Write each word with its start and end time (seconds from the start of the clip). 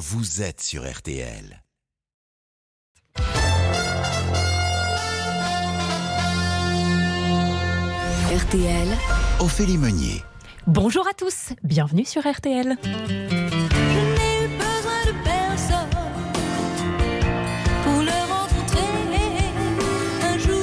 vous 0.00 0.40
êtes 0.40 0.62
sur 0.62 0.90
RTL. 0.90 1.62
RTL, 8.34 8.88
Ophélie 9.40 9.76
Meunier. 9.76 10.22
Bonjour 10.66 11.06
à 11.06 11.12
tous, 11.12 11.50
bienvenue 11.62 12.06
sur 12.06 12.22
RTL. 12.26 12.78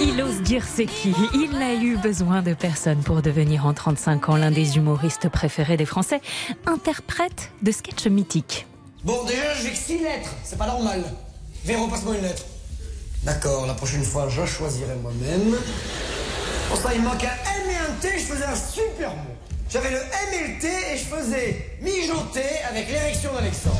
Il 0.01 0.21
ose 0.23 0.41
dire 0.41 0.63
c'est 0.63 0.87
qui. 0.87 1.13
Il 1.35 1.51
n'a 1.51 1.75
eu 1.75 1.95
besoin 1.97 2.41
de 2.41 2.55
personne 2.55 3.03
pour 3.03 3.21
devenir 3.21 3.67
en 3.67 3.75
35 3.75 4.29
ans 4.29 4.35
l'un 4.35 4.49
des 4.49 4.77
humoristes 4.77 5.29
préférés 5.29 5.77
des 5.77 5.85
Français, 5.85 6.21
interprète 6.65 7.51
de 7.61 7.71
sketchs 7.71 8.07
mythiques. 8.07 8.65
Bon, 9.03 9.23
déjà, 9.25 9.53
j'ai 9.61 9.71
que 9.71 9.77
6 9.77 9.99
lettres. 9.99 10.29
C'est 10.43 10.57
pas 10.57 10.67
normal. 10.67 11.03
Véro, 11.63 11.87
passe-moi 11.87 12.15
une 12.15 12.23
lettre. 12.23 12.43
D'accord, 13.23 13.65
la 13.65 13.73
prochaine 13.73 14.03
fois, 14.03 14.27
je 14.29 14.45
choisirai 14.45 14.95
moi-même. 15.01 15.55
Pour 16.69 16.77
ça, 16.77 16.93
il 16.93 17.01
manque 17.01 17.23
un 17.23 17.27
M 17.27 17.69
et 17.69 17.75
un 17.75 17.93
T, 18.01 18.19
je 18.19 18.25
faisais 18.25 18.45
un 18.45 18.55
super 18.55 19.09
mot. 19.11 19.35
J'avais 19.69 19.91
le 19.91 19.97
M 19.97 20.03
et 20.33 20.47
le 20.47 20.59
T 20.59 20.67
et 20.67 20.97
je 20.97 21.03
faisais 21.03 21.77
mijoter 21.81 22.63
avec 22.69 22.89
l'érection 22.89 23.33
d'Alexandre. 23.33 23.77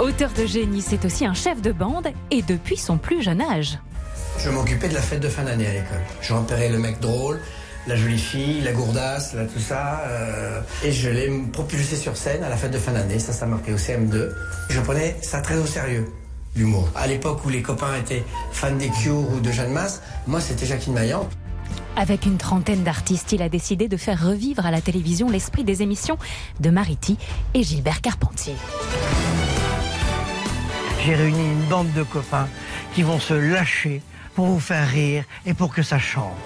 Auteur 0.00 0.30
de 0.32 0.46
génie, 0.46 0.82
c'est 0.82 1.04
aussi 1.04 1.24
un 1.26 1.34
chef 1.34 1.60
de 1.62 1.72
bande 1.72 2.08
et 2.30 2.42
depuis 2.42 2.76
son 2.76 2.98
plus 2.98 3.22
jeune 3.22 3.40
âge. 3.40 3.78
Je 4.38 4.50
m'occupais 4.50 4.88
de 4.88 4.94
la 4.94 5.02
fête 5.02 5.20
de 5.20 5.28
fin 5.28 5.44
d'année 5.44 5.66
à 5.66 5.72
l'école. 5.72 6.02
Je 6.20 6.32
repérais 6.32 6.68
le 6.68 6.78
mec 6.78 7.00
drôle, 7.00 7.40
la 7.86 7.96
jolie 7.96 8.18
fille, 8.18 8.60
la 8.62 8.72
gourdasse, 8.72 9.34
là, 9.34 9.44
tout 9.44 9.60
ça. 9.60 10.02
euh, 10.06 10.60
et 10.84 10.92
je 10.92 11.08
l'ai 11.08 11.30
propulsé 11.52 11.96
sur 11.96 12.16
scène 12.16 12.42
à 12.44 12.48
la 12.48 12.56
fête 12.56 12.70
de 12.70 12.78
fin 12.78 12.92
d'année. 12.92 13.18
Ça, 13.18 13.32
ça 13.32 13.46
m'a 13.46 13.56
pris 13.56 13.72
au 13.72 13.76
CM2. 13.76 14.30
Je 14.68 14.80
prenais 14.80 15.16
ça 15.22 15.40
très 15.40 15.56
au 15.56 15.66
sérieux, 15.66 16.06
l'humour. 16.54 16.88
À 16.94 17.06
l'époque 17.06 17.44
où 17.44 17.48
les 17.48 17.62
copains 17.62 17.96
étaient 17.98 18.24
fans 18.52 18.76
des 18.76 18.88
Cure 18.90 19.30
ou 19.32 19.40
de 19.40 19.50
Jeanne 19.50 19.72
Masse, 19.72 20.02
moi, 20.26 20.40
c'était 20.40 20.66
Jacqueline 20.66 20.94
Maillan. 20.94 21.28
Avec 21.96 22.26
une 22.26 22.36
trentaine 22.38 22.82
d'artistes, 22.82 23.32
il 23.32 23.42
a 23.42 23.48
décidé 23.48 23.88
de 23.88 23.96
faire 23.96 24.24
revivre 24.24 24.64
à 24.64 24.70
la 24.70 24.80
télévision 24.80 25.28
l'esprit 25.28 25.64
des 25.64 25.82
émissions 25.82 26.18
de 26.60 26.70
Mariti 26.70 27.16
et 27.54 27.62
Gilbert 27.62 28.00
Carpentier. 28.00 28.54
J'ai 31.04 31.14
réuni 31.14 31.40
une 31.40 31.68
bande 31.68 31.92
de 31.92 32.02
copains 32.02 32.48
qui 32.94 33.02
vont 33.02 33.18
se 33.18 33.34
lâcher 33.34 34.02
pour 34.34 34.46
vous 34.46 34.60
faire 34.60 34.88
rire 34.88 35.24
et 35.46 35.54
pour 35.54 35.72
que 35.74 35.82
ça 35.82 35.98
chante. 35.98 36.36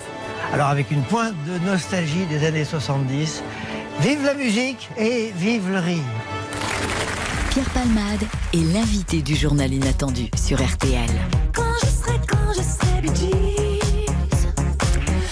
Alors 0.52 0.68
avec 0.68 0.90
une 0.90 1.02
pointe 1.02 1.34
de 1.46 1.58
nostalgie 1.66 2.26
des 2.26 2.46
années 2.46 2.64
70, 2.64 3.42
vive 4.00 4.24
la 4.24 4.34
musique 4.34 4.88
et 4.96 5.32
vive 5.36 5.70
le 5.70 5.78
rire. 5.78 6.02
Pierre 7.50 7.70
Palmade 7.70 8.24
est 8.52 8.72
l'invité 8.72 9.22
du 9.22 9.36
journal 9.36 9.72
inattendu 9.72 10.28
sur 10.36 10.58
RTL. 10.60 11.10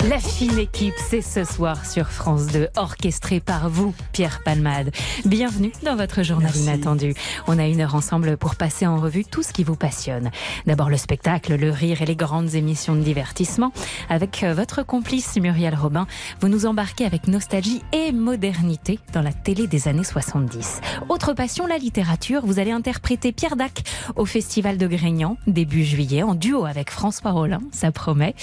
La 0.08 0.18
fine 0.18 0.58
équipe, 0.58 0.96
c'est 0.96 1.22
ce 1.22 1.44
soir 1.44 1.86
sur 1.86 2.08
France 2.08 2.48
2, 2.48 2.70
orchestré 2.76 3.38
par 3.38 3.68
vous, 3.68 3.94
Pierre 4.10 4.40
Palmade. 4.44 4.90
Bienvenue 5.24 5.70
dans 5.84 5.94
votre 5.94 6.24
journal 6.24 6.50
Merci. 6.52 6.64
inattendu. 6.64 7.14
On 7.46 7.56
a 7.56 7.68
une 7.68 7.80
heure 7.80 7.94
ensemble 7.94 8.36
pour 8.36 8.56
passer 8.56 8.84
en 8.84 8.96
revue 8.96 9.24
tout 9.24 9.44
ce 9.44 9.52
qui 9.52 9.62
vous 9.62 9.76
passionne. 9.76 10.32
D'abord 10.66 10.90
le 10.90 10.96
spectacle, 10.96 11.54
le 11.54 11.70
rire 11.70 12.02
et 12.02 12.04
les 12.04 12.16
grandes 12.16 12.56
émissions 12.56 12.96
de 12.96 13.00
divertissement. 13.00 13.72
Avec 14.08 14.42
euh, 14.42 14.54
votre 14.54 14.84
complice 14.84 15.36
Muriel 15.36 15.76
Robin, 15.76 16.08
vous 16.40 16.48
nous 16.48 16.66
embarquez 16.66 17.04
avec 17.04 17.28
nostalgie 17.28 17.82
et 17.92 18.10
modernité 18.10 18.98
dans 19.12 19.22
la 19.22 19.32
télé 19.32 19.68
des 19.68 19.86
années 19.86 20.02
70. 20.02 20.80
Autre 21.10 21.32
passion, 21.32 21.68
la 21.68 21.78
littérature. 21.78 22.44
Vous 22.44 22.58
allez 22.58 22.72
interpréter 22.72 23.30
Pierre 23.30 23.54
Dac 23.54 23.84
au 24.16 24.24
Festival 24.24 24.78
de 24.78 24.88
Grignan, 24.88 25.36
début 25.46 25.84
juillet, 25.84 26.24
en 26.24 26.34
duo 26.34 26.64
avec 26.64 26.90
François 26.90 27.30
Rollin, 27.30 27.60
ça 27.70 27.92
promet. 27.92 28.34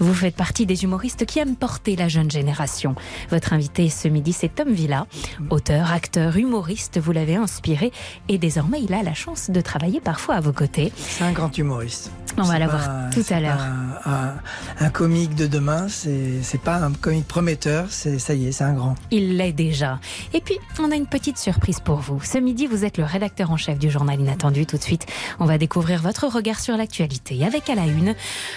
Vous 0.00 0.12
faites 0.12 0.34
partie 0.34 0.66
des 0.66 0.82
humoristes 0.82 1.04
qui 1.22 1.38
aiment 1.38 1.54
porter 1.54 1.94
la 1.94 2.08
jeune 2.08 2.30
génération. 2.30 2.96
Votre 3.30 3.52
invité 3.52 3.88
ce 3.88 4.08
midi, 4.08 4.32
c'est 4.32 4.52
Tom 4.52 4.72
Villa, 4.72 5.06
auteur, 5.50 5.92
acteur, 5.92 6.36
humoriste. 6.36 6.98
Vous 6.98 7.12
l'avez 7.12 7.36
inspiré 7.36 7.92
et 8.28 8.38
désormais, 8.38 8.82
il 8.82 8.92
a 8.92 9.02
la 9.04 9.14
chance 9.14 9.50
de 9.50 9.60
travailler 9.60 10.00
parfois 10.00 10.34
à 10.34 10.40
vos 10.40 10.52
côtés. 10.52 10.92
C'est 10.96 11.22
un 11.24 11.32
grand 11.32 11.56
humoriste. 11.56 12.10
On 12.36 12.42
va 12.42 12.54
C'est 12.54 12.58
la 12.58 12.66
pas- 12.66 12.76
voir 12.78 13.10
tout 13.10 13.24
à 13.30 13.38
l'heure. 13.40 13.60
Un, 13.60 14.10
un- 14.10 14.34
un 14.80 14.90
comique 14.90 15.36
de 15.36 15.46
demain, 15.46 15.86
c'est 15.88 16.42
c'est 16.42 16.60
pas 16.60 16.78
un 16.78 16.92
comique 16.92 17.28
prometteur, 17.28 17.86
c'est 17.90 18.18
ça 18.18 18.34
y 18.34 18.46
est, 18.48 18.52
c'est 18.52 18.64
un 18.64 18.72
grand. 18.72 18.96
Il 19.12 19.36
l'est 19.36 19.52
déjà. 19.52 20.00
Et 20.32 20.40
puis, 20.40 20.56
on 20.80 20.90
a 20.90 20.96
une 20.96 21.06
petite 21.06 21.38
surprise 21.38 21.78
pour 21.78 21.96
vous. 21.98 22.20
Ce 22.22 22.38
midi, 22.38 22.66
vous 22.66 22.84
êtes 22.84 22.98
le 22.98 23.04
rédacteur 23.04 23.50
en 23.52 23.56
chef 23.56 23.78
du 23.78 23.90
journal 23.90 24.18
Inattendu. 24.20 24.66
Tout 24.66 24.78
de 24.78 24.82
suite, 24.82 25.06
on 25.38 25.44
va 25.44 25.58
découvrir 25.58 26.00
votre 26.02 26.26
regard 26.26 26.58
sur 26.58 26.76
l'actualité. 26.76 27.44
Avec 27.44 27.68
à 27.70 27.74
la 27.74 27.86
une, 27.86 28.14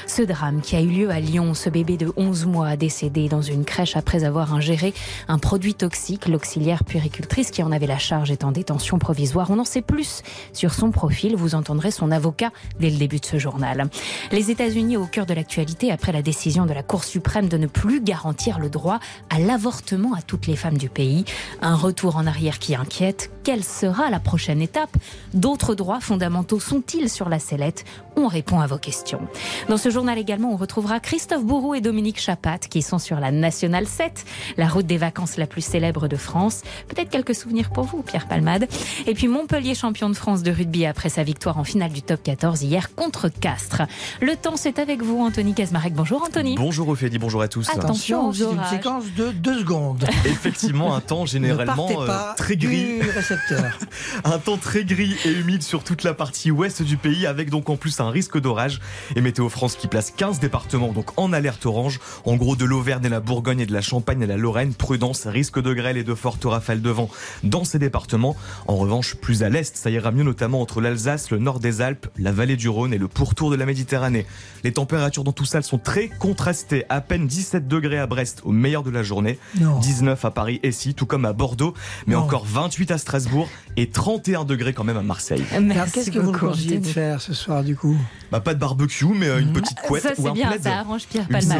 ce 0.08 0.22
drame 0.22 0.62
qui 0.62 0.76
a 0.76 0.82
eu 0.82 0.88
lieu 0.88 1.10
à 1.12 1.20
Lyon. 1.20 1.54
Ce 1.54 1.70
bébé 1.70 1.98
de 1.98 2.12
11 2.18 2.37
mois 2.46 2.68
a 2.68 2.78
décédé 2.78 3.30
dans 3.30 3.42
une 3.42 3.66
crèche 3.66 3.96
après 3.96 4.24
avoir 4.24 4.54
ingéré 4.54 4.94
un 5.28 5.38
produit 5.38 5.74
toxique. 5.74 6.28
L'auxiliaire 6.28 6.84
puéricultrice 6.84 7.52
qui 7.52 7.64
en 7.64 7.72
avait 7.72 7.88
la 7.88 7.98
charge 7.98 8.32
est 8.32 8.44
en 8.44 8.52
détention 8.52 9.00
provisoire. 9.00 9.50
On 9.50 9.60
en 9.60 9.66
sait 9.66 9.82
plus 9.82 10.22
sur 10.54 10.74
son 10.74 10.92
profil. 10.92 11.36
Vous 11.36 11.56
entendrez 11.56 11.92
son 11.92 12.12
avocat 12.12 12.52
dès 12.80 12.90
le 12.90 12.98
début 12.98 13.20
de 13.20 13.26
ce 13.26 13.38
journal. 13.38 13.90
Les 14.32 14.52
États-Unis 14.52 14.98
au 14.98 15.06
cœur 15.06 15.26
de 15.26 15.34
l'actualité 15.34 15.92
après 15.92 16.12
la 16.12 16.22
décision 16.22 16.66
de 16.66 16.74
la 16.74 16.84
Cour 16.84 17.04
suprême 17.04 17.48
de 17.48 17.58
ne 17.58 17.68
plus 17.68 18.02
garantir 18.02 18.60
le 18.60 18.70
droit 18.70 19.00
à 19.30 19.40
l'avortement 19.40 20.14
à 20.14 20.22
toutes 20.22 20.48
les 20.48 20.56
femmes 20.56 20.78
du 20.78 20.90
pays. 20.90 21.26
Un 21.62 21.76
retour 21.76 22.18
en 22.18 22.28
arrière 22.28 22.60
qui 22.60 22.76
inquiète. 22.76 23.32
Quelle 23.44 23.64
sera 23.64 24.10
la 24.10 24.20
prochaine 24.20 24.62
étape? 24.62 24.96
D'autres 25.34 25.74
droits 25.74 26.02
fondamentaux 26.02 26.60
sont-ils 26.60 27.10
sur 27.10 27.30
la 27.30 27.40
sellette? 27.40 27.86
On 28.16 28.28
répond 28.28 28.60
à 28.60 28.68
vos 28.68 28.78
questions. 28.78 29.22
Dans 29.70 29.78
ce 29.78 29.90
journal 29.90 30.18
également, 30.18 30.52
on 30.52 30.58
retrouvera 30.58 31.00
Christophe 31.00 31.46
Bourreau 31.46 31.74
et 31.76 31.82
Dominique 31.82 32.20
Chapat 32.28 32.60
qui 32.70 32.82
sont 32.82 33.00
sur 33.00 33.22
la 33.22 33.32
Nationale 33.32 33.88
7, 33.88 34.26
la 34.58 34.68
route 34.68 34.86
des 34.86 34.98
vacances 34.98 35.38
la 35.38 35.48
plus 35.48 35.62
célèbre 35.62 36.10
de 36.10 36.18
France. 36.18 36.64
Peut-être 36.90 37.10
quelques 37.10 37.34
souvenirs 37.34 37.70
pour 37.70 37.86
vous, 37.86 38.02
Pierre 38.02 38.28
Palmade. 38.28 38.68
Et 39.06 39.14
puis 39.14 39.30
Montpellier, 39.30 39.76
champion 39.76 40.10
de 40.10 40.14
France 40.14 40.44
de 40.44 40.52
rugby 40.52 40.86
après 40.86 41.08
sa 41.08 41.24
victoire 41.24 41.58
en 41.58 41.64
finale 41.64 41.94
du 41.94 42.02
top 42.02 42.22
14 42.22 42.64
hier 42.64 42.94
contre 42.96 43.30
Castres. 43.30 43.84
Le 44.20 44.36
temps, 44.36 44.58
c'est 44.58 44.78
avec 44.78 45.02
vous, 45.02 45.22
Anthony 45.22 45.54
Casmarek. 45.54 45.94
Bonjour, 45.94 46.22
Anthony. 46.22 46.56
Bonjour 46.56 46.90
Ophélie, 46.90 47.18
bonjour 47.18 47.42
à 47.42 47.48
tous. 47.48 47.70
Attention 47.70 48.34
c'est 48.34 48.44
une 48.44 48.66
séquence 48.66 49.06
de 49.16 49.32
deux 49.32 49.60
secondes. 49.60 50.04
Effectivement, 50.26 50.96
un 50.96 51.00
temps 51.00 51.22
ne 51.22 51.28
généralement 51.28 51.90
euh, 52.02 52.34
très 52.36 52.58
gris. 52.58 53.00
du 53.00 53.10
récepteur. 53.10 53.80
Un 54.26 54.40
temps 54.40 54.58
très 54.58 54.84
gris 54.84 55.16
et 55.24 55.32
humide 55.32 55.64
sur 55.64 55.84
toute 55.86 56.04
la 56.04 56.14
partie 56.14 56.52
ouest 56.52 56.82
du 56.82 56.98
pays, 56.98 57.26
avec 57.26 57.50
donc 57.50 57.70
en 57.70 57.78
plus 57.78 58.00
un 58.02 58.10
risque 58.10 58.38
d'orage. 58.38 58.82
Et 59.16 59.22
Météo 59.22 59.48
France 59.48 59.78
qui 59.78 59.88
place 59.88 60.12
15 60.12 60.40
départements 60.42 60.92
donc 60.92 61.18
en 61.18 61.32
alerte 61.32 61.66
orange. 61.66 62.00
En 62.26 62.36
gros, 62.36 62.56
de 62.56 62.66
l'Auvergne 62.66 63.06
et 63.06 63.10
la 63.10 63.20
Bourgogne 63.20 63.60
et 63.62 63.66
de 63.66 63.74
la 63.74 63.82
Champagne 63.82 64.22
et 64.22 64.26
la 64.28 64.38
Lorraine, 64.38 64.74
prudence, 64.74 65.26
risque 65.28 65.62
de 65.62 65.74
grêle 65.74 65.98
et 65.98 66.04
de 66.04 66.14
fortes 66.16 66.46
rafales 66.46 66.82
de 66.82 66.90
vent 66.90 67.10
dans 67.44 67.64
ces 67.64 67.80
départements. 67.80 68.36
En 68.68 68.76
revanche, 68.76 69.16
plus 69.16 69.44
à 69.44 69.50
l'est, 69.50 69.76
ça 69.76 69.90
ira 69.90 70.12
mieux 70.12 70.24
notamment 70.24 70.62
entre 70.62 70.82
l'Alsace, 70.82 71.32
le 71.32 71.38
nord 71.40 71.60
des 71.60 71.82
Alpes, 71.82 72.08
la 72.18 72.32
vallée 72.32 72.56
du 72.58 72.70
Rhône 72.70 72.94
et 72.94 72.98
le 72.98 73.08
pourtour 73.08 73.50
de 73.52 73.56
la 73.56 73.66
Méditerranée. 73.66 74.26
Les 74.64 74.74
températures 74.74 75.24
dans 75.24 75.32
tout 75.32 75.46
ça 75.46 75.60
elles 75.60 75.64
sont 75.64 75.78
très 75.78 76.08
contrastées. 76.10 76.86
À 76.90 77.02
peine 77.02 77.28
17 77.28 77.68
degrés 77.68 78.00
à 78.00 78.08
Brest 78.08 78.42
au 78.44 78.52
meilleur 78.52 78.84
de 78.84 78.90
la 78.92 79.04
journée. 79.04 79.40
Non. 79.60 79.80
19 79.80 80.24
à 80.26 80.32
Paris 80.32 80.60
et 80.64 80.72
si, 80.72 80.94
tout 80.94 81.06
comme 81.06 81.26
à 81.26 81.34
Bordeaux, 81.34 81.74
mais 82.06 82.16
Non. 82.16 82.22
encore 82.22 82.46
28 82.46 82.92
à 82.92 82.98
Strasbourg 82.98 83.48
et 83.76 83.90
31 83.90 84.44
degrés 84.46 84.74
quand 84.74 84.84
même 84.84 84.98
à 84.98 85.04
Marseille. 85.04 85.44
Alors, 85.52 85.62
Merci 85.64 85.94
Qu'est-ce 85.94 86.12
que 86.12 86.20
vous 86.20 86.32
conseillez 86.32 86.80
de 86.80 86.86
faire 86.88 87.22
ce 87.22 87.34
soir 87.34 87.64
du 87.64 87.76
coup? 87.76 87.98
Bah 88.32 88.40
pas 88.40 88.54
de 88.54 88.60
barbecue, 88.60 89.06
mais 89.06 89.28
euh, 89.28 89.40
une 89.40 89.54
petite 89.54 89.80
couette 89.82 90.04
Ça, 90.04 90.12
ou 90.18 90.24
c'est 90.24 90.28
un 90.30 90.34
bien, 90.34 90.48
plaid. 90.50 90.64
ça 90.64 90.80
arrange 90.80 91.06
Pierre 91.08 91.28
Palmade. 91.28 91.58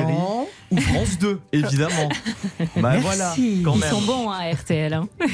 Ou 0.72 0.80
France 0.82 1.18
2, 1.20 1.40
évidemment. 1.54 2.10
bah 2.60 2.66
Merci. 2.76 3.02
voilà, 3.02 3.34
quand 3.64 3.74
Ils 3.76 3.80
même. 3.80 3.90
sont 3.90 4.02
bons 4.02 4.30
hein, 4.32 4.40
à 4.42 4.52
RTL. 4.54 4.94
hein. 4.94 5.08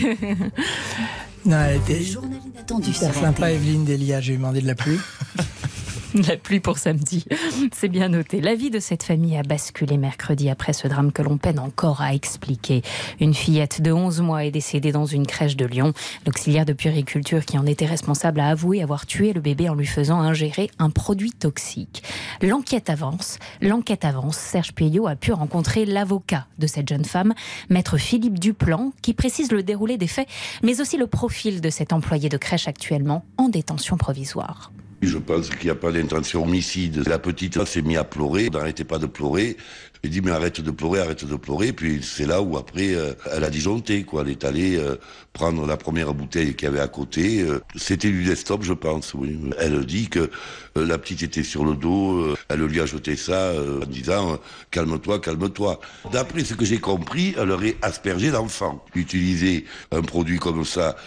Non, 1.45 1.57
elle 1.59 1.73
Le 1.75 1.81
était 1.91 2.03
journal 2.03 2.39
inattendu 2.53 2.93
sympa, 2.93 3.29
RTL. 3.31 3.51
Evelyne 3.55 3.83
Delia. 3.83 4.21
J'ai 4.21 4.37
demandé 4.37 4.61
de 4.61 4.67
la 4.67 4.75
pluie. 4.75 4.97
La 6.27 6.37
pluie 6.37 6.59
pour 6.59 6.77
samedi. 6.77 7.25
C'est 7.71 7.87
bien 7.87 8.09
noté. 8.09 8.39
La 8.39 8.53
vie 8.53 8.69
de 8.69 8.79
cette 8.79 9.01
famille 9.01 9.35
a 9.35 9.41
basculé 9.41 9.97
mercredi 9.97 10.47
après 10.47 10.73
ce 10.73 10.87
drame 10.87 11.11
que 11.11 11.23
l'on 11.23 11.37
peine 11.37 11.57
encore 11.57 12.01
à 12.01 12.13
expliquer. 12.13 12.83
Une 13.19 13.33
fillette 13.33 13.81
de 13.81 13.91
11 13.91 14.21
mois 14.21 14.45
est 14.45 14.51
décédée 14.51 14.91
dans 14.91 15.07
une 15.07 15.25
crèche 15.25 15.55
de 15.55 15.65
Lyon. 15.65 15.93
L'auxiliaire 16.27 16.65
de 16.65 16.73
puériculture 16.73 17.45
qui 17.45 17.57
en 17.57 17.65
était 17.65 17.87
responsable 17.87 18.41
a 18.41 18.49
avoué 18.49 18.83
avoir 18.83 19.07
tué 19.07 19.33
le 19.33 19.41
bébé 19.41 19.69
en 19.69 19.73
lui 19.73 19.87
faisant 19.87 20.19
ingérer 20.19 20.69
un 20.77 20.91
produit 20.91 21.31
toxique. 21.31 22.03
L'enquête 22.43 22.91
avance. 22.91 23.39
L'enquête 23.61 24.05
avance. 24.05 24.37
Serge 24.37 24.73
Puyot 24.73 25.07
a 25.07 25.15
pu 25.15 25.31
rencontrer 25.31 25.85
l'avocat 25.85 26.45
de 26.59 26.67
cette 26.67 26.89
jeune 26.89 27.05
femme, 27.05 27.33
maître 27.69 27.97
Philippe 27.97 28.37
Duplan, 28.37 28.91
qui 29.01 29.15
précise 29.15 29.51
le 29.51 29.63
déroulé 29.63 29.97
des 29.97 30.07
faits, 30.07 30.27
mais 30.61 30.79
aussi 30.79 30.97
le 30.97 31.07
profil 31.07 31.59
de 31.59 31.69
cet 31.71 31.91
employé 31.91 32.29
de 32.29 32.37
crèche 32.37 32.67
actuellement 32.67 33.25
en 33.37 33.49
détention 33.49 33.97
provisoire. 33.97 34.71
Je 35.05 35.17
pense 35.17 35.49
qu'il 35.49 35.65
n'y 35.65 35.71
a 35.71 35.75
pas 35.75 35.91
d'intention 35.91 36.43
homicide. 36.43 37.03
La 37.07 37.19
petite 37.19 37.63
s'est 37.65 37.81
mise 37.81 37.97
à 37.97 38.03
pleurer, 38.03 38.49
n'arrêtait 38.49 38.83
pas 38.83 38.99
de 38.99 39.05
pleurer. 39.05 39.57
Il 40.05 40.09
dit 40.09 40.19
mais 40.19 40.31
arrête 40.31 40.59
de 40.59 40.69
pleurer, 40.69 40.99
arrête 40.99 41.23
de 41.23 41.35
pleurer. 41.37 41.71
Puis 41.71 42.01
c'est 42.03 42.25
là 42.25 42.41
où 42.41 42.57
après 42.57 42.93
euh, 42.93 43.13
elle 43.31 43.45
a 43.45 43.49
disjoncté 43.49 44.03
quoi. 44.03 44.23
Elle 44.23 44.31
est 44.31 44.43
allée 44.43 44.75
euh, 44.75 44.97
prendre 45.31 45.65
la 45.65 45.77
première 45.77 46.13
bouteille 46.13 46.55
qu'il 46.55 46.65
y 46.65 46.69
avait 46.69 46.81
à 46.81 46.89
côté. 46.89 47.41
Euh, 47.41 47.61
C'était 47.77 48.09
du 48.09 48.25
desktop 48.25 48.63
je 48.63 48.73
pense. 48.73 49.13
Oui. 49.13 49.39
Elle 49.57 49.85
dit 49.85 50.09
que 50.09 50.29
la 50.75 50.97
petite 50.97 51.23
était 51.23 51.43
sur 51.43 51.63
le 51.63 51.75
dos. 51.75 52.35
elle 52.49 52.65
lui 52.65 52.81
a 52.81 52.85
jeté 52.85 53.15
ça 53.15 53.53
en 53.81 53.85
disant 53.85 54.39
calme-toi, 54.71 55.19
calme-toi. 55.21 55.79
D'après 56.11 56.43
ce 56.43 56.53
que 56.55 56.65
j'ai 56.65 56.79
compris, 56.79 57.33
elle 57.39 57.51
aurait 57.51 57.77
aspergé 57.81 58.29
l'enfant. 58.29 58.83
Utiliser 58.95 59.63
un 59.91 60.01
produit 60.01 60.39
comme 60.39 60.65
ça, 60.65 60.97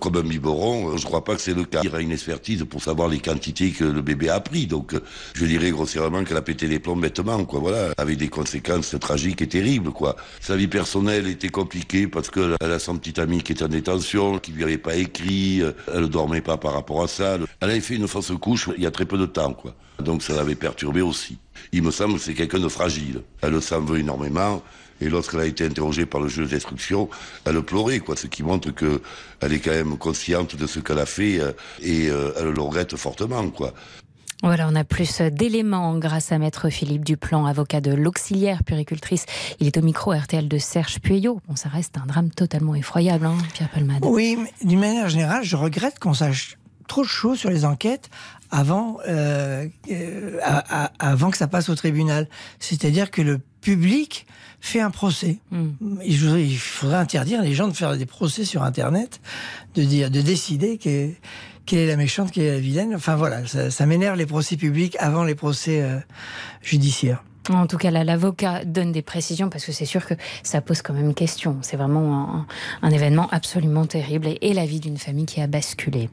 comme 0.00 0.16
un 0.16 0.22
biberon, 0.22 0.96
je 0.96 1.04
crois 1.04 1.24
pas 1.24 1.34
que 1.34 1.42
c'est 1.42 1.54
le 1.54 1.64
cas. 1.64 1.80
Il 1.82 1.86
y 1.86 1.88
aura 1.88 2.00
une 2.00 2.12
expertise 2.12 2.64
pour 2.64 2.82
savoir 2.82 3.08
les 3.08 3.18
quantités 3.18 3.72
que 3.72 3.84
le 3.84 4.00
bébé 4.00 4.30
a 4.30 4.40
pris. 4.40 4.66
Donc, 4.66 4.94
je 5.34 5.44
dirais 5.44 5.70
grossièrement 5.70 6.24
qu'elle 6.24 6.36
a 6.36 6.42
pété 6.42 6.68
les 6.68 6.78
plombs 6.78 6.96
bêtement, 6.96 7.44
quoi. 7.44 7.58
Voilà, 7.58 7.92
avec 7.98 8.16
des 8.16 8.28
conséquences 8.46 8.94
tragiques 9.00 9.42
et 9.42 9.48
terribles, 9.48 9.90
quoi. 9.90 10.14
Sa 10.40 10.54
vie 10.54 10.68
personnelle 10.68 11.26
était 11.26 11.48
compliquée 11.48 12.06
parce 12.06 12.30
que 12.30 12.54
elle 12.60 12.70
a 12.70 12.78
son 12.78 12.96
petit 12.96 13.20
ami 13.20 13.42
qui 13.42 13.52
était 13.52 13.64
en 13.64 13.68
détention, 13.68 14.38
qui 14.38 14.52
lui 14.52 14.62
avait 14.62 14.78
pas 14.78 14.94
écrit, 14.94 15.62
euh, 15.62 15.72
elle 15.92 16.08
dormait 16.08 16.40
pas 16.40 16.56
par 16.56 16.72
rapport 16.72 17.02
à 17.02 17.08
ça. 17.08 17.38
Elle 17.60 17.70
avait 17.70 17.80
fait 17.80 17.96
une 17.96 18.06
fausse 18.06 18.32
couche 18.40 18.68
il 18.76 18.84
y 18.84 18.86
a 18.86 18.92
très 18.92 19.04
peu 19.04 19.18
de 19.18 19.26
temps, 19.26 19.52
quoi. 19.52 19.74
Donc, 19.98 20.22
ça 20.22 20.34
l'avait 20.34 20.54
perturbé 20.54 21.00
aussi. 21.00 21.38
Il 21.72 21.82
me 21.82 21.90
semble 21.90 22.14
que 22.14 22.20
c'est 22.20 22.34
quelqu'un 22.34 22.60
de 22.60 22.68
fragile. 22.68 23.22
Elle 23.42 23.60
s'en 23.60 23.80
veut 23.80 23.98
énormément. 23.98 24.62
Et 25.00 25.08
lorsqu'elle 25.08 25.40
a 25.40 25.46
été 25.46 25.64
interrogée 25.64 26.06
par 26.06 26.20
le 26.20 26.28
juge 26.28 26.50
d'instruction, 26.50 27.08
elle 27.44 27.60
pleurait, 27.62 27.98
quoi, 27.98 28.16
ce 28.16 28.28
qui 28.28 28.42
montre 28.42 28.70
que 28.70 29.02
elle 29.40 29.52
est 29.52 29.58
quand 29.58 29.72
même 29.72 29.98
consciente 29.98 30.54
de 30.56 30.66
ce 30.66 30.78
qu'elle 30.80 30.98
a 31.00 31.06
fait 31.06 31.40
euh, 31.40 31.52
et 31.82 32.08
euh, 32.08 32.32
elle 32.38 32.50
le 32.50 32.62
regrette 32.62 32.96
fortement, 32.96 33.50
quoi. 33.50 33.74
Voilà, 34.42 34.68
on 34.70 34.74
a 34.76 34.84
plus 34.84 35.20
d'éléments 35.22 35.98
grâce 35.98 36.30
à 36.30 36.38
Maître 36.38 36.68
Philippe 36.68 37.04
Duplan, 37.04 37.46
avocat 37.46 37.80
de 37.80 37.92
l'auxiliaire 37.92 38.62
puricultrice. 38.64 39.24
Il 39.60 39.66
est 39.66 39.76
au 39.78 39.82
micro 39.82 40.12
RTL 40.12 40.46
de 40.46 40.58
Serge 40.58 41.00
Pueyo. 41.00 41.40
Bon, 41.48 41.56
ça 41.56 41.68
reste 41.68 41.96
un 41.96 42.06
drame 42.06 42.30
totalement 42.30 42.74
effroyable, 42.74 43.26
hein, 43.26 43.36
Pierre 43.54 43.70
Palmade. 43.70 44.04
Oui, 44.04 44.38
d'une 44.62 44.78
manière 44.80 45.08
générale, 45.08 45.42
je 45.42 45.56
regrette 45.56 45.98
qu'on 45.98 46.14
sache 46.14 46.58
trop 46.86 47.02
de 47.02 47.08
choses 47.08 47.38
sur 47.38 47.50
les 47.50 47.64
enquêtes 47.64 48.10
avant, 48.50 48.98
euh, 49.08 49.66
euh, 49.90 50.38
à- 50.44 50.84
à- 50.84 50.92
avant 51.10 51.30
que 51.30 51.36
ça 51.38 51.48
passe 51.48 51.68
au 51.68 51.74
tribunal. 51.74 52.28
C'est-à-dire 52.60 53.10
que 53.10 53.22
le 53.22 53.40
public 53.60 54.26
fait 54.60 54.80
un 54.80 54.90
procès. 54.90 55.38
Hmm. 55.50 55.70
Et 56.02 56.12
je 56.12 56.24
voudrais- 56.26 56.44
il 56.46 56.58
faudrait 56.58 56.96
interdire 56.98 57.42
les 57.42 57.54
gens 57.54 57.66
de 57.68 57.72
faire 57.72 57.96
des 57.96 58.06
procès 58.06 58.44
sur 58.44 58.62
Internet, 58.62 59.20
de 59.74 59.82
dire, 59.82 60.10
de 60.10 60.20
décider 60.20 60.78
que- 60.78 61.10
quelle 61.66 61.80
est 61.80 61.86
la 61.86 61.96
méchante, 61.96 62.30
quelle 62.30 62.44
est 62.44 62.52
la 62.52 62.60
vilaine? 62.60 62.94
Enfin 62.94 63.16
voilà, 63.16 63.46
ça, 63.46 63.86
m'énerve 63.86 64.16
les 64.16 64.26
procès 64.26 64.56
publics 64.56 64.96
avant 65.00 65.24
les 65.24 65.34
procès 65.34 65.82
euh, 65.82 65.98
judiciaires. 66.62 67.22
En 67.50 67.66
tout 67.66 67.78
cas, 67.78 67.90
là, 67.90 68.04
l'avocat 68.04 68.64
donne 68.64 68.92
des 68.92 69.02
précisions 69.02 69.48
parce 69.48 69.64
que 69.64 69.72
c'est 69.72 69.84
sûr 69.84 70.04
que 70.06 70.14
ça 70.42 70.60
pose 70.60 70.82
quand 70.82 70.92
même 70.92 71.14
question. 71.14 71.58
C'est 71.62 71.76
vraiment 71.76 72.44
un, 72.82 72.90
événement 72.90 73.28
absolument 73.30 73.84
terrible 73.84 74.26
et, 74.26 74.38
et 74.40 74.52
la 74.54 74.64
vie 74.64 74.80
d'une 74.80 74.96
famille 74.96 75.26
qui 75.26 75.40
a 75.40 75.46
basculé. 75.46 76.08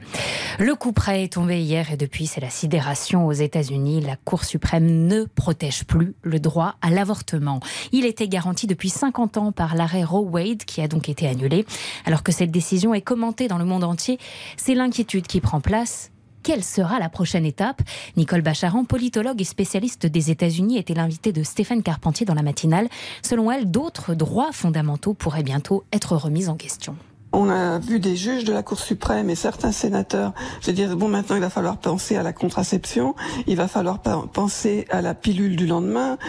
Le 0.59 0.75
coup 0.75 0.91
près 0.91 1.23
est 1.23 1.33
tombé 1.33 1.61
hier 1.61 1.91
et 1.91 1.97
depuis, 1.97 2.27
c'est 2.27 2.41
la 2.41 2.49
sidération 2.49 3.25
aux 3.25 3.31
États-Unis. 3.31 4.01
La 4.01 4.15
Cour 4.15 4.43
suprême 4.43 5.07
ne 5.07 5.23
protège 5.23 5.85
plus 5.85 6.13
le 6.23 6.39
droit 6.39 6.75
à 6.81 6.89
l'avortement. 6.89 7.59
Il 7.91 8.05
était 8.05 8.27
garanti 8.27 8.67
depuis 8.67 8.89
50 8.89 9.37
ans 9.37 9.51
par 9.51 9.75
l'arrêt 9.75 10.03
Roe 10.03 10.29
Wade 10.29 10.63
qui 10.65 10.81
a 10.81 10.87
donc 10.87 11.09
été 11.09 11.27
annulé. 11.27 11.65
Alors 12.05 12.23
que 12.23 12.31
cette 12.31 12.51
décision 12.51 12.93
est 12.93 13.01
commentée 13.01 13.47
dans 13.47 13.57
le 13.57 13.65
monde 13.65 13.83
entier, 13.83 14.19
c'est 14.57 14.75
l'inquiétude 14.75 15.27
qui 15.27 15.41
prend 15.41 15.61
place 15.61 16.12
quelle 16.43 16.63
sera 16.63 16.99
la 16.99 17.09
prochaine 17.09 17.45
étape? 17.45 17.81
Nicole 18.17 18.41
Bacharan, 18.41 18.83
politologue 18.83 19.41
et 19.41 19.45
spécialiste 19.45 20.05
des 20.05 20.29
États-Unis, 20.29 20.77
était 20.77 20.93
l'invitée 20.93 21.31
de 21.31 21.41
Stéphane 21.41 21.81
Carpentier 21.81 22.25
dans 22.25 22.33
la 22.33 22.43
matinale. 22.43 22.89
Selon 23.21 23.49
elle, 23.49 23.71
d'autres 23.71 24.13
droits 24.13 24.51
fondamentaux 24.51 25.13
pourraient 25.13 25.43
bientôt 25.43 25.83
être 25.91 26.15
remis 26.17 26.49
en 26.49 26.55
question. 26.55 26.95
On 27.35 27.49
a 27.49 27.79
vu 27.79 27.99
des 27.99 28.15
juges 28.15 28.43
de 28.43 28.53
la 28.53 28.61
Cour 28.61 28.79
suprême 28.79 29.27
et 29.31 29.35
certains 29.35 29.71
sénateurs 29.71 30.33
se 30.61 30.69
dire 30.69 30.95
bon 30.95 31.07
maintenant 31.07 31.35
il 31.35 31.41
va 31.41 31.49
falloir 31.49 31.77
penser 31.77 32.15
à 32.15 32.21
la 32.21 32.31
contraception, 32.31 33.15
il 33.47 33.57
va 33.57 33.67
falloir 33.67 34.01
penser 34.01 34.85
à 34.91 35.01
la 35.01 35.15
pilule 35.15 35.55
du 35.55 35.65
lendemain. 35.65 36.19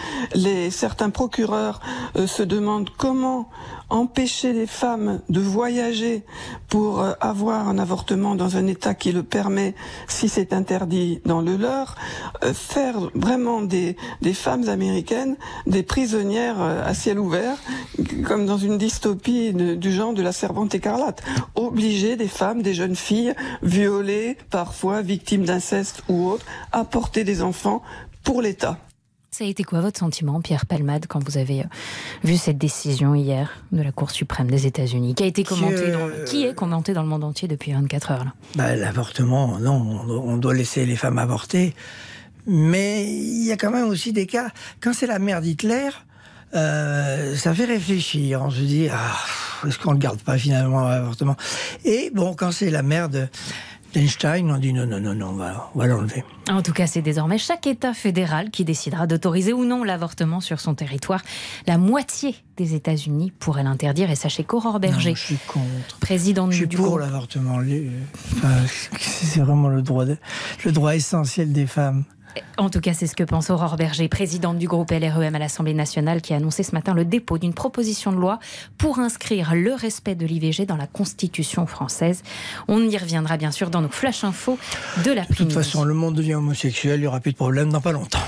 Certains 0.71 1.11
procureurs 1.11 1.79
euh, 2.17 2.25
se 2.25 2.41
demandent 2.41 2.89
comment 2.97 3.49
empêcher 3.89 4.53
les 4.53 4.67
femmes 4.67 5.21
de 5.29 5.39
voyager 5.39 6.23
pour 6.69 7.01
euh, 7.01 7.13
avoir 7.19 7.67
un 7.69 7.77
avortement 7.77 8.35
dans 8.35 8.57
un 8.57 8.67
État 8.67 8.93
qui 8.93 9.11
le 9.11 9.23
permet 9.23 9.75
si 10.07 10.29
c'est 10.29 10.53
interdit 10.53 11.21
dans 11.25 11.41
le 11.41 11.55
leur, 11.55 11.95
euh, 12.43 12.53
faire 12.53 12.95
vraiment 13.13 13.61
des, 13.61 13.95
femmes 14.33 14.67
américaines 14.67 15.37
des 15.67 15.83
prisonnières 15.83 16.61
euh, 16.61 16.83
à 16.85 16.93
ciel 16.93 17.19
ouvert, 17.19 17.57
comme 18.25 18.45
dans 18.45 18.57
une 18.57 18.77
dystopie 18.77 19.53
du 19.53 19.91
genre 19.91 20.13
de 20.13 20.21
la 20.21 20.31
servante 20.31 20.75
écarlate. 20.75 21.23
Obliger 21.55 22.15
des 22.15 22.27
femmes, 22.27 22.61
des 22.61 22.73
jeunes 22.73 22.95
filles, 22.95 23.33
violées, 23.61 24.37
parfois 24.49 25.01
victimes 25.01 25.45
d'inceste 25.45 26.03
ou 26.09 26.27
autres, 26.27 26.45
à 26.71 26.83
porter 26.83 27.23
des 27.23 27.41
enfants 27.41 27.81
pour 28.23 28.41
l'État. 28.41 28.77
Ça 29.37 29.43
a 29.43 29.47
été 29.47 29.65
quoi 29.65 29.81
votre 29.81 29.99
sentiment, 29.99 30.39
Pierre 30.39 30.65
Palmade, 30.65 31.07
quand 31.09 31.21
vous 31.21 31.37
avez 31.37 31.59
euh, 31.59 31.65
vu 32.23 32.37
cette 32.37 32.57
décision 32.57 33.15
hier 33.15 33.49
de 33.73 33.81
la 33.81 33.91
Cour 33.91 34.09
suprême 34.11 34.49
des 34.49 34.65
États-Unis, 34.65 35.13
qui 35.13 35.23
a 35.23 35.25
été 35.25 35.43
commentée, 35.43 35.75
euh, 35.87 36.23
qui 36.23 36.45
est 36.45 36.53
commentée 36.55 36.93
dans 36.93 37.01
le 37.03 37.09
monde 37.09 37.25
entier 37.25 37.49
depuis 37.49 37.73
24 37.73 38.11
heures 38.11 38.25
Bah, 38.55 38.77
L'avortement, 38.77 39.59
non, 39.59 39.73
on 39.73 40.05
doit- 40.05 40.21
on 40.21 40.37
doit 40.37 40.53
laisser 40.53 40.85
les 40.85 40.95
femmes 40.95 41.17
avorter. 41.17 41.73
Mais 42.47 43.03
il 43.11 43.43
y 43.45 43.51
a 43.51 43.57
quand 43.57 43.71
même 43.71 43.89
aussi 43.89 44.13
des 44.13 44.25
cas, 44.25 44.51
quand 44.79 44.93
c'est 44.93 45.07
la 45.07 45.19
mère 45.19 45.41
d'Hitler, 45.41 45.89
euh, 46.53 47.35
ça 47.35 47.53
fait 47.53 47.65
réfléchir. 47.65 48.41
On 48.41 48.49
se 48.51 48.61
dit, 48.61 48.87
ah, 48.89 49.67
est-ce 49.67 49.77
qu'on 49.79 49.95
ne 49.95 49.99
garde 49.99 50.21
pas 50.21 50.37
finalement 50.37 50.87
l'avortement? 50.87 51.35
Et 51.83 52.09
bon, 52.15 52.35
quand 52.35 52.53
c'est 52.53 52.69
la 52.69 52.83
mère 52.83 53.09
de 53.09 53.27
d'Einstein, 53.95 54.51
on 54.51 54.57
dit 54.57 54.73
non, 54.73 54.85
non, 54.85 54.99
non, 54.99 55.15
non, 55.15 55.29
on 55.29 55.33
va, 55.33 55.87
l'enlever. 55.87 56.23
En 56.49 56.61
tout 56.61 56.73
cas, 56.73 56.85
c'est 56.85 57.01
désormais 57.01 57.37
chaque 57.37 57.65
État 57.65 57.93
fédéral 57.93 58.51
qui 58.51 58.63
décidera 58.65 59.07
d'autoriser 59.07 59.53
ou 59.53 59.65
non 59.65 59.83
l'avortement 59.83 60.41
sur 60.41 60.59
son 60.59 60.75
territoire. 60.75 61.21
La 61.65 61.77
moitié 61.77 62.35
des 62.57 62.75
États-Unis 62.75 63.31
pourrait 63.39 63.63
l'interdire. 63.63 64.11
Et 64.11 64.15
sachez 64.15 64.43
qu'Aurore 64.43 64.79
Berger, 64.79 65.09
Non, 65.11 65.15
je 65.15 65.21
suis 65.23 65.37
contre. 65.47 65.97
présidente 65.99 66.51
Je 66.51 66.57
suis 66.57 66.67
du 66.67 66.77
pour 66.77 66.99
l'avortement. 66.99 67.55
Enfin, 68.33 68.53
c'est 68.99 69.39
vraiment 69.41 69.69
le 69.69 69.81
droit, 69.81 70.05
de- 70.05 70.17
le 70.65 70.71
droit 70.71 70.95
essentiel 70.95 71.51
des 71.51 71.65
femmes. 71.67 72.03
En 72.57 72.69
tout 72.69 72.79
cas, 72.79 72.93
c'est 72.93 73.07
ce 73.07 73.15
que 73.15 73.23
pense 73.23 73.49
Aurore 73.49 73.75
Berger, 73.75 74.07
présidente 74.07 74.57
du 74.57 74.67
groupe 74.67 74.91
LREM 74.91 75.35
à 75.35 75.39
l'Assemblée 75.39 75.73
nationale, 75.73 76.21
qui 76.21 76.33
a 76.33 76.37
annoncé 76.37 76.63
ce 76.63 76.71
matin 76.71 76.93
le 76.93 77.05
dépôt 77.05 77.37
d'une 77.37 77.53
proposition 77.53 78.11
de 78.11 78.17
loi 78.17 78.39
pour 78.77 78.99
inscrire 78.99 79.53
le 79.55 79.73
respect 79.73 80.15
de 80.15 80.25
l'IVG 80.25 80.65
dans 80.65 80.77
la 80.77 80.87
Constitution 80.87 81.65
française. 81.65 82.23
On 82.67 82.81
y 82.81 82.97
reviendra 82.97 83.37
bien 83.37 83.51
sûr 83.51 83.69
dans 83.69 83.81
nos 83.81 83.89
flash 83.89 84.23
infos 84.23 84.57
de 84.97 85.03
De 85.03 85.11
l'après-midi. 85.11 85.53
toute 85.53 85.53
façon, 85.53 85.83
le 85.83 85.93
monde 85.93 86.15
devient 86.15 86.35
homosexuel, 86.35 86.99
il 86.99 87.01
n'y 87.01 87.07
aura 87.07 87.19
plus 87.19 87.31
de 87.31 87.37
problème 87.37 87.71
dans 87.71 87.81
pas 87.81 87.91
longtemps. 87.91 88.19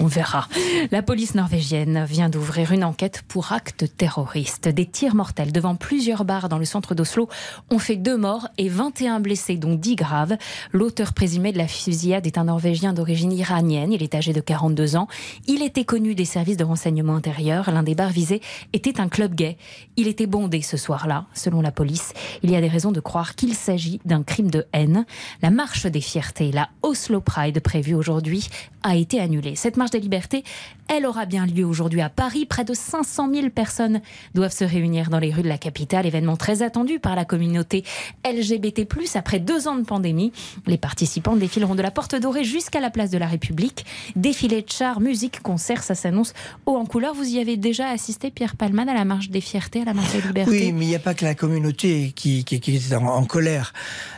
On 0.00 0.06
verra. 0.06 0.48
La 0.90 1.02
police 1.02 1.34
norvégienne 1.34 2.04
vient 2.04 2.28
d'ouvrir 2.28 2.72
une 2.72 2.84
enquête 2.84 3.22
pour 3.28 3.52
actes 3.52 3.96
terroristes. 3.96 4.68
Des 4.68 4.86
tirs 4.86 5.14
mortels 5.14 5.52
devant 5.52 5.76
plusieurs 5.76 6.24
bars 6.24 6.48
dans 6.48 6.58
le 6.58 6.64
centre 6.64 6.94
d'Oslo 6.94 7.28
ont 7.70 7.78
fait 7.78 7.96
deux 7.96 8.16
morts 8.16 8.48
et 8.58 8.68
21 8.68 9.20
blessés, 9.20 9.56
dont 9.56 9.74
10 9.74 9.96
graves. 9.96 10.36
L'auteur 10.72 11.12
présumé 11.12 11.52
de 11.52 11.58
la 11.58 11.68
fusillade 11.68 12.26
est 12.26 12.38
un 12.38 12.44
Norvégien 12.44 12.92
d'origine 12.92 13.32
iranienne. 13.32 13.92
Il 13.92 14.02
est 14.02 14.14
âgé 14.14 14.32
de 14.32 14.40
42 14.40 14.96
ans. 14.96 15.06
Il 15.46 15.62
était 15.62 15.84
connu 15.84 16.14
des 16.14 16.24
services 16.24 16.56
de 16.56 16.64
renseignement 16.64 17.14
intérieur. 17.14 17.70
L'un 17.70 17.82
des 17.82 17.94
bars 17.94 18.10
visés 18.10 18.40
était 18.72 19.00
un 19.00 19.08
club 19.08 19.34
gay. 19.34 19.56
Il 19.96 20.08
était 20.08 20.26
bondé 20.26 20.62
ce 20.62 20.76
soir-là, 20.76 21.26
selon 21.34 21.60
la 21.60 21.70
police. 21.70 22.12
Il 22.42 22.50
y 22.50 22.56
a 22.56 22.60
des 22.60 22.68
raisons 22.68 22.92
de 22.92 23.00
croire 23.00 23.34
qu'il 23.36 23.54
s'agit 23.54 24.00
d'un 24.04 24.22
crime 24.22 24.50
de 24.50 24.66
haine. 24.72 25.06
La 25.42 25.50
marche 25.50 25.86
des 25.86 26.00
fiertés, 26.00 26.52
la 26.52 26.68
Oslo 26.82 27.20
Pride 27.20 27.60
prévue 27.60 27.94
aujourd'hui, 27.94 28.48
a 28.82 28.96
été 28.96 29.20
annulée. 29.20 29.56
Cette 29.56 29.76
marche 29.76 29.90
des 29.94 30.00
libertés, 30.00 30.42
elle 30.88 31.06
aura 31.06 31.24
bien 31.24 31.46
lieu 31.46 31.64
aujourd'hui 31.64 32.00
à 32.00 32.08
Paris. 32.08 32.46
Près 32.46 32.64
de 32.64 32.74
500 32.74 33.30
000 33.32 33.50
personnes 33.50 34.00
doivent 34.34 34.52
se 34.52 34.64
réunir 34.64 35.08
dans 35.08 35.18
les 35.18 35.32
rues 35.32 35.42
de 35.42 35.48
la 35.48 35.56
capitale. 35.56 36.04
Événement 36.04 36.36
très 36.36 36.62
attendu 36.62 36.98
par 36.98 37.14
la 37.14 37.24
communauté 37.24 37.84
LGBT+. 38.24 38.86
Après 39.14 39.38
deux 39.38 39.68
ans 39.68 39.76
de 39.76 39.84
pandémie, 39.84 40.32
les 40.66 40.76
participants 40.76 41.36
défileront 41.36 41.74
de 41.74 41.82
la 41.82 41.90
Porte 41.90 42.16
Dorée 42.16 42.44
jusqu'à 42.44 42.80
la 42.80 42.90
place 42.90 43.10
de 43.10 43.18
la 43.18 43.26
République. 43.26 43.86
Défilé 44.16 44.62
de 44.62 44.70
chars, 44.70 45.00
musique, 45.00 45.40
concerts, 45.40 45.82
ça 45.82 45.94
s'annonce 45.94 46.34
haut 46.66 46.76
en 46.76 46.86
couleur. 46.86 47.14
Vous 47.14 47.28
y 47.28 47.38
avez 47.38 47.56
déjà 47.56 47.88
assisté, 47.88 48.30
Pierre 48.30 48.56
Palman, 48.56 48.88
à 48.88 48.94
la 48.94 49.04
marche 49.04 49.30
des 49.30 49.40
fiertés, 49.40 49.82
à 49.82 49.84
la 49.84 49.94
marche 49.94 50.12
des 50.12 50.22
libertés? 50.22 50.50
Oui, 50.50 50.72
mais 50.72 50.84
il 50.84 50.88
n'y 50.88 50.96
a 50.96 51.00
pas 51.00 51.14
que 51.14 51.24
la 51.24 51.34
communauté 51.34 52.12
qui, 52.14 52.44
est 52.50 52.94
en, 52.94 53.24
colère. 53.24 53.72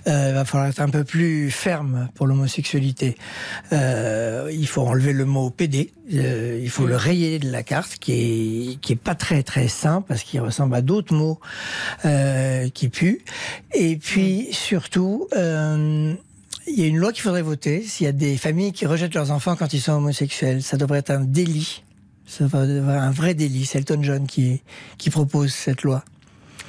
Euh, 0.06 0.30
il 0.30 0.34
va 0.34 0.44
falloir 0.44 0.68
être 0.68 0.80
un 0.80 0.88
peu 0.88 1.04
plus 1.04 1.50
ferme 1.50 2.08
pour 2.14 2.26
l'homosexualité. 2.26 3.16
Euh, 3.72 4.50
il 4.52 4.66
faut 4.66 4.82
enlever 4.82 5.12
le 5.12 5.24
mot 5.24 5.50
PD. 5.56 5.92
euh, 6.14 6.60
il 6.62 6.70
faut 6.70 6.86
le 6.86 6.96
rayer 6.96 7.38
de 7.38 7.50
la 7.50 7.62
carte, 7.62 7.96
qui 7.98 8.12
est 8.12 8.80
qui 8.80 8.92
est 8.92 8.96
pas 8.96 9.14
très 9.14 9.42
très 9.42 9.68
sain 9.68 10.02
parce 10.06 10.22
qu'il 10.22 10.40
ressemble 10.40 10.74
à 10.74 10.82
d'autres 10.82 11.14
mots 11.14 11.40
euh, 12.04 12.68
qui 12.68 12.88
puent. 12.88 13.24
Et 13.74 13.96
puis 13.96 14.48
surtout. 14.52 15.28
Euh, 15.36 16.14
il 16.68 16.80
y 16.80 16.82
a 16.82 16.86
une 16.88 16.96
loi 16.96 17.12
qu'il 17.12 17.22
faudrait 17.22 17.42
voter 17.42 17.82
s'il 17.82 18.06
y 18.06 18.08
a 18.08 18.12
des 18.12 18.36
familles 18.36 18.72
qui 18.72 18.86
rejettent 18.86 19.14
leurs 19.14 19.30
enfants 19.30 19.54
quand 19.54 19.72
ils 19.72 19.80
sont 19.80 19.92
homosexuels. 19.92 20.64
Ça 20.64 20.76
devrait 20.76 20.98
être 20.98 21.10
un 21.10 21.20
délit 21.20 21.84
Ça 22.26 22.44
va 22.48 22.64
être 22.64 22.88
un 22.88 23.12
vrai 23.12 23.34
délice. 23.34 23.76
Elton 23.76 24.02
John 24.02 24.26
qui, 24.26 24.62
qui 24.98 25.10
propose 25.10 25.54
cette 25.54 25.84
loi. 25.84 26.04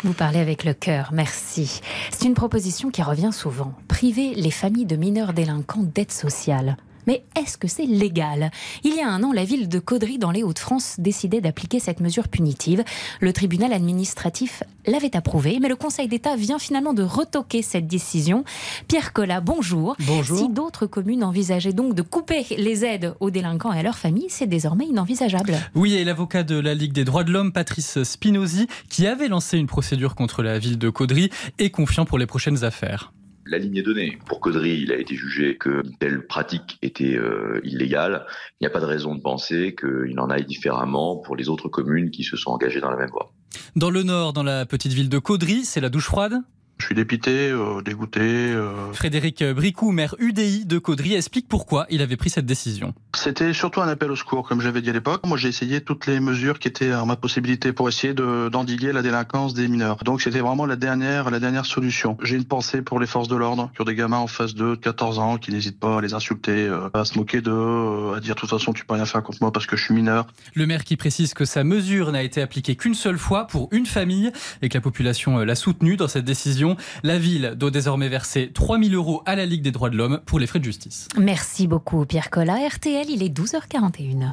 Vous 0.03 0.13
parlez 0.13 0.39
avec 0.39 0.63
le 0.63 0.75
cœur, 0.75 1.09
merci. 1.11 1.81
C'est 2.11 2.25
une 2.25 2.35
proposition 2.35 2.91
qui 2.91 3.01
revient 3.01 3.31
souvent. 3.33 3.73
Priver 3.87 4.35
les 4.35 4.51
familles 4.51 4.85
de 4.85 4.95
mineurs 4.95 5.33
délinquants 5.33 5.81
d'aide 5.83 6.11
sociale. 6.11 6.77
Mais 7.07 7.23
est-ce 7.35 7.57
que 7.57 7.67
c'est 7.67 7.85
légal? 7.85 8.51
Il 8.83 8.93
y 8.93 8.99
a 8.99 9.09
un 9.09 9.23
an, 9.23 9.31
la 9.31 9.45
ville 9.45 9.69
de 9.69 9.79
Caudry, 9.79 10.17
dans 10.17 10.31
les 10.31 10.43
Hauts-de-France, 10.43 10.95
décidait 10.99 11.41
d'appliquer 11.41 11.79
cette 11.79 12.01
mesure 12.01 12.27
punitive. 12.27 12.83
Le 13.21 13.33
tribunal 13.33 13.73
administratif 13.73 14.63
l'avait 14.85 15.15
approuvé, 15.15 15.59
mais 15.61 15.69
le 15.69 15.75
Conseil 15.75 16.07
d'État 16.07 16.35
vient 16.35 16.59
finalement 16.59 16.93
de 16.93 17.03
retoquer 17.03 17.61
cette 17.61 17.87
décision. 17.87 18.43
Pierre 18.87 19.13
Collat, 19.13 19.41
bonjour. 19.41 19.95
Bonjour. 20.05 20.37
Si 20.37 20.49
d'autres 20.49 20.85
communes 20.85 21.23
envisageaient 21.23 21.73
donc 21.73 21.95
de 21.95 22.01
couper 22.01 22.45
les 22.57 22.85
aides 22.85 23.13
aux 23.19 23.31
délinquants 23.31 23.73
et 23.73 23.79
à 23.79 23.83
leurs 23.83 23.97
familles, 23.97 24.29
c'est 24.29 24.47
désormais 24.47 24.85
inenvisageable. 24.85 25.55
Oui, 25.75 25.95
et 25.95 26.03
l'avocat 26.03 26.43
de 26.43 26.59
la 26.59 26.73
Ligue 26.73 26.93
des 26.93 27.05
droits 27.05 27.23
de 27.23 27.31
l'homme, 27.31 27.53
Patrice 27.53 28.03
Spinozzi, 28.03 28.67
qui 28.89 29.07
avait 29.07 29.29
lancé 29.29 29.57
une 29.57 29.67
procédure 29.67 30.15
contre 30.15 30.43
la 30.43 30.59
ville 30.59 30.77
de 30.77 30.89
Caudry, 30.89 31.29
est 31.57 31.69
confiant 31.69 32.05
pour 32.05 32.17
les 32.17 32.25
prochaines 32.25 32.63
affaires 32.63 33.13
la 33.49 33.57
ligne 33.57 33.77
est 33.77 33.83
donnée. 33.83 34.17
Pour 34.25 34.39
Caudry, 34.39 34.81
il 34.81 34.91
a 34.91 34.97
été 34.97 35.15
jugé 35.15 35.57
que 35.57 35.81
telle 35.99 36.25
pratique 36.27 36.77
était 36.81 37.15
euh, 37.15 37.59
illégale. 37.63 38.25
Il 38.59 38.63
n'y 38.63 38.67
a 38.67 38.69
pas 38.69 38.79
de 38.79 38.85
raison 38.85 39.15
de 39.15 39.21
penser 39.21 39.75
qu'il 39.75 40.19
en 40.19 40.29
aille 40.29 40.45
différemment 40.45 41.17
pour 41.17 41.35
les 41.35 41.49
autres 41.49 41.69
communes 41.69 42.11
qui 42.11 42.23
se 42.23 42.37
sont 42.37 42.51
engagées 42.51 42.81
dans 42.81 42.89
la 42.89 42.97
même 42.97 43.09
voie. 43.09 43.31
Dans 43.75 43.89
le 43.89 44.03
nord, 44.03 44.33
dans 44.33 44.43
la 44.43 44.65
petite 44.65 44.93
ville 44.93 45.09
de 45.09 45.19
Caudry, 45.19 45.63
c'est 45.63 45.81
la 45.81 45.89
douche 45.89 46.05
froide? 46.05 46.41
Je 46.77 46.85
suis 46.85 46.95
dépité, 46.95 47.49
euh, 47.49 47.81
dégoûté. 47.81 48.21
Euh... 48.21 48.91
Frédéric 48.93 49.43
Bricou, 49.43 49.91
maire 49.91 50.15
UDI 50.19 50.65
de 50.65 50.77
Caudry, 50.77 51.15
explique 51.15 51.47
pourquoi 51.47 51.85
il 51.89 52.01
avait 52.01 52.17
pris 52.17 52.29
cette 52.29 52.45
décision. 52.45 52.93
C'était 53.15 53.53
surtout 53.53 53.81
un 53.81 53.87
appel 53.87 54.11
au 54.11 54.15
secours, 54.15 54.47
comme 54.47 54.61
j'avais 54.61 54.81
dit 54.81 54.89
à 54.89 54.93
l'époque. 54.93 55.25
Moi, 55.25 55.37
j'ai 55.37 55.49
essayé 55.49 55.81
toutes 55.81 56.05
les 56.05 56.19
mesures 56.19 56.59
qui 56.59 56.67
étaient 56.67 56.93
en 56.93 57.05
ma 57.05 57.15
possibilité 57.15 57.73
pour 57.73 57.89
essayer 57.89 58.13
de, 58.13 58.49
d'endiguer 58.49 58.91
la 58.91 59.01
délinquance 59.01 59.53
des 59.53 59.67
mineurs. 59.67 59.97
Donc, 60.03 60.21
c'était 60.21 60.39
vraiment 60.39 60.65
la 60.65 60.75
dernière, 60.75 61.31
la 61.31 61.39
dernière 61.39 61.65
solution. 61.65 62.17
J'ai 62.21 62.35
une 62.35 62.45
pensée 62.45 62.81
pour 62.81 62.99
les 62.99 63.07
forces 63.07 63.27
de 63.27 63.35
l'ordre, 63.35 63.71
qui 63.75 63.81
ont 63.81 63.85
des 63.85 63.95
gamins 63.95 64.17
en 64.17 64.27
face 64.27 64.53
de 64.53 64.75
14 64.75 65.19
ans, 65.19 65.37
qui 65.37 65.51
n'hésitent 65.51 65.79
pas 65.79 65.97
à 65.97 66.01
les 66.01 66.13
insulter, 66.13 66.67
euh, 66.67 66.89
à 66.93 67.05
se 67.05 67.17
moquer 67.17 67.41
d'eux, 67.41 68.13
à 68.15 68.19
dire 68.19 68.35
de 68.35 68.39
toute 68.39 68.49
façon, 68.49 68.73
tu 68.73 68.85
peux 68.85 68.93
rien 68.93 69.05
faire 69.05 69.23
contre 69.23 69.39
moi 69.41 69.51
parce 69.51 69.65
que 69.65 69.75
je 69.77 69.83
suis 69.83 69.93
mineur. 69.93 70.27
Le 70.53 70.65
maire 70.67 70.83
qui 70.83 70.95
précise 70.95 71.33
que 71.33 71.45
sa 71.45 71.63
mesure 71.63 72.11
n'a 72.11 72.23
été 72.23 72.41
appliquée 72.41 72.75
qu'une 72.75 72.93
seule 72.93 73.17
fois 73.17 73.47
pour 73.47 73.69
une 73.71 73.85
famille 73.85 74.31
et 74.61 74.69
que 74.69 74.77
la 74.77 74.81
population 74.81 75.37
l'a 75.39 75.55
soutenue 75.55 75.97
dans 75.97 76.07
cette 76.07 76.25
décision. 76.25 76.66
La 77.03 77.17
ville 77.17 77.53
doit 77.55 77.71
désormais 77.71 78.09
verser 78.09 78.51
3000 78.53 78.95
euros 78.95 79.21
à 79.25 79.35
la 79.35 79.45
Ligue 79.45 79.61
des 79.61 79.71
droits 79.71 79.89
de 79.89 79.95
l'homme 79.95 80.21
pour 80.25 80.39
les 80.39 80.47
frais 80.47 80.59
de 80.59 80.65
justice. 80.65 81.07
Merci 81.17 81.67
beaucoup, 81.67 82.05
Pierre 82.05 82.29
Collat. 82.29 82.67
RTL, 82.67 83.09
il 83.09 83.23
est 83.23 83.35
12h41. 83.35 84.31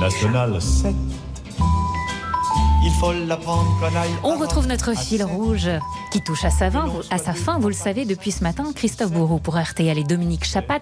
National 0.00 0.60
7. 0.60 0.94
Il 2.86 2.92
faut 2.92 3.12
l'apprendre 3.12 3.70
On 4.22 4.36
retrouve 4.36 4.66
notre 4.66 4.94
fil 4.94 5.24
rouge 5.24 5.70
qui 6.12 6.20
touche 6.20 6.44
à 6.44 6.50
sa, 6.50 6.70
fin, 6.70 6.86
à 7.10 7.16
sa 7.16 7.32
fin, 7.32 7.58
vous 7.58 7.68
le 7.68 7.74
savez, 7.74 8.04
depuis 8.04 8.30
ce 8.30 8.42
matin. 8.42 8.72
Christophe 8.74 9.10
Bourreau 9.10 9.38
pour 9.38 9.58
RTL 9.58 9.96
et 9.96 10.04
Dominique 10.04 10.44
Chapat 10.44 10.80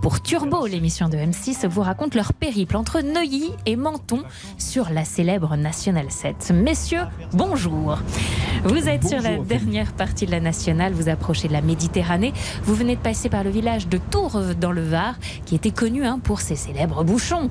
pour 0.00 0.22
Turbo, 0.22 0.68
l'émission 0.68 1.08
de 1.08 1.16
M6, 1.16 1.66
vous 1.66 1.82
raconte 1.82 2.14
leur 2.14 2.34
périple 2.34 2.76
entre 2.76 3.00
Neuilly 3.00 3.50
et 3.66 3.74
Menton 3.74 4.22
sur 4.58 4.90
la 4.90 5.04
célèbre 5.04 5.56
Nationale 5.56 6.12
7. 6.12 6.52
Messieurs, 6.54 7.02
bonjour. 7.32 7.98
Vous 8.62 8.88
êtes 8.88 9.08
sur 9.08 9.20
la 9.20 9.38
dernière 9.38 9.92
partie 9.92 10.26
de 10.26 10.30
la 10.30 10.40
Nationale, 10.40 10.92
vous 10.92 11.08
approchez 11.08 11.48
de 11.48 11.52
la 11.52 11.62
Méditerranée. 11.62 12.32
Vous 12.62 12.76
venez 12.76 12.94
de 12.94 13.00
passer 13.00 13.28
par 13.28 13.42
le 13.42 13.50
village 13.50 13.88
de 13.88 13.98
Tours 13.98 14.40
dans 14.60 14.72
le 14.72 14.82
Var, 14.82 15.14
qui 15.46 15.56
était 15.56 15.72
connu 15.72 16.06
hein, 16.06 16.20
pour 16.22 16.42
ses 16.42 16.54
célèbres 16.54 17.02
bouchons. 17.02 17.50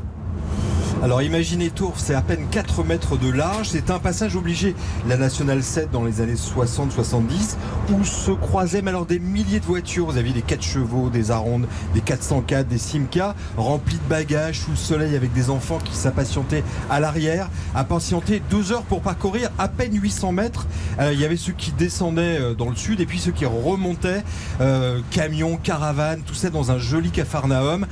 Alors 1.01 1.21
imaginez 1.21 1.69
Tours, 1.69 1.93
c'est 1.95 2.13
à 2.13 2.21
peine 2.21 2.45
4 2.51 2.83
mètres 2.83 3.15
de 3.17 3.31
large. 3.31 3.69
C'est 3.69 3.89
un 3.89 3.99
passage 3.99 4.35
obligé, 4.35 4.75
la 5.07 5.15
Nationale 5.15 5.63
7 5.63 5.91
dans 5.91 6.03
les 6.03 6.19
années 6.19 6.33
60-70, 6.33 7.55
où 7.93 8.03
se 8.03 8.31
croisaient 8.31 8.85
alors 8.85 9.05
des 9.05 9.17
milliers 9.17 9.61
de 9.61 9.65
voitures. 9.65 10.07
Vous 10.07 10.17
aviez 10.17 10.33
des 10.33 10.41
4 10.41 10.61
chevaux, 10.61 11.09
des 11.09 11.31
Arondes, 11.31 11.67
des 11.93 12.01
404, 12.01 12.67
des 12.67 12.77
Simca, 12.77 13.33
remplis 13.55 13.95
de 13.95 14.09
bagages 14.09 14.59
sous 14.59 14.71
le 14.71 14.75
soleil 14.75 15.15
avec 15.15 15.31
des 15.31 15.49
enfants 15.49 15.77
qui 15.77 15.95
s'impatientaient 15.95 16.65
à 16.89 16.99
l'arrière, 16.99 17.49
à 17.75 17.85
patienter 17.85 18.41
2 18.49 18.73
heures 18.73 18.83
pour 18.83 18.99
parcourir 18.99 19.51
à 19.57 19.69
peine 19.69 19.97
800 19.97 20.33
mètres. 20.33 20.67
Euh, 20.99 21.13
il 21.13 21.19
y 21.19 21.23
avait 21.23 21.37
ceux 21.37 21.53
qui 21.53 21.71
descendaient 21.71 22.41
euh, 22.41 22.55
dans 22.55 22.69
le 22.69 22.75
sud 22.75 22.99
et 22.99 23.05
puis 23.05 23.19
ceux 23.19 23.31
qui 23.31 23.45
remontaient, 23.45 24.21
euh, 24.59 24.99
camions, 25.11 25.55
caravanes, 25.55 26.23
tout 26.25 26.33
ça 26.33 26.49
dans 26.49 26.71
un 26.71 26.77
joli 26.77 27.09
cafarnaum. 27.09 27.85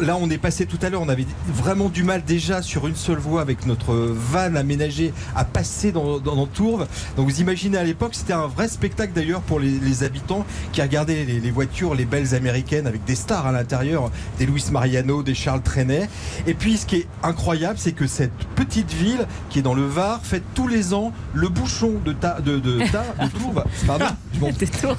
Là, 0.00 0.16
on 0.20 0.30
est 0.30 0.38
passé 0.38 0.64
tout 0.64 0.78
à 0.80 0.90
l'heure, 0.90 1.02
on 1.02 1.08
avait 1.08 1.26
vraiment 1.48 1.88
du 1.88 2.04
mal 2.04 2.22
déjà 2.22 2.51
sur 2.60 2.86
une 2.86 2.96
seule 2.96 3.18
voie 3.18 3.40
avec 3.40 3.66
notre 3.66 3.94
van 3.94 4.54
aménagé 4.56 5.14
à 5.34 5.44
passer 5.44 5.92
dans, 5.92 6.18
dans, 6.18 6.46
Tourves. 6.46 6.86
Donc 7.16 7.30
vous 7.30 7.40
imaginez 7.40 7.78
à 7.78 7.84
l'époque, 7.84 8.14
c'était 8.14 8.32
un 8.32 8.48
vrai 8.48 8.68
spectacle 8.68 9.12
d'ailleurs 9.14 9.40
pour 9.40 9.60
les, 9.60 10.02
habitants 10.02 10.44
qui 10.72 10.82
regardaient 10.82 11.24
les, 11.24 11.50
voitures, 11.50 11.94
les 11.94 12.04
belles 12.04 12.34
américaines 12.34 12.86
avec 12.86 13.04
des 13.04 13.14
stars 13.14 13.46
à 13.46 13.52
l'intérieur, 13.52 14.10
des 14.38 14.46
Louis 14.46 14.64
Mariano, 14.72 15.22
des 15.22 15.34
Charles 15.34 15.62
Trenet. 15.62 16.08
Et 16.46 16.54
puis 16.54 16.76
ce 16.76 16.86
qui 16.86 16.96
est 16.96 17.06
incroyable, 17.22 17.78
c'est 17.78 17.92
que 17.92 18.06
cette 18.06 18.32
petite 18.56 18.92
ville 18.92 19.26
qui 19.48 19.60
est 19.60 19.62
dans 19.62 19.74
le 19.74 19.86
Var 19.86 20.20
fait 20.24 20.42
tous 20.54 20.66
les 20.66 20.92
ans 20.94 21.12
le 21.32 21.48
bouchon 21.48 21.92
de, 22.04 22.12
ta, 22.12 22.40
de, 22.40 22.58
de, 22.58 22.78
de 22.80 23.38
Tourves. 23.38 23.64
Pardon, 23.86 24.06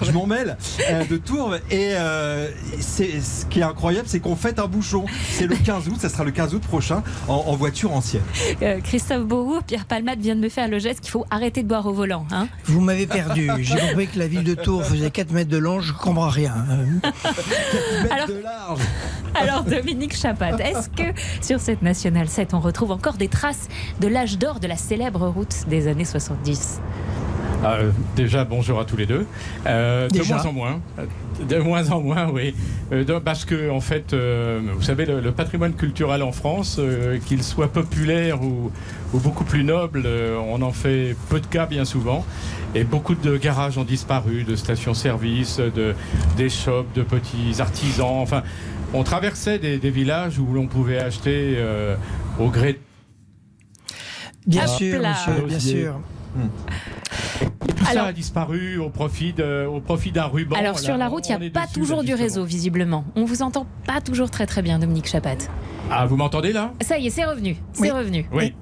je 0.01 0.11
m'en 0.11 0.25
mêle. 0.25 0.57
Euh, 0.89 1.03
de 1.05 1.17
Tourves. 1.17 1.59
Et 1.69 1.91
euh, 1.93 2.49
ce 2.79 3.45
qui 3.49 3.59
est 3.59 3.63
incroyable, 3.63 4.07
c'est 4.07 4.19
qu'on 4.19 4.35
fait 4.35 4.59
un 4.59 4.67
bouchon. 4.67 5.05
C'est 5.31 5.47
le 5.47 5.55
15 5.55 5.87
août, 5.89 5.97
ça 5.99 6.09
sera 6.09 6.23
le 6.23 6.31
15 6.31 6.55
août 6.55 6.63
prochain 6.63 7.03
en, 7.27 7.42
voiture 7.51 7.91
ancienne. 7.91 8.23
Euh, 8.61 8.79
Christophe 8.81 9.25
Beauroux, 9.25 9.61
Pierre 9.65 9.85
Palmade 9.85 10.19
vient 10.19 10.35
de 10.35 10.39
me 10.39 10.49
faire 10.49 10.67
le 10.67 10.79
geste 10.79 11.01
qu'il 11.01 11.11
faut 11.11 11.25
arrêter 11.29 11.63
de 11.63 11.67
boire 11.67 11.85
au 11.85 11.93
volant. 11.93 12.25
Hein. 12.31 12.47
Vous 12.65 12.81
m'avez 12.81 13.07
perdu. 13.07 13.49
J'ai 13.59 13.77
compris 13.77 14.07
que 14.07 14.19
la 14.19 14.27
ville 14.27 14.43
de 14.43 14.53
Tours 14.53 14.83
faisait 14.85 15.11
4 15.11 15.31
mètres 15.31 15.49
de 15.49 15.57
long, 15.57 15.79
je 15.79 15.93
comprends 15.93 16.29
rien. 16.29 16.53
4 17.01 18.03
mètres 18.03 18.13
alors, 18.13 18.27
de 18.27 18.41
large. 18.41 18.81
Alors 19.35 19.63
Dominique 19.63 20.15
Chapat, 20.15 20.57
est-ce 20.57 20.89
que 20.89 21.19
sur 21.41 21.59
cette 21.59 21.81
Nationale 21.81 22.29
7, 22.29 22.53
on 22.53 22.59
retrouve 22.59 22.91
encore 22.91 23.15
des 23.15 23.27
traces 23.27 23.67
de 23.99 24.07
l'âge 24.07 24.37
d'or 24.37 24.59
de 24.59 24.67
la 24.67 24.77
célèbre 24.77 25.27
route 25.27 25.67
des 25.67 25.87
années 25.87 26.05
70 26.05 26.79
euh, 27.63 27.91
déjà, 28.15 28.43
bonjour 28.43 28.79
à 28.79 28.85
tous 28.85 28.97
les 28.97 29.05
deux. 29.05 29.25
Euh, 29.65 30.09
de 30.09 30.23
moins 30.23 30.45
en 30.45 30.53
moins. 30.53 30.81
De 31.47 31.57
moins 31.57 31.91
en 31.91 32.01
moins, 32.01 32.29
oui. 32.29 32.53
Euh, 32.91 33.19
parce 33.19 33.45
que, 33.45 33.69
en 33.69 33.79
fait, 33.79 34.13
vous 34.13 34.81
savez, 34.81 35.05
le, 35.05 35.31
patrimoine 35.31 35.73
culturel 35.73 36.23
en 36.23 36.31
France, 36.31 36.79
qu'il 37.25 37.43
soit 37.43 37.71
populaire 37.71 38.41
ou, 38.41 38.71
beaucoup 39.13 39.43
plus 39.43 39.63
noble, 39.63 40.07
on 40.49 40.61
en 40.61 40.71
fait 40.71 41.15
peu 41.29 41.39
de 41.39 41.45
cas 41.45 41.65
bien 41.65 41.85
souvent. 41.85 42.25
Et 42.75 42.83
beaucoup 42.83 43.15
de 43.15 43.37
garages 43.37 43.77
ont 43.77 43.83
disparu, 43.83 44.43
de 44.43 44.55
stations-service, 44.55 45.57
de, 45.57 45.93
des 46.37 46.49
shops, 46.49 46.93
de 46.95 47.03
petits 47.03 47.59
artisans. 47.59 48.19
Enfin, 48.19 48.43
on 48.93 49.03
traversait 49.03 49.59
des, 49.59 49.89
villages 49.89 50.39
où 50.39 50.53
l'on 50.53 50.67
pouvait 50.67 50.99
acheter 50.99 51.57
au 52.39 52.49
gré. 52.49 52.79
Bien 54.45 54.67
sûr, 54.67 54.99
monsieur, 54.99 55.45
bien 55.47 55.59
sûr. 55.59 55.99
Tout 57.85 57.93
ça 57.93 58.05
a 58.05 58.13
disparu 58.13 58.77
au 58.77 58.89
profit 58.89 59.33
au 59.67 59.79
profit 59.79 60.11
d'un 60.11 60.25
ruban. 60.25 60.55
Alors 60.55 60.79
sur 60.79 60.97
la 60.97 61.07
route, 61.07 61.27
il 61.29 61.37
n'y 61.37 61.47
a 61.47 61.49
pas 61.49 61.67
toujours 61.67 62.03
du 62.03 62.13
réseau, 62.13 62.43
visiblement. 62.43 63.05
On 63.15 63.25
vous 63.25 63.41
entend 63.41 63.65
pas 63.85 64.01
toujours 64.01 64.29
très 64.29 64.45
très 64.45 64.61
bien, 64.61 64.79
Dominique 64.79 65.07
Chapat. 65.07 65.37
Ah, 65.91 66.05
vous 66.05 66.15
m'entendez 66.15 66.53
là? 66.53 66.73
Ça 66.81 66.97
y 66.97 67.07
est, 67.07 67.09
c'est 67.09 67.25
revenu. 67.25 67.57
C'est 67.73 67.91
revenu. 67.91 68.25
Oui. 68.31 68.53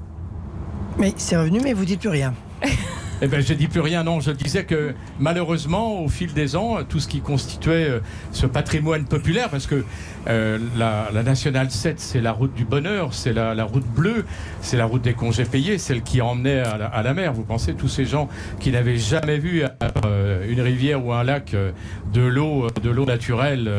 Mais 0.97 1.13
c'est 1.17 1.37
revenu, 1.37 1.59
mais 1.63 1.73
vous 1.73 1.85
dites 1.85 1.99
plus 1.99 2.09
rien. 2.09 2.33
Eh 3.23 3.27
ben, 3.27 3.39
je 3.39 3.53
dis 3.53 3.67
plus 3.67 3.81
rien, 3.81 4.03
non. 4.03 4.19
Je 4.19 4.31
disais 4.31 4.65
que 4.65 4.95
malheureusement, 5.19 6.01
au 6.01 6.09
fil 6.09 6.33
des 6.33 6.55
ans, 6.55 6.77
tout 6.89 6.99
ce 6.99 7.07
qui 7.07 7.21
constituait 7.21 7.87
euh, 7.87 7.99
ce 8.31 8.47
patrimoine 8.47 9.05
populaire, 9.05 9.49
parce 9.49 9.67
que 9.67 9.85
euh, 10.27 10.57
la, 10.75 11.09
la, 11.13 11.21
Nationale 11.21 11.69
7, 11.69 11.99
c'est 11.99 12.19
la 12.19 12.31
route 12.31 12.55
du 12.55 12.65
bonheur, 12.65 13.13
c'est 13.13 13.31
la, 13.31 13.63
route 13.63 13.85
bleue, 13.85 14.25
c'est 14.61 14.75
la 14.75 14.85
route 14.85 15.03
des 15.03 15.13
congés 15.13 15.45
payés, 15.45 15.77
celle 15.77 16.01
qui 16.01 16.19
emmenait 16.19 16.61
à 16.61 17.03
la, 17.03 17.13
mer. 17.13 17.31
Vous 17.33 17.43
pensez, 17.43 17.75
tous 17.75 17.89
ces 17.89 18.05
gens 18.05 18.27
qui 18.59 18.71
n'avaient 18.71 18.97
jamais 18.97 19.37
vu 19.37 19.63
euh, 20.05 20.49
une 20.49 20.61
rivière 20.61 21.05
ou 21.05 21.13
un 21.13 21.23
lac 21.23 21.55
de 22.13 22.21
l'eau, 22.21 22.69
de 22.81 22.89
l'eau 22.89 23.05
naturelle 23.05 23.69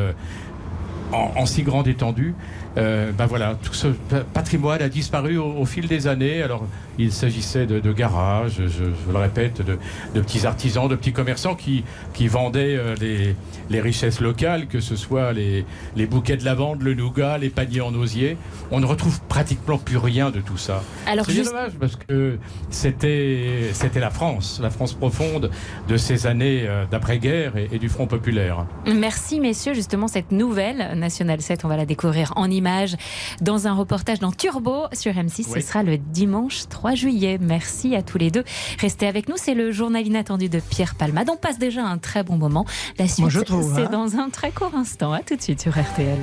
en, 1.11 1.33
en, 1.37 1.47
si 1.47 1.65
grande 1.65 1.89
étendue. 1.89 2.35
ben 2.77 3.27
voilà, 3.29 3.57
tout 3.61 3.75
ce 3.75 3.89
patrimoine 4.35 4.83
a 4.83 4.89
disparu 4.89 5.37
au, 5.37 5.47
au 5.47 5.67
fil 5.67 5.89
des 5.89 6.07
années. 6.07 6.45
Alors, 6.45 6.65
Il 6.99 7.13
s'agissait 7.13 7.67
de, 7.67 7.81
de 7.81 7.93
garages, 7.93 8.57
je, 8.57 8.67
je 8.67 9.13
le 9.13 9.19
répète, 9.19 9.63
de, 9.63 9.79
de, 10.15 10.21
petits 10.21 10.47
artisans, 10.47 10.89
de 10.89 10.97
petits 10.97 11.13
commerçants 11.13 11.55
qui, 11.55 11.85
qui 12.13 12.29
vendaient 12.29 12.77
euh, 12.77 12.95
les, 13.01 13.35
les, 13.71 13.81
richesses 13.81 14.21
locales, 14.21 14.67
que 14.67 14.81
ce 14.81 14.97
soit 14.97 15.33
les, 15.33 15.65
les, 15.97 16.07
bouquets 16.07 16.37
de 16.37 16.45
lavande, 16.45 16.83
le 16.83 16.95
nougat, 16.95 17.39
les 17.39 17.51
paniers 17.51 17.81
en 17.81 17.95
osier. 17.95 18.37
On 18.71 18.81
ne 18.81 18.87
retrouve 18.87 19.21
pratiquement 19.23 19.79
plus 19.79 19.97
rien 19.97 20.31
de 20.31 20.41
tout 20.41 20.59
ça. 20.59 20.83
Alors 21.07 21.27
C'est 21.27 21.43
dommage 21.43 21.73
parce 21.79 21.97
que 21.97 22.39
c'était 22.71 23.71
c'était 23.73 24.01
la 24.01 24.11
France, 24.11 24.61
la 24.63 24.71
France 24.71 24.93
profonde 24.93 25.51
de 25.89 25.97
ces 25.97 26.27
années 26.27 26.65
euh, 26.67 26.85
d'après-guerre 26.91 27.57
et, 27.57 27.69
et, 27.73 27.79
du 27.79 27.89
Front 27.89 28.07
populaire. 28.07 28.67
Merci 28.87 29.41
messieurs, 29.41 29.75
justement 29.75 30.09
cette 30.09 30.33
nouvelle 30.33 30.99
National 30.99 31.41
7, 31.41 31.65
on 31.65 31.69
va 31.69 31.77
la 31.77 31.87
découvrir 31.87 32.33
en 32.37 32.51
images 32.51 32.97
dans 33.41 33.67
un 33.67 33.75
reportage 33.75 34.19
dans 34.19 34.33
Turbo 34.33 34.87
sur 34.93 35.13
M6. 35.13 35.47
Oui. 35.49 35.61
Ce 35.61 35.61
sera 35.61 35.83
le 35.83 35.99
dimanche 35.99 36.69
3 36.69 36.82
juillet. 36.95 37.39
Merci 37.41 37.97
à 37.97 38.03
tous 38.03 38.19
les 38.19 38.31
deux. 38.31 38.45
Restez 38.79 39.07
avec 39.07 39.29
nous, 39.29 39.37
c'est 39.37 39.55
le 39.55 39.73
journal 39.73 40.07
inattendu 40.07 40.49
de 40.49 40.61
Pierre 40.61 40.95
Palmade. 40.95 41.29
On 41.31 41.37
passe 41.37 41.59
déjà 41.59 41.85
un 41.85 41.99
très 41.99 42.23
bon 42.23 42.37
moment. 42.37 42.67
La 42.99 43.09
suite, 43.09 43.27
c'est 43.31 43.83
hein. 43.83 43.89
dans 43.91 44.17
un 44.17 44.29
très 44.29 44.51
court 44.51 44.75
instant. 44.75 45.13
À 45.13 45.21
tout 45.21 45.37
de 45.37 45.43
suite 45.43 45.61
sur 45.61 45.73
RTL. 45.73 46.19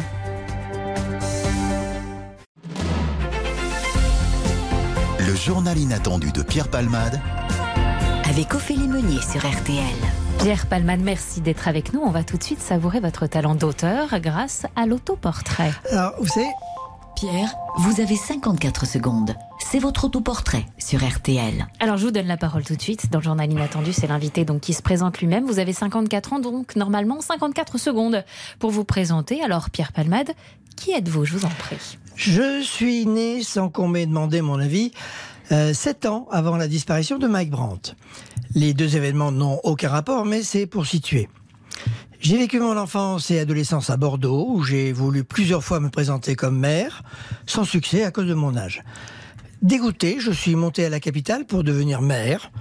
Le 5.19 5.35
journal 5.35 5.77
inattendu 5.77 6.31
de 6.31 6.41
Pierre 6.41 6.69
Palmade 6.69 7.19
avec 8.29 8.53
Ophélie 8.53 8.87
Meunier 8.87 9.21
sur 9.21 9.41
RTL. 9.41 9.83
Pierre 10.39 10.67
Palmade, 10.67 11.01
merci 11.01 11.41
d'être 11.41 11.67
avec 11.67 11.93
nous. 11.93 12.01
On 12.01 12.11
va 12.11 12.23
tout 12.23 12.37
de 12.37 12.43
suite 12.43 12.61
savourer 12.61 12.99
votre 12.99 13.25
talent 13.25 13.55
d'auteur 13.55 14.19
grâce 14.19 14.65
à 14.75 14.85
l'autoportrait. 14.85 15.71
Alors, 15.91 16.13
vous 16.19 16.27
savez, 16.27 16.47
Pierre, 17.19 17.53
vous 17.75 17.99
avez 17.99 18.15
54 18.15 18.85
secondes. 18.85 19.35
C'est 19.59 19.79
votre 19.79 20.05
autoportrait 20.05 20.65
sur 20.77 21.05
RTL. 21.05 21.67
Alors 21.81 21.97
je 21.97 22.05
vous 22.05 22.11
donne 22.11 22.27
la 22.27 22.38
parole 22.38 22.63
tout 22.63 22.77
de 22.77 22.81
suite. 22.81 23.11
Dans 23.11 23.19
le 23.19 23.25
journal 23.25 23.51
inattendu, 23.51 23.91
c'est 23.91 24.07
l'invité 24.07 24.45
donc 24.45 24.61
qui 24.61 24.73
se 24.73 24.81
présente 24.81 25.19
lui-même. 25.19 25.45
Vous 25.45 25.59
avez 25.59 25.73
54 25.73 26.31
ans, 26.31 26.39
donc 26.39 26.77
normalement 26.77 27.19
54 27.19 27.77
secondes 27.77 28.23
pour 28.57 28.71
vous 28.71 28.85
présenter. 28.85 29.43
Alors 29.43 29.69
Pierre 29.69 29.91
Palmade, 29.91 30.31
qui 30.77 30.91
êtes-vous? 30.91 31.25
Je 31.25 31.33
vous 31.33 31.45
en 31.45 31.49
prie. 31.49 31.97
Je 32.15 32.61
suis 32.61 33.05
né, 33.05 33.43
sans 33.43 33.67
qu'on 33.67 33.89
m'ait 33.89 34.05
demandé 34.05 34.41
mon 34.41 34.57
avis, 34.57 34.93
euh, 35.51 35.73
7 35.73 36.05
ans 36.05 36.25
avant 36.31 36.55
la 36.55 36.69
disparition 36.69 37.17
de 37.17 37.27
Mike 37.27 37.49
Brandt. 37.49 37.95
Les 38.55 38.73
deux 38.73 38.95
événements 38.95 39.33
n'ont 39.33 39.59
aucun 39.65 39.89
rapport, 39.89 40.23
mais 40.23 40.41
c'est 40.41 40.67
pour 40.67 40.85
situer. 40.85 41.27
J'ai 42.21 42.38
vécu 42.38 42.59
mon 42.59 42.75
enfance 42.75 43.31
et 43.31 43.39
adolescence 43.39 43.89
à 43.89 43.95
Bordeaux, 43.95 44.45
où 44.49 44.61
j'ai 44.61 44.91
voulu 44.91 45.23
plusieurs 45.23 45.63
fois 45.63 45.79
me 45.79 45.89
présenter 45.89 46.35
comme 46.35 46.59
maire, 46.59 47.01
sans 47.45 47.63
succès 47.63 48.03
à 48.03 48.11
cause 48.11 48.27
de 48.27 48.33
mon 48.33 48.57
âge. 48.57 48.83
Dégoûté, 49.61 50.17
je 50.19 50.31
suis 50.31 50.55
monté 50.55 50.83
à 50.83 50.89
la 50.89 50.99
capitale 50.99 51.45
pour 51.45 51.63
devenir 51.63 52.01
maire 52.01 52.51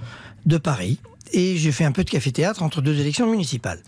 de 0.45 0.57
Paris, 0.57 1.01
et 1.33 1.57
j'ai 1.57 1.73
fait 1.73 1.83
un 1.83 1.91
peu 1.91 2.05
de 2.05 2.09
café-théâtre 2.09 2.63
entre 2.63 2.81
deux 2.81 3.01
élections 3.01 3.29
municipales. 3.29 3.81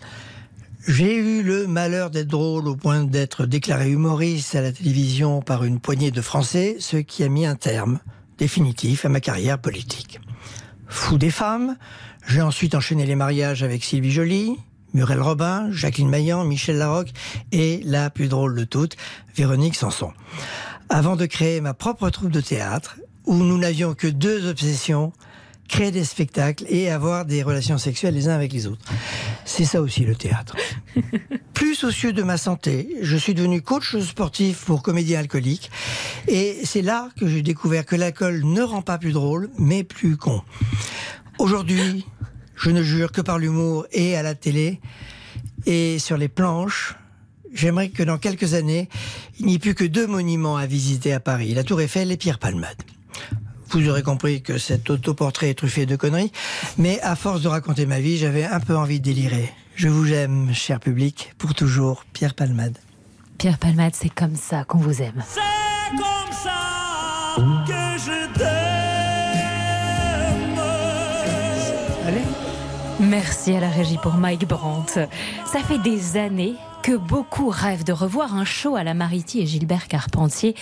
J'ai 0.86 1.16
eu 1.16 1.42
le 1.42 1.66
malheur 1.66 2.10
d'être 2.10 2.28
drôle 2.28 2.68
au 2.68 2.76
point 2.76 3.04
d'être 3.04 3.46
déclaré 3.46 3.90
humoriste 3.90 4.54
à 4.54 4.60
la 4.60 4.72
télévision 4.72 5.40
par 5.40 5.64
une 5.64 5.80
poignée 5.80 6.10
de 6.10 6.20
Français, 6.20 6.76
ce 6.80 6.98
qui 6.98 7.24
a 7.24 7.30
mis 7.30 7.46
un 7.46 7.56
terme 7.56 7.98
définitif 8.36 9.06
à 9.06 9.08
ma 9.08 9.20
carrière 9.20 9.58
politique. 9.58 10.20
Fou 10.86 11.16
des 11.16 11.30
femmes, 11.30 11.76
j'ai 12.26 12.42
ensuite 12.42 12.74
enchaîné 12.74 13.06
les 13.06 13.14
mariages 13.14 13.62
avec 13.62 13.82
Sylvie 13.84 14.10
Joly, 14.10 14.58
Muriel 14.94 15.20
Robin, 15.20 15.70
Jacqueline 15.70 16.08
Maillan, 16.08 16.44
Michel 16.44 16.78
Larocque 16.78 17.12
et 17.50 17.80
la 17.84 18.10
plus 18.10 18.28
drôle 18.28 18.54
de 18.54 18.64
toutes, 18.64 18.96
Véronique 19.34 19.74
Sanson. 19.74 20.12
Avant 20.88 21.16
de 21.16 21.26
créer 21.26 21.60
ma 21.60 21.74
propre 21.74 22.10
troupe 22.10 22.30
de 22.30 22.40
théâtre, 22.40 22.96
où 23.24 23.36
nous 23.36 23.58
n'avions 23.58 23.94
que 23.94 24.06
deux 24.06 24.48
obsessions, 24.48 25.12
créer 25.68 25.90
des 25.90 26.04
spectacles 26.04 26.64
et 26.68 26.90
avoir 26.90 27.24
des 27.24 27.42
relations 27.42 27.78
sexuelles 27.78 28.14
les 28.14 28.28
uns 28.28 28.34
avec 28.34 28.52
les 28.52 28.66
autres. 28.66 28.84
C'est 29.46 29.64
ça 29.64 29.80
aussi 29.80 30.04
le 30.04 30.14
théâtre. 30.14 30.54
Plus 31.54 31.74
soucieux 31.74 32.12
de 32.12 32.22
ma 32.22 32.36
santé, 32.36 32.96
je 33.00 33.16
suis 33.16 33.32
devenu 33.32 33.62
coach 33.62 33.96
sportif 34.00 34.64
pour 34.66 34.82
comédiens 34.82 35.20
alcooliques 35.20 35.70
et 36.28 36.58
c'est 36.64 36.82
là 36.82 37.08
que 37.18 37.26
j'ai 37.26 37.42
découvert 37.42 37.86
que 37.86 37.96
l'alcool 37.96 38.42
ne 38.44 38.60
rend 38.62 38.82
pas 38.82 38.98
plus 38.98 39.12
drôle, 39.12 39.48
mais 39.58 39.82
plus 39.82 40.16
con. 40.16 40.42
Aujourd'hui, 41.38 42.04
je 42.62 42.70
ne 42.70 42.82
jure 42.82 43.10
que 43.10 43.20
par 43.20 43.38
l'humour 43.38 43.86
et 43.90 44.16
à 44.16 44.22
la 44.22 44.36
télé 44.36 44.80
et 45.66 45.98
sur 45.98 46.16
les 46.16 46.28
planches. 46.28 46.94
J'aimerais 47.52 47.88
que 47.88 48.04
dans 48.04 48.18
quelques 48.18 48.54
années, 48.54 48.88
il 49.40 49.46
n'y 49.46 49.54
ait 49.56 49.58
plus 49.58 49.74
que 49.74 49.84
deux 49.84 50.06
monuments 50.06 50.56
à 50.56 50.66
visiter 50.66 51.12
à 51.12 51.18
Paris, 51.18 51.54
la 51.54 51.64
Tour 51.64 51.80
Eiffel 51.80 52.12
et 52.12 52.16
Pierre 52.16 52.38
Palmade. 52.38 52.80
Vous 53.70 53.88
aurez 53.88 54.02
compris 54.02 54.42
que 54.42 54.58
cet 54.58 54.90
autoportrait 54.90 55.50
est 55.50 55.54
truffé 55.54 55.86
de 55.86 55.96
conneries, 55.96 56.30
mais 56.78 57.00
à 57.00 57.16
force 57.16 57.42
de 57.42 57.48
raconter 57.48 57.84
ma 57.84 58.00
vie, 58.00 58.16
j'avais 58.16 58.44
un 58.44 58.60
peu 58.60 58.76
envie 58.76 59.00
de 59.00 59.04
délirer. 59.04 59.50
Je 59.74 59.88
vous 59.88 60.12
aime, 60.12 60.54
cher 60.54 60.78
public, 60.78 61.34
pour 61.38 61.54
toujours, 61.54 62.04
Pierre 62.12 62.34
Palmade. 62.34 62.78
Pierre 63.38 63.58
Palmade, 63.58 63.94
c'est 63.94 64.14
comme 64.14 64.36
ça 64.36 64.64
qu'on 64.64 64.78
vous 64.78 65.02
aime. 65.02 65.24
C'est 65.26 65.96
comme 65.96 66.32
ça 66.32 67.64
que 67.66 67.81
Merci 73.12 73.52
à 73.52 73.60
la 73.60 73.68
régie 73.68 73.98
pour 74.02 74.14
Mike 74.14 74.48
Brandt. 74.48 74.98
Ça 75.44 75.60
fait 75.60 75.76
des 75.76 76.16
années 76.16 76.54
que 76.82 76.96
beaucoup 76.96 77.50
rêvent 77.50 77.84
de 77.84 77.92
revoir 77.92 78.34
un 78.34 78.46
show 78.46 78.74
à 78.74 78.84
la 78.84 78.94
Mariti 78.94 79.40
et 79.40 79.46
Gilbert 79.46 79.86
Carpentier 79.86 80.54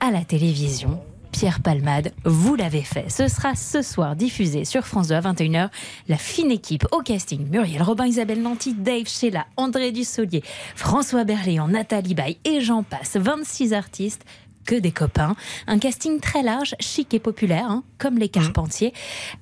à 0.00 0.10
la 0.10 0.24
télévision. 0.24 1.02
Pierre 1.32 1.60
Palmade, 1.60 2.14
vous 2.24 2.54
l'avez 2.54 2.80
fait. 2.80 3.10
Ce 3.10 3.28
sera 3.28 3.54
ce 3.54 3.82
soir 3.82 4.16
diffusé 4.16 4.64
sur 4.64 4.86
France 4.86 5.08
2 5.08 5.16
à 5.16 5.20
21h. 5.20 5.68
La 6.08 6.16
fine 6.16 6.50
équipe 6.50 6.86
au 6.92 7.00
casting 7.00 7.46
Muriel 7.50 7.82
Robin, 7.82 8.06
Isabelle 8.06 8.40
Nanty, 8.40 8.72
Dave 8.72 9.06
Sheila, 9.06 9.44
André 9.58 9.92
Dussolier, 9.92 10.42
François 10.76 11.24
Berléand, 11.24 11.68
Nathalie 11.68 12.14
Baye 12.14 12.38
et 12.46 12.62
j'en 12.62 12.84
passe. 12.84 13.18
26 13.18 13.74
artistes 13.74 14.24
que 14.68 14.74
des 14.74 14.92
copains. 14.92 15.34
Un 15.66 15.78
casting 15.78 16.20
très 16.20 16.42
large, 16.42 16.74
chic 16.78 17.14
et 17.14 17.18
populaire, 17.18 17.70
hein, 17.70 17.84
comme 17.96 18.18
les 18.18 18.28
Carpentiers. 18.28 18.92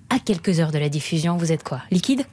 À 0.09 0.21
quelques 0.21 0.61
heures 0.61 0.71
de 0.71 0.79
la 0.79 0.89
diffusion, 0.89 1.37
vous 1.37 1.51
êtes 1.51 1.65
quoi? 1.65 1.83
Liquide? 1.91 2.25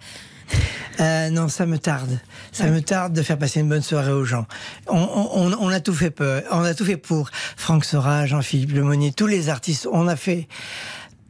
Euh, 0.99 1.31
non, 1.31 1.47
ça 1.47 1.65
me 1.65 1.79
tarde. 1.79 2.19
Ça 2.51 2.67
me 2.67 2.81
tarde 2.81 3.13
de 3.13 3.23
faire 3.23 3.39
passer 3.39 3.61
une 3.61 3.69
bonne 3.69 3.81
soirée 3.81 4.11
aux 4.11 4.25
gens. 4.25 4.45
On, 4.87 5.69
a 5.69 5.79
tout 5.79 5.93
fait 5.93 6.11
pour, 6.11 6.27
on 6.51 6.61
a 6.61 6.75
tout 6.75 6.85
fait 6.85 6.97
pour 6.97 7.31
Franck 7.57 7.83
Sora, 7.83 8.27
Jean-Philippe 8.27 8.73
Lemonnier, 8.73 9.11
tous 9.11 9.25
les 9.25 9.49
artistes. 9.49 9.87
On 9.91 10.07
a 10.07 10.15
fait 10.15 10.47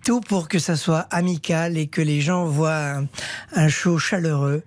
tout 0.04 0.20
pour 0.20 0.50
que 0.50 0.60
ça 0.60 0.76
soit 0.76 1.08
amical 1.12 1.78
et 1.78 1.88
que 1.88 2.02
les 2.02 2.20
gens 2.20 2.44
voient 2.44 3.04
un 3.54 3.70
show 3.70 3.98
chaleureux 4.00 4.64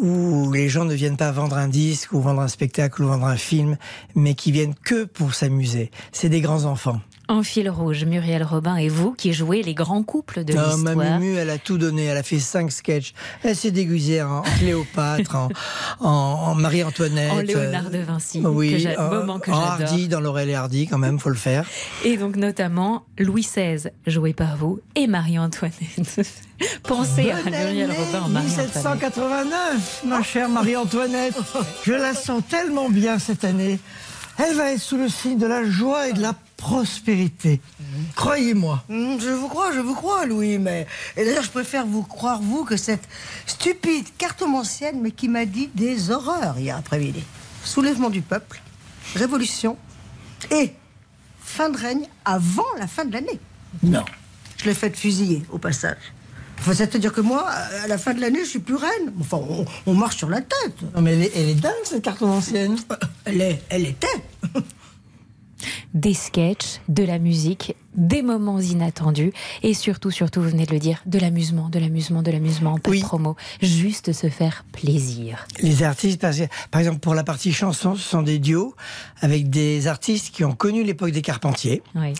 où 0.00 0.50
les 0.52 0.68
gens 0.68 0.84
ne 0.84 0.94
viennent 0.94 1.16
pas 1.16 1.30
vendre 1.30 1.56
un 1.56 1.68
disque 1.68 2.12
ou 2.12 2.20
vendre 2.20 2.40
un 2.40 2.48
spectacle 2.48 3.02
ou 3.02 3.08
vendre 3.08 3.26
un 3.26 3.36
film, 3.36 3.76
mais 4.14 4.34
qui 4.34 4.50
viennent 4.50 4.74
que 4.74 5.04
pour 5.04 5.34
s'amuser. 5.34 5.90
C'est 6.10 6.30
des 6.30 6.40
grands 6.40 6.64
enfants. 6.64 7.00
En 7.30 7.44
fil 7.44 7.70
rouge, 7.70 8.06
Muriel 8.06 8.42
Robin 8.42 8.74
et 8.74 8.88
vous 8.88 9.12
qui 9.12 9.32
jouez 9.32 9.62
les 9.62 9.72
grands 9.72 10.02
couples 10.02 10.42
de 10.42 10.52
non, 10.52 10.62
l'histoire. 10.64 10.96
Ma 10.96 11.16
Mumu, 11.16 11.36
elle 11.36 11.50
a 11.50 11.58
tout 11.58 11.78
donné. 11.78 12.06
Elle 12.06 12.16
a 12.16 12.24
fait 12.24 12.40
cinq 12.40 12.72
sketchs. 12.72 13.14
Elle 13.44 13.54
s'est 13.54 13.70
déguisée 13.70 14.20
en 14.20 14.42
Cléopâtre, 14.58 15.36
en, 15.36 15.48
en, 16.00 16.08
en 16.08 16.54
Marie-Antoinette. 16.56 17.30
En 17.30 17.40
Léonard 17.40 17.90
de 17.90 17.98
Vinci. 17.98 18.40
Oui, 18.44 18.82
que 18.82 18.98
en, 18.98 19.10
moment 19.10 19.38
que 19.38 19.52
en. 19.52 19.60
Hardy, 19.60 20.08
dans 20.08 20.18
Laurel 20.18 20.50
et 20.50 20.56
Hardy, 20.56 20.88
quand 20.88 20.98
même, 20.98 21.20
faut 21.20 21.28
le 21.28 21.36
faire. 21.36 21.64
Et 22.04 22.16
donc 22.16 22.34
notamment 22.34 23.04
Louis 23.16 23.42
XVI, 23.42 23.90
joué 24.08 24.32
par 24.32 24.56
vous, 24.56 24.80
et 24.96 25.06
Marie-Antoinette. 25.06 26.20
Pensez 26.82 27.32
Bonne 27.44 27.54
à 27.54 27.64
Muriel 27.64 27.92
Robin 27.92 28.22
en 28.22 28.28
Marie-Antoinette. 28.28 28.74
1789, 28.74 30.02
ma 30.06 30.22
chère 30.24 30.48
Marie-Antoinette. 30.48 31.36
Je 31.84 31.92
la 31.92 32.12
sens 32.12 32.42
tellement 32.50 32.90
bien 32.90 33.20
cette 33.20 33.44
année. 33.44 33.78
Elle 34.36 34.56
va 34.56 34.72
être 34.72 34.80
sous 34.80 34.96
le 34.96 35.08
signe 35.08 35.38
de 35.38 35.46
la 35.46 35.64
joie 35.64 36.08
et 36.08 36.12
de 36.12 36.22
la 36.22 36.34
prospérité. 36.60 37.60
Croyez-moi. 38.14 38.84
Mm, 38.88 39.18
Je 39.18 39.30
vous 39.30 39.48
crois, 39.48 39.72
je 39.72 39.80
vous 39.80 39.94
crois, 39.94 40.26
Louis, 40.26 40.58
mais... 40.58 40.86
Et 41.16 41.24
d'ailleurs, 41.24 41.42
je 41.42 41.50
préfère 41.50 41.86
vous 41.86 42.02
croire, 42.02 42.40
vous, 42.40 42.64
que 42.64 42.76
cette 42.76 43.02
stupide 43.46 44.06
cartomancienne, 44.18 45.00
mais 45.00 45.10
qui 45.10 45.28
m'a 45.28 45.46
dit 45.46 45.68
des 45.74 46.10
horreurs 46.10 46.58
hier 46.58 46.76
après-midi. 46.76 47.24
Soulèvement 47.64 48.10
du 48.10 48.20
peuple, 48.22 48.60
révolution 49.16 49.76
et 50.50 50.72
fin 51.42 51.70
de 51.70 51.76
règne 51.78 52.06
avant 52.24 52.70
la 52.78 52.86
fin 52.86 53.04
de 53.04 53.12
l'année. 53.12 53.40
Non. 53.82 54.04
Je 54.58 54.66
l'ai 54.66 54.74
fait 54.74 54.94
fusiller, 54.96 55.42
au 55.50 55.58
passage. 55.58 55.96
Enfin, 56.58 56.74
c'est-à-dire 56.74 57.12
que 57.14 57.22
moi, 57.22 57.48
à 57.48 57.86
la 57.88 57.96
fin 57.96 58.12
de 58.12 58.20
l'année, 58.20 58.40
je 58.44 58.50
suis 58.50 58.58
plus 58.58 58.74
reine. 58.76 59.12
Enfin, 59.18 59.38
on, 59.38 59.64
on 59.86 59.94
marche 59.94 60.18
sur 60.18 60.28
la 60.28 60.42
tête. 60.42 60.76
Non, 60.94 61.00
mais 61.00 61.14
elle 61.14 61.22
est, 61.22 61.32
elle 61.34 61.48
est 61.48 61.54
dingue, 61.54 61.72
cette 61.84 62.02
cartomancienne. 62.02 62.76
Elle, 63.24 63.40
est, 63.40 63.62
elle 63.70 63.86
était. 63.86 64.06
Des 65.94 66.14
sketchs, 66.14 66.80
de 66.88 67.02
la 67.04 67.18
musique, 67.18 67.74
des 67.94 68.22
moments 68.22 68.60
inattendus 68.60 69.32
et 69.62 69.74
surtout, 69.74 70.10
surtout, 70.10 70.40
vous 70.40 70.50
venez 70.50 70.64
de 70.66 70.72
le 70.72 70.78
dire, 70.78 71.02
de 71.06 71.18
l'amusement, 71.18 71.68
de 71.68 71.78
l'amusement, 71.78 72.22
de 72.22 72.30
l'amusement, 72.30 72.78
pas 72.78 72.90
Oui. 72.90 73.00
de 73.00 73.04
promo, 73.04 73.36
juste 73.60 74.12
se 74.12 74.28
faire 74.28 74.64
plaisir. 74.72 75.46
Les 75.60 75.82
artistes, 75.82 76.20
par 76.70 76.80
exemple, 76.80 77.00
pour 77.00 77.14
la 77.14 77.24
partie 77.24 77.52
chanson, 77.52 77.96
ce 77.96 78.02
sont 78.08 78.22
des 78.22 78.38
duos 78.38 78.74
avec 79.20 79.50
des 79.50 79.86
artistes 79.88 80.32
qui 80.34 80.44
ont 80.44 80.52
connu 80.54 80.84
l'époque 80.84 81.10
des 81.10 81.22
Carpentiers. 81.22 81.82
Oui. 81.94 82.12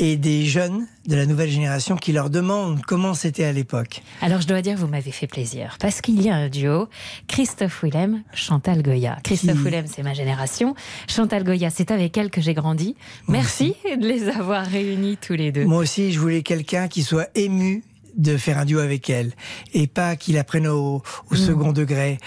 Et 0.00 0.16
des 0.16 0.46
jeunes 0.46 0.86
de 1.06 1.14
la 1.14 1.26
nouvelle 1.26 1.50
génération 1.50 1.96
qui 1.96 2.12
leur 2.12 2.30
demandent 2.30 2.80
comment 2.86 3.12
c'était 3.12 3.44
à 3.44 3.52
l'époque. 3.52 4.02
Alors 4.22 4.40
je 4.40 4.46
dois 4.46 4.62
dire, 4.62 4.76
vous 4.76 4.86
m'avez 4.86 5.10
fait 5.12 5.26
plaisir 5.26 5.76
parce 5.78 6.00
qu'il 6.00 6.20
y 6.22 6.30
a 6.30 6.34
un 6.34 6.48
duo, 6.48 6.88
Christophe 7.28 7.82
Willem, 7.84 8.22
Chantal 8.32 8.82
Goya. 8.82 9.18
Christophe 9.22 9.62
Willem, 9.62 9.84
c'est 9.86 10.02
ma 10.02 10.14
génération. 10.14 10.74
Chantal 11.06 11.44
Goya, 11.44 11.68
c'est 11.68 11.90
avec 11.90 12.16
elle 12.16 12.30
que 12.30 12.40
j'ai 12.40 12.54
grandi. 12.54 12.96
Merci 13.28 13.74
de 13.84 14.06
les 14.06 14.28
avoir 14.28 14.64
réunis 14.64 15.18
tous 15.18 15.34
les 15.34 15.52
deux. 15.52 15.66
Moi 15.66 15.78
aussi, 15.82 16.12
je 16.12 16.18
voulais 16.18 16.42
quelqu'un 16.42 16.88
qui 16.88 17.02
soit 17.02 17.28
ému 17.34 17.84
de 18.16 18.38
faire 18.38 18.58
un 18.58 18.64
duo 18.64 18.80
avec 18.80 19.10
elle 19.10 19.32
et 19.74 19.86
pas 19.86 20.16
qu'il 20.16 20.34
la 20.34 20.44
prenne 20.44 20.66
au, 20.66 21.02
au 21.30 21.34
second 21.34 21.72
degré. 21.72 22.18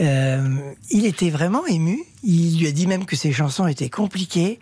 Euh, 0.00 0.56
il 0.90 1.06
était 1.06 1.30
vraiment 1.30 1.66
ému. 1.66 1.98
Il 2.22 2.58
lui 2.58 2.66
a 2.66 2.72
dit 2.72 2.86
même 2.86 3.06
que 3.06 3.16
ses 3.16 3.32
chansons 3.32 3.66
étaient 3.66 3.90
compliquées. 3.90 4.60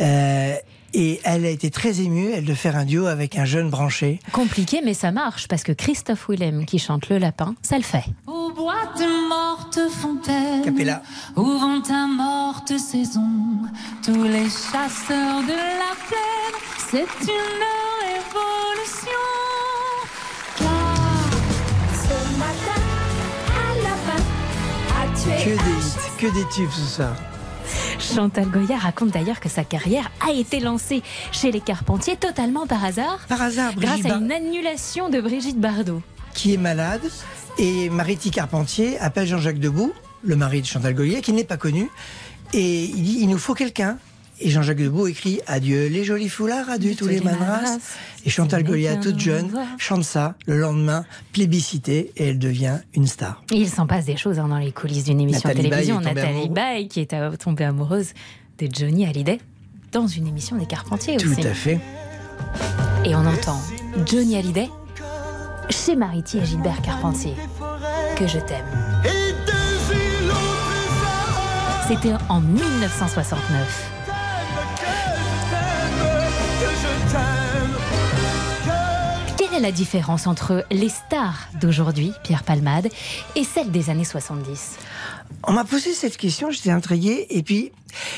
Euh, 0.00 0.54
et 0.94 1.20
elle 1.24 1.44
a 1.44 1.50
été 1.50 1.70
très 1.70 2.00
émue, 2.00 2.30
elle, 2.30 2.44
de 2.44 2.54
faire 2.54 2.76
un 2.76 2.84
duo 2.84 3.06
avec 3.06 3.36
un 3.36 3.44
jeune 3.44 3.70
branché. 3.70 4.20
Compliqué, 4.32 4.80
mais 4.84 4.94
ça 4.94 5.12
marche 5.12 5.48
parce 5.48 5.62
que 5.62 5.72
Christophe 5.72 6.28
Willem 6.28 6.64
qui 6.64 6.78
chante 6.78 7.08
Le 7.08 7.18
Lapin, 7.18 7.54
ça 7.62 7.76
le 7.76 7.84
fait. 7.84 8.04
Au 8.26 8.50
bois 8.52 8.86
de 8.96 9.28
morte 9.28 9.78
fontaine, 9.90 10.62
Capella. 10.64 11.02
où 11.36 11.42
vont 11.44 11.80
ta 11.80 12.06
morte 12.06 12.76
saison, 12.78 13.28
tous 14.04 14.24
les 14.24 14.44
chasseurs 14.48 15.42
de 15.42 15.52
la 15.52 15.94
plaine, 16.08 16.60
c'est 16.90 17.24
une 17.24 17.64
révolution. 18.02 19.24
Car 20.56 21.30
ce 21.92 22.38
matin, 22.38 22.80
un 23.54 23.82
lapin 23.82 24.22
a 25.02 25.16
tué 25.16 25.44
Que 25.44 25.50
des 25.50 25.86
hits, 25.86 26.10
que 26.18 26.26
des 26.34 26.48
tubes 26.54 26.70
ce 26.70 26.96
soir. 26.96 27.14
Chantal 27.98 28.46
Goya 28.46 28.76
raconte 28.78 29.10
d'ailleurs 29.10 29.40
que 29.40 29.48
sa 29.48 29.64
carrière 29.64 30.10
a 30.26 30.32
été 30.32 30.60
lancée 30.60 31.02
chez 31.32 31.50
les 31.50 31.60
Carpentiers 31.60 32.16
totalement 32.16 32.66
par 32.66 32.84
hasard. 32.84 33.20
Par 33.28 33.42
hasard, 33.42 33.72
Grâce 33.76 34.04
à 34.06 34.16
une 34.16 34.32
annulation 34.32 35.08
de 35.08 35.20
Brigitte 35.20 35.58
Bardot. 35.60 36.02
qui 36.34 36.54
est 36.54 36.58
malade. 36.58 37.02
Et 37.58 37.90
Mariti 37.90 38.30
Carpentier 38.30 38.98
appelle 39.00 39.26
Jean-Jacques 39.26 39.58
Debout, 39.58 39.92
le 40.22 40.36
mari 40.36 40.60
de 40.60 40.66
Chantal 40.66 40.94
Goya, 40.94 41.20
qui 41.20 41.32
n'est 41.32 41.42
pas 41.44 41.56
connu. 41.56 41.90
Et 42.52 42.84
il 42.84 43.02
dit, 43.02 43.18
il 43.20 43.28
nous 43.28 43.38
faut 43.38 43.54
quelqu'un. 43.54 43.98
Et 44.40 44.50
Jean-Jacques 44.50 44.78
Debout 44.78 45.06
écrit 45.08 45.40
Adieu 45.46 45.88
les 45.88 46.04
jolis 46.04 46.28
foulards, 46.28 46.70
adieu 46.70 46.94
tous 46.94 47.08
les 47.08 47.20
manras. 47.20 47.78
Et 48.24 48.30
Chantal 48.30 48.62
Goya, 48.62 48.96
toute 48.96 49.18
jeune, 49.18 49.50
chante 49.78 50.04
ça 50.04 50.34
le 50.46 50.58
lendemain, 50.58 51.04
plébiscitée, 51.32 52.12
et 52.16 52.28
elle 52.28 52.38
devient 52.38 52.78
une 52.94 53.06
star. 53.06 53.42
Et 53.52 53.56
il 53.56 53.68
s'en 53.68 53.86
passe 53.86 54.04
des 54.04 54.16
choses 54.16 54.38
hein, 54.38 54.48
dans 54.48 54.58
les 54.58 54.70
coulisses 54.72 55.04
d'une 55.04 55.20
émission 55.20 55.48
Nathalie 55.48 55.64
de 55.64 55.70
télévision. 55.70 56.00
Nathalie. 56.00 56.48
Baye 56.48 56.88
qui 56.88 57.00
est 57.00 57.12
euh, 57.14 57.34
tombée 57.36 57.64
amoureuse 57.64 58.12
de 58.58 58.68
Johnny 58.72 59.06
Hallyday 59.06 59.38
dans 59.92 60.06
une 60.06 60.26
émission 60.28 60.56
des 60.56 60.66
Carpentiers 60.66 61.16
Tout 61.16 61.30
aussi. 61.30 61.46
à 61.46 61.54
fait. 61.54 61.80
Et 63.04 63.14
on 63.16 63.26
entend 63.26 63.60
Johnny 64.06 64.36
Hallyday 64.36 64.68
chez 65.70 65.96
Mariti 65.96 66.38
et 66.38 66.44
Gilbert 66.46 66.80
Carpentier. 66.82 67.34
Que 68.16 68.26
je 68.26 68.38
t'aime. 68.38 68.64
C'était 71.88 72.14
en 72.28 72.40
1969. 72.40 73.92
La 79.60 79.72
différence 79.72 80.26
entre 80.26 80.64
les 80.70 80.88
stars 80.88 81.48
d'aujourd'hui, 81.60 82.12
Pierre 82.22 82.44
Palmade, 82.44 82.88
et 83.34 83.44
celles 83.44 83.70
des 83.70 83.90
années 83.90 84.04
70 84.04 84.76
On 85.44 85.52
m'a 85.52 85.64
posé 85.64 85.94
cette 85.94 86.16
question, 86.16 86.50
j'étais 86.50 86.70
intrigué, 86.70 87.26
et 87.30 87.42
puis 87.42 87.72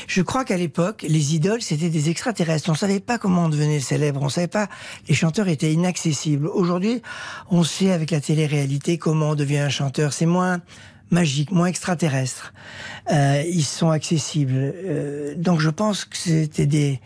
je 0.07 0.21
crois 0.21 0.45
qu'à 0.45 0.57
l'époque, 0.57 1.03
les 1.07 1.35
idoles, 1.35 1.61
c'était 1.61 1.89
des 1.89 2.09
extraterrestres. 2.09 2.69
On 2.69 2.75
savait 2.75 2.99
pas 2.99 3.17
comment 3.17 3.45
on 3.45 3.49
devenait 3.49 3.79
célèbre, 3.79 4.21
on 4.21 4.29
savait 4.29 4.47
pas, 4.47 4.67
les 5.07 5.15
chanteurs 5.15 5.47
étaient 5.47 5.73
inaccessibles. 5.73 6.47
Aujourd'hui, 6.47 7.01
on 7.49 7.63
sait 7.63 7.91
avec 7.91 8.11
la 8.11 8.21
télé-réalité 8.21 8.97
comment 8.97 9.29
on 9.29 9.35
devient 9.35 9.59
un 9.59 9.69
chanteur. 9.69 10.13
C'est 10.13 10.27
moins 10.27 10.61
magique, 11.09 11.51
moins 11.51 11.67
extraterrestre. 11.67 12.53
Euh, 13.11 13.43
ils 13.47 13.65
sont 13.65 13.89
accessibles. 13.89 14.53
Euh, 14.55 15.33
donc 15.35 15.59
je 15.59 15.69
pense 15.69 16.05
que 16.05 16.17
c'était 16.17 16.65
des 16.65 17.01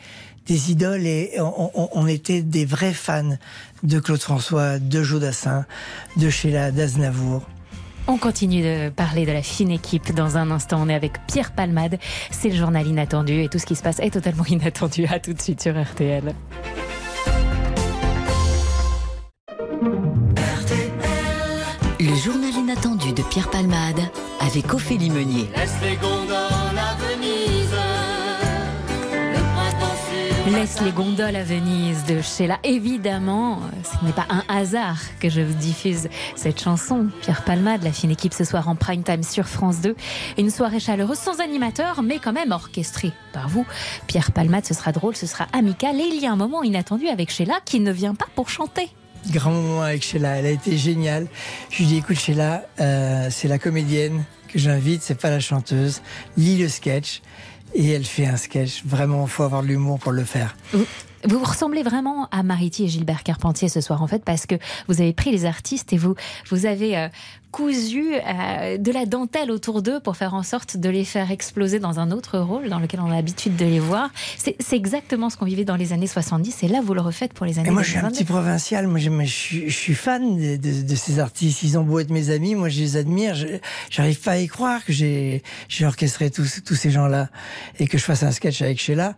des 0.48 0.72
idoles 0.72 1.06
et 1.06 1.32
on, 1.40 1.72
on- 1.74 1.90
on 1.94 2.08
était 2.08 2.42
des 2.42 2.66
vrais 2.66 2.94
fans 2.94 3.38
de 3.84 4.00
Claude 4.00 4.22
François, 4.22 4.80
de 4.80 5.04
Joe 5.04 5.20
Dassin, 5.22 5.66
de 6.18 6.30
Sheila, 6.30 6.72
d'Aznavour. 6.72 7.44
On 8.08 8.18
continue 8.18 8.62
de 8.62 8.90
parler 8.90 9.26
de 9.26 9.32
la 9.32 9.42
fine 9.42 9.72
équipe 9.72 10.14
dans 10.14 10.38
un 10.38 10.52
instant. 10.52 10.80
On 10.84 10.90
est 10.90 10.94
avec 10.94 11.14
Pierre 11.26 11.52
Palmade. 11.54 11.98
C'est 12.30 12.50
le 12.50 12.56
journal 12.56 12.86
inattendu 12.86 13.42
et 13.42 13.50
tout 13.50 13.58
ce 13.58 13.66
qui 13.66 13.76
se 13.76 13.82
passe 13.82 14.00
est 14.00 14.12
totalement 14.12 14.46
inattendu. 14.48 15.06
À 15.08 15.20
tout 15.20 15.34
de 15.34 15.42
suite 15.42 15.62
sur 15.64 15.74
RTL. 15.82 16.34
Le 22.00 22.16
journal 22.16 22.52
inattendu 22.54 23.14
de 23.14 23.24
Pierre 23.24 23.50
Palmade 23.50 24.00
avec 24.42 24.74
Ophélie 24.74 25.10
Meunier. 25.10 25.50
Laisse 25.56 25.74
les 25.82 25.96
gondoles 25.96 26.25
Laisse 30.52 30.80
les 30.82 30.92
gondoles 30.92 31.36
à 31.36 31.44
Venise 31.44 32.04
de 32.06 32.22
Sheila. 32.22 32.60
Évidemment, 32.64 33.62
ce 33.84 34.06
n'est 34.06 34.12
pas 34.14 34.28
un 34.30 34.44
hasard 34.48 35.00
que 35.20 35.28
je 35.28 35.42
vous 35.42 35.56
diffuse 35.56 36.08
cette 36.36 36.62
chanson. 36.62 37.08
Pierre 37.22 37.44
Palmade, 37.44 37.82
la 37.82 37.92
fine 37.92 38.12
équipe 38.12 38.34
ce 38.34 38.44
soir 38.44 38.70
en 38.70 38.76
prime 38.76 39.02
time 39.02 39.24
sur 39.24 39.48
France 39.48 39.82
2. 39.82 39.96
Une 40.38 40.52
soirée 40.52 40.80
chaleureuse 40.80 41.18
sans 41.18 41.40
animateur, 41.40 42.04
mais 42.04 42.20
quand 42.20 42.32
même 42.32 42.52
orchestrée 42.52 43.12
par 43.34 43.50
vous. 43.50 43.66
Pierre 44.06 44.32
Palmade, 44.32 44.66
ce 44.66 44.76
sera 44.76 44.92
drôle, 44.92 45.16
ce 45.16 45.26
sera 45.26 45.48
amical. 45.52 46.00
Et 46.00 46.06
il 46.14 46.22
y 46.22 46.28
a 46.28 46.32
un 46.32 46.36
moment 46.36 46.62
inattendu 46.62 47.08
avec 47.08 47.32
Sheila 47.32 47.56
qui 47.66 47.80
ne 47.80 47.92
vient 47.92 48.14
pas 48.14 48.28
pour 48.36 48.50
chanter. 48.50 48.90
Grand 49.32 49.52
moment 49.52 49.82
avec 49.82 50.04
Sheila, 50.04 50.38
elle 50.38 50.46
a 50.46 50.52
été 50.52 50.78
géniale. 50.78 51.26
Je 51.72 51.80
lui 51.80 51.86
dis 51.86 51.98
écoute 51.98 52.20
Sheila, 52.20 52.66
euh, 52.80 53.30
c'est 53.32 53.48
la 53.48 53.58
comédienne 53.58 54.24
que 54.48 54.60
j'invite, 54.60 55.02
c'est 55.02 55.20
pas 55.20 55.32
la 55.32 55.40
chanteuse. 55.40 56.02
Lis 56.38 56.60
le 56.60 56.70
sketch 56.70 57.22
et 57.76 57.92
elle 57.92 58.06
fait 58.06 58.26
un 58.26 58.38
sketch. 58.38 58.84
Vraiment, 58.86 59.28
faut 59.28 59.44
avoir 59.44 59.62
de 59.62 59.68
l'humour 59.68 60.00
pour 60.00 60.12
le 60.12 60.24
faire. 60.24 60.56
Vous 61.28 61.40
ressemblez 61.44 61.84
vraiment 61.84 62.28
à 62.32 62.44
Mariti 62.44 62.86
et 62.86 62.88
Gilbert 62.88 63.24
Carpentier 63.24 63.70
ce 63.70 63.82
soir, 63.82 64.02
en 64.02 64.08
fait, 64.08 64.24
parce 64.24 64.46
que 64.46 64.56
vous 64.88 65.02
avez 65.02 65.14
pris 65.14 65.32
les 65.32 65.46
artistes 65.46 65.94
et 65.94 65.98
vous, 65.98 66.16
vous 66.50 66.66
avez 66.66 66.98
euh, 66.98 67.08
cousu 67.52 68.14
euh, 68.16 68.78
de 68.78 68.92
la 68.92 69.06
dentelle 69.06 69.50
autour 69.50 69.82
d'eux 69.82 70.00
pour 70.02 70.18
faire 70.18 70.34
en 70.34 70.44
sorte 70.44 70.76
de 70.78 70.90
les 70.90 71.06
faire 71.06 71.32
exploser 71.32 71.80
dans 71.80 72.00
un 72.00 72.12
autre 72.12 72.38
rôle 72.40 72.68
dans 72.70 72.80
lequel 72.80 73.00
on 73.00 73.10
a 73.10 73.16
l'habitude 73.16 73.56
de 73.56 73.64
les 73.66 73.80
voir. 73.80 74.10
C'est 74.38 74.58
exactement 74.74 75.30
ce 75.30 75.38
qu'on 75.38 75.46
vivait 75.46 75.64
dans 75.64 75.78
les 75.78 75.94
années 75.94 76.08
70 76.08 76.64
et 76.64 76.68
là, 76.68 76.82
vous 76.84 76.94
le 76.94 77.02
refaites 77.02 77.34
pour 77.34 77.46
les 77.46 77.58
années 77.60 77.70
Et 77.70 77.72
moi, 77.72 77.82
je 77.82 77.90
suis 77.92 77.98
un 77.98 78.02
2022. 78.10 78.18
petit 78.18 78.26
provincial. 78.32 78.88
Moi, 78.88 79.00
je, 79.00 79.26
suis- 79.32 79.70
je 79.70 79.76
suis 79.78 79.94
fan 79.96 80.38
de, 80.38 80.58
de- 80.58 80.82
de 80.82 80.96
ces 80.96 81.20
artistes. 81.20 81.64
Ils 81.64 81.78
ont 81.78 81.84
beau 81.84 82.00
être 82.00 82.10
mes 82.12 82.30
amis, 82.30 82.56
moi, 82.56 82.68
je 82.70 82.80
les 82.82 82.98
admire. 82.98 83.36
Je- 83.36 83.48
J'arrive 83.90 84.20
pas 84.20 84.32
à 84.34 84.38
y 84.38 84.48
croire 84.48 84.84
que 84.84 84.92
j'ai 84.92 85.42
j'ai 85.70 85.86
orchestré 85.86 86.30
tous, 86.32 86.62
tous 86.66 86.76
ces 86.76 86.92
gens-là 86.92 87.30
et 87.80 87.88
que 87.88 87.98
je 87.98 88.04
fasse 88.04 88.24
un 88.24 88.32
sketch 88.32 88.62
avec 88.62 88.80
Sheila. 88.82 89.16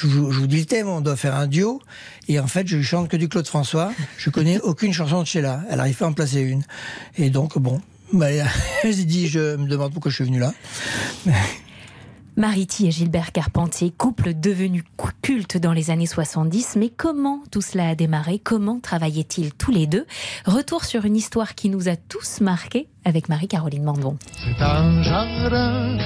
Je 0.00 0.06
vous, 0.06 0.30
je 0.30 0.38
vous 0.38 0.46
dis 0.46 0.60
le 0.60 0.64
thème, 0.64 0.88
on 0.88 1.00
doit 1.00 1.16
faire 1.16 1.34
un 1.34 1.46
duo. 1.46 1.80
Et 2.28 2.38
en 2.38 2.46
fait, 2.46 2.66
je 2.66 2.80
chante 2.82 3.08
que 3.08 3.16
du 3.16 3.28
Claude 3.28 3.46
François. 3.46 3.92
Je 4.16 4.30
connais 4.30 4.60
aucune 4.62 4.92
chanson 4.92 5.20
de 5.20 5.26
Sheila. 5.26 5.62
Elle 5.70 5.80
arrive 5.80 5.96
pas 5.96 6.04
à 6.04 6.08
en 6.08 6.12
placer 6.12 6.40
une. 6.40 6.62
Et 7.16 7.30
donc, 7.30 7.58
bon, 7.58 7.80
bah, 8.12 8.28
j'ai 8.84 9.04
dit, 9.04 9.28
je 9.28 9.56
me 9.56 9.66
demande 9.66 9.92
pourquoi 9.92 10.10
je 10.10 10.16
suis 10.16 10.24
venu 10.24 10.38
là. 10.38 10.52
Mariti 12.36 12.86
et 12.86 12.92
Gilbert 12.92 13.32
Carpentier, 13.32 13.90
couple 13.90 14.32
devenu 14.32 14.84
culte 15.22 15.56
dans 15.56 15.72
les 15.72 15.90
années 15.90 16.06
70, 16.06 16.76
mais 16.76 16.88
comment 16.88 17.42
tout 17.50 17.60
cela 17.60 17.88
a 17.88 17.94
démarré? 17.96 18.38
Comment 18.38 18.78
travaillaient-ils 18.78 19.52
tous 19.52 19.72
les 19.72 19.88
deux? 19.88 20.06
Retour 20.44 20.84
sur 20.84 21.04
une 21.04 21.16
histoire 21.16 21.56
qui 21.56 21.68
nous 21.68 21.88
a 21.88 21.96
tous 21.96 22.40
marqués 22.40 22.86
avec 23.04 23.28
Marie-Caroline 23.28 23.82
Mandon. 23.82 24.18
C'est 24.36 24.62
un 24.62 25.02
jardin 25.02 25.98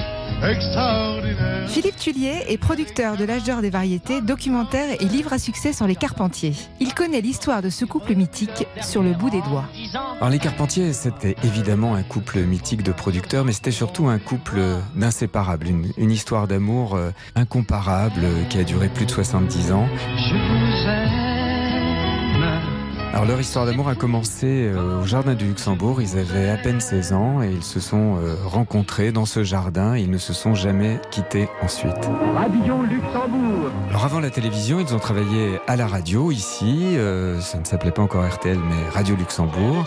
extraordinaire. 0.45 1.67
Philippe 1.67 1.97
Tullier 1.97 2.43
est 2.49 2.57
producteur 2.57 3.17
de 3.17 3.25
l'âge 3.25 3.43
d'or 3.43 3.61
des 3.61 3.69
variétés, 3.69 4.21
documentaire 4.21 5.01
et 5.01 5.05
livre 5.05 5.33
à 5.33 5.39
succès 5.39 5.73
sur 5.73 5.87
les 5.87 5.95
Carpentiers. 5.95 6.53
Il 6.79 6.93
connaît 6.93 7.21
l'histoire 7.21 7.61
de 7.61 7.69
ce 7.69 7.85
couple 7.85 8.15
mythique 8.15 8.67
sur 8.81 9.01
le 9.01 9.13
bout 9.13 9.29
des 9.29 9.41
doigts. 9.41 9.65
Alors 10.17 10.29
les 10.29 10.39
Carpentiers, 10.39 10.93
c'était 10.93 11.35
évidemment 11.43 11.95
un 11.95 12.03
couple 12.03 12.41
mythique 12.41 12.83
de 12.83 12.91
producteurs, 12.91 13.45
mais 13.45 13.53
c'était 13.53 13.71
surtout 13.71 14.07
un 14.07 14.19
couple 14.19 14.61
d'inséparables, 14.95 15.67
une, 15.67 15.91
une 15.97 16.11
histoire 16.11 16.47
d'amour 16.47 16.95
euh, 16.95 17.11
incomparable 17.35 18.21
euh, 18.23 18.43
qui 18.49 18.59
a 18.59 18.63
duré 18.63 18.89
plus 18.89 19.05
de 19.05 19.11
70 19.11 19.71
ans. 19.71 19.87
Je 20.17 20.33
vous 20.35 20.89
aime. 20.89 21.02
Alors 23.13 23.25
leur 23.25 23.39
histoire 23.39 23.67
d'amour 23.67 23.89
a 23.89 23.93
commencé 23.93 24.47
euh, 24.47 24.99
au 24.99 25.05
jardin 25.05 25.35
du 25.35 25.45
Luxembourg, 25.45 26.01
ils 26.01 26.17
avaient 26.17 26.49
à 26.49 26.57
peine 26.57 26.81
16 26.81 27.13
ans 27.13 27.43
et 27.43 27.51
ils 27.51 27.63
se 27.63 27.79
sont 27.79 28.17
euh, 28.17 28.35
rencontrés 28.43 29.11
dans 29.11 29.27
ce 29.27 29.43
jardin, 29.43 29.95
ils 29.95 30.09
ne 30.09 30.17
se 30.17 30.33
sont 30.33 30.55
jamais 30.55 30.99
quittés 31.11 31.47
ensuite. 31.61 31.93
Rabillon 32.33 32.81
Luxembourg. 32.81 33.69
Alors 33.91 34.05
avant 34.05 34.19
la 34.19 34.31
télévision, 34.31 34.79
ils 34.79 34.95
ont 34.95 34.99
travaillé 34.99 35.59
à 35.67 35.75
la 35.75 35.85
radio 35.85 36.31
ici, 36.31 36.97
euh, 36.97 37.39
ça 37.39 37.59
ne 37.59 37.65
s'appelait 37.65 37.91
pas 37.91 38.01
encore 38.01 38.27
RTL 38.27 38.57
mais 38.57 38.89
Radio 38.89 39.15
Luxembourg. 39.15 39.83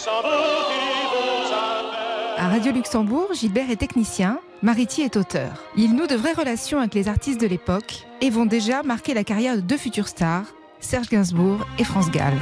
À 2.38 2.48
Radio 2.48 2.70
Luxembourg, 2.70 3.30
Gilbert 3.34 3.72
est 3.72 3.76
technicien, 3.76 4.38
Mariti 4.62 5.02
est 5.02 5.16
auteur. 5.16 5.64
Ils 5.76 5.96
nouent 5.96 6.06
de 6.06 6.14
vraies 6.14 6.32
relations 6.32 6.78
avec 6.78 6.94
les 6.94 7.08
artistes 7.08 7.40
de 7.40 7.48
l'époque 7.48 8.06
et 8.20 8.30
vont 8.30 8.46
déjà 8.46 8.84
marquer 8.84 9.14
la 9.14 9.24
carrière 9.24 9.56
de 9.56 9.62
deux 9.62 9.78
futures 9.78 10.06
stars, 10.06 10.44
Serge 10.78 11.08
Gainsbourg 11.08 11.66
et 11.80 11.84
France 11.84 12.12
Gall. 12.12 12.34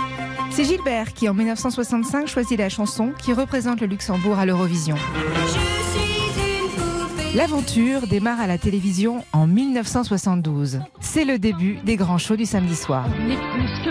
C'est 0.54 0.62
Gilbert 0.62 1.14
qui, 1.14 1.28
en 1.28 1.34
1965, 1.34 2.28
choisit 2.28 2.56
la 2.56 2.68
chanson 2.68 3.12
qui 3.18 3.32
représente 3.32 3.80
le 3.80 3.88
Luxembourg 3.88 4.38
à 4.38 4.46
l'Eurovision. 4.46 4.94
L'aventure 7.34 8.06
démarre 8.06 8.38
à 8.38 8.46
la 8.46 8.56
télévision 8.56 9.24
en 9.32 9.48
1972. 9.48 10.78
C'est 11.00 11.24
le 11.24 11.40
début 11.40 11.78
des 11.84 11.96
grands 11.96 12.18
shows 12.18 12.36
du 12.36 12.46
samedi 12.46 12.76
soir. 12.76 13.08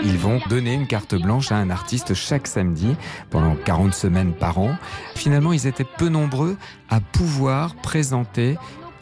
Ils 0.02 0.16
vont 0.16 0.40
donner 0.48 0.72
une 0.72 0.86
carte 0.86 1.14
blanche 1.14 1.52
à 1.52 1.56
un 1.56 1.68
artiste 1.68 2.14
chaque 2.14 2.46
samedi 2.46 2.96
pendant 3.28 3.56
40 3.56 3.92
semaines 3.92 4.32
par 4.32 4.56
an. 4.56 4.74
Finalement, 5.16 5.52
ils 5.52 5.66
étaient 5.66 5.84
peu 5.84 6.08
nombreux 6.08 6.56
à 6.88 7.00
pouvoir 7.00 7.74
présenter 7.74 8.56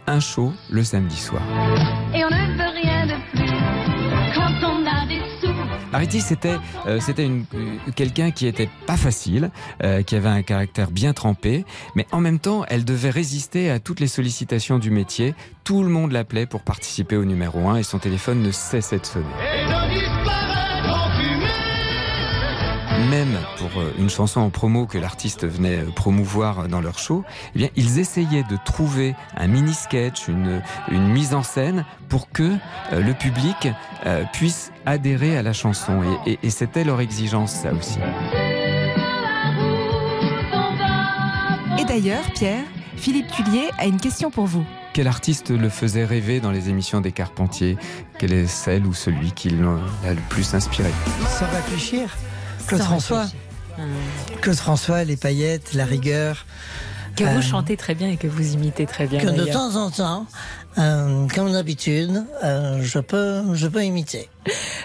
un 0.09 0.19
show 0.19 0.53
le 0.69 0.83
samedi 0.83 1.17
soir. 1.17 1.43
Et 2.13 2.25
on 2.25 2.31
ne 2.31 2.57
veut 2.59 2.83
rien 2.83 3.07
de 3.07 3.15
plus 3.31 4.35
quand 4.35 4.69
on 4.69 4.82
a 5.93 5.99
des 5.99 6.05
sous. 6.11 6.17
Ariti, 6.17 6.21
c'était 6.21 6.57
euh, 6.87 7.01
c'était 7.01 7.25
une- 7.27 7.45
euh, 7.55 7.77
quelqu'un 7.95 8.31
qui 8.31 8.47
était 8.47 8.69
pas 8.87 8.97
facile, 8.97 9.51
euh, 9.83 10.03
qui 10.03 10.17
avait 10.17 10.29
un 10.29 10.43
caractère 10.43 10.91
bien 10.91 11.13
trempé, 11.13 11.65
mais 11.95 12.07
en 12.13 12.21
même 12.21 12.39
temps, 12.39 12.65
elle 12.69 12.85
devait 12.85 13.11
résister 13.11 13.71
à 13.71 13.79
toutes 13.79 14.01
les 14.01 14.07
sollicitations 14.07 14.79
du 14.79 14.91
métier. 14.91 15.35
Tout 15.65 15.83
le 15.83 15.89
monde 15.89 16.13
l'appelait 16.13 16.47
pour 16.47 16.63
participer 16.63 17.17
au 17.17 17.25
numéro 17.25 17.69
1 17.69 17.77
et 17.77 17.83
son 17.83 17.99
téléphone 17.99 18.43
ne 18.43 18.51
cessait 18.51 18.99
de 18.99 19.07
sonner. 19.07 19.27
Même 23.11 23.39
pour 23.59 23.81
euh, 23.81 23.93
une 23.99 24.09
chanson 24.11 24.41
en 24.41 24.51
promo 24.51 24.87
que 24.87 24.99
l'artiste 24.99 25.47
venait 25.47 25.79
euh, 25.79 25.91
promouvoir 25.95 26.69
dans 26.69 26.81
leur 26.81 26.99
show, 26.99 27.25
eh 27.55 27.59
bien, 27.59 27.69
ils 27.77 27.99
essayaient 27.99 28.45
de 28.45 28.57
trouver 28.65 29.15
un 29.37 29.47
mini-sketch, 29.49 30.29
une, 30.29 30.63
une 30.91 31.09
mise 31.09 31.35
en 31.35 31.43
scène 31.43 31.85
pour 32.09 32.31
que 32.31 32.43
euh, 32.93 33.01
le 33.01 33.15
public 33.15 33.69
euh, 34.07 34.25
puisse 34.33 34.73
adhérer 34.87 35.37
à 35.37 35.43
la 35.43 35.53
chanson. 35.53 36.03
Et, 36.27 36.33
et- 36.33 36.39
et 36.43 36.51
c'était 36.51 36.85
leur 36.85 37.01
exigence, 37.01 37.53
ça 37.53 37.73
aussi. 37.73 37.99
Et 41.79 41.85
d'ailleurs, 41.85 42.25
Pierre, 42.35 42.65
Philippe 42.97 43.31
Tullier 43.33 43.71
a 43.79 43.87
une 43.87 43.99
question 43.99 44.31
pour 44.31 44.47
vous. 44.47 44.65
Quel 44.93 45.07
artiste 45.09 45.51
le 45.51 45.69
faisait 45.71 46.05
rêver 46.05 46.41
dans 46.41 46.51
les 46.51 46.69
émissions 46.69 47.01
des 47.01 47.13
Carpentiers? 47.13 47.77
Quelle 48.19 48.33
est 48.35 48.47
celle 48.47 48.87
ou 48.87 48.93
celui 48.93 49.33
qui 49.33 49.49
l'a 49.51 49.79
l'a 50.05 50.13
le 50.15 50.21
plus 50.29 50.55
inspiré? 50.55 50.91
Sans 51.27 51.47
réfléchir, 51.47 52.15
Claude 52.67 52.83
François. 52.83 53.23
réfléchir. 53.23 54.41
Claude 54.41 54.57
François, 54.57 55.05
les 55.05 55.17
paillettes, 55.17 55.73
la 55.75 55.85
rigueur. 55.85 56.45
Que 57.17 57.25
Euh, 57.25 57.35
vous 57.35 57.43
chantez 57.43 57.77
très 57.77 57.95
bien 57.95 58.09
et 58.09 58.17
que 58.17 58.27
vous 58.27 58.55
imitez 58.55 58.87
très 58.87 59.07
bien. 59.07 59.21
Que 59.21 59.27
de 59.29 59.45
temps 59.45 59.77
en 59.77 59.91
temps, 59.91 60.27
euh, 60.79 61.27
comme 61.35 61.53
d'habitude, 61.53 62.25
euh, 62.43 62.81
je, 62.83 62.99
peux, 63.01 63.43
je 63.55 63.67
peux 63.69 63.85
imiter. 63.85 64.31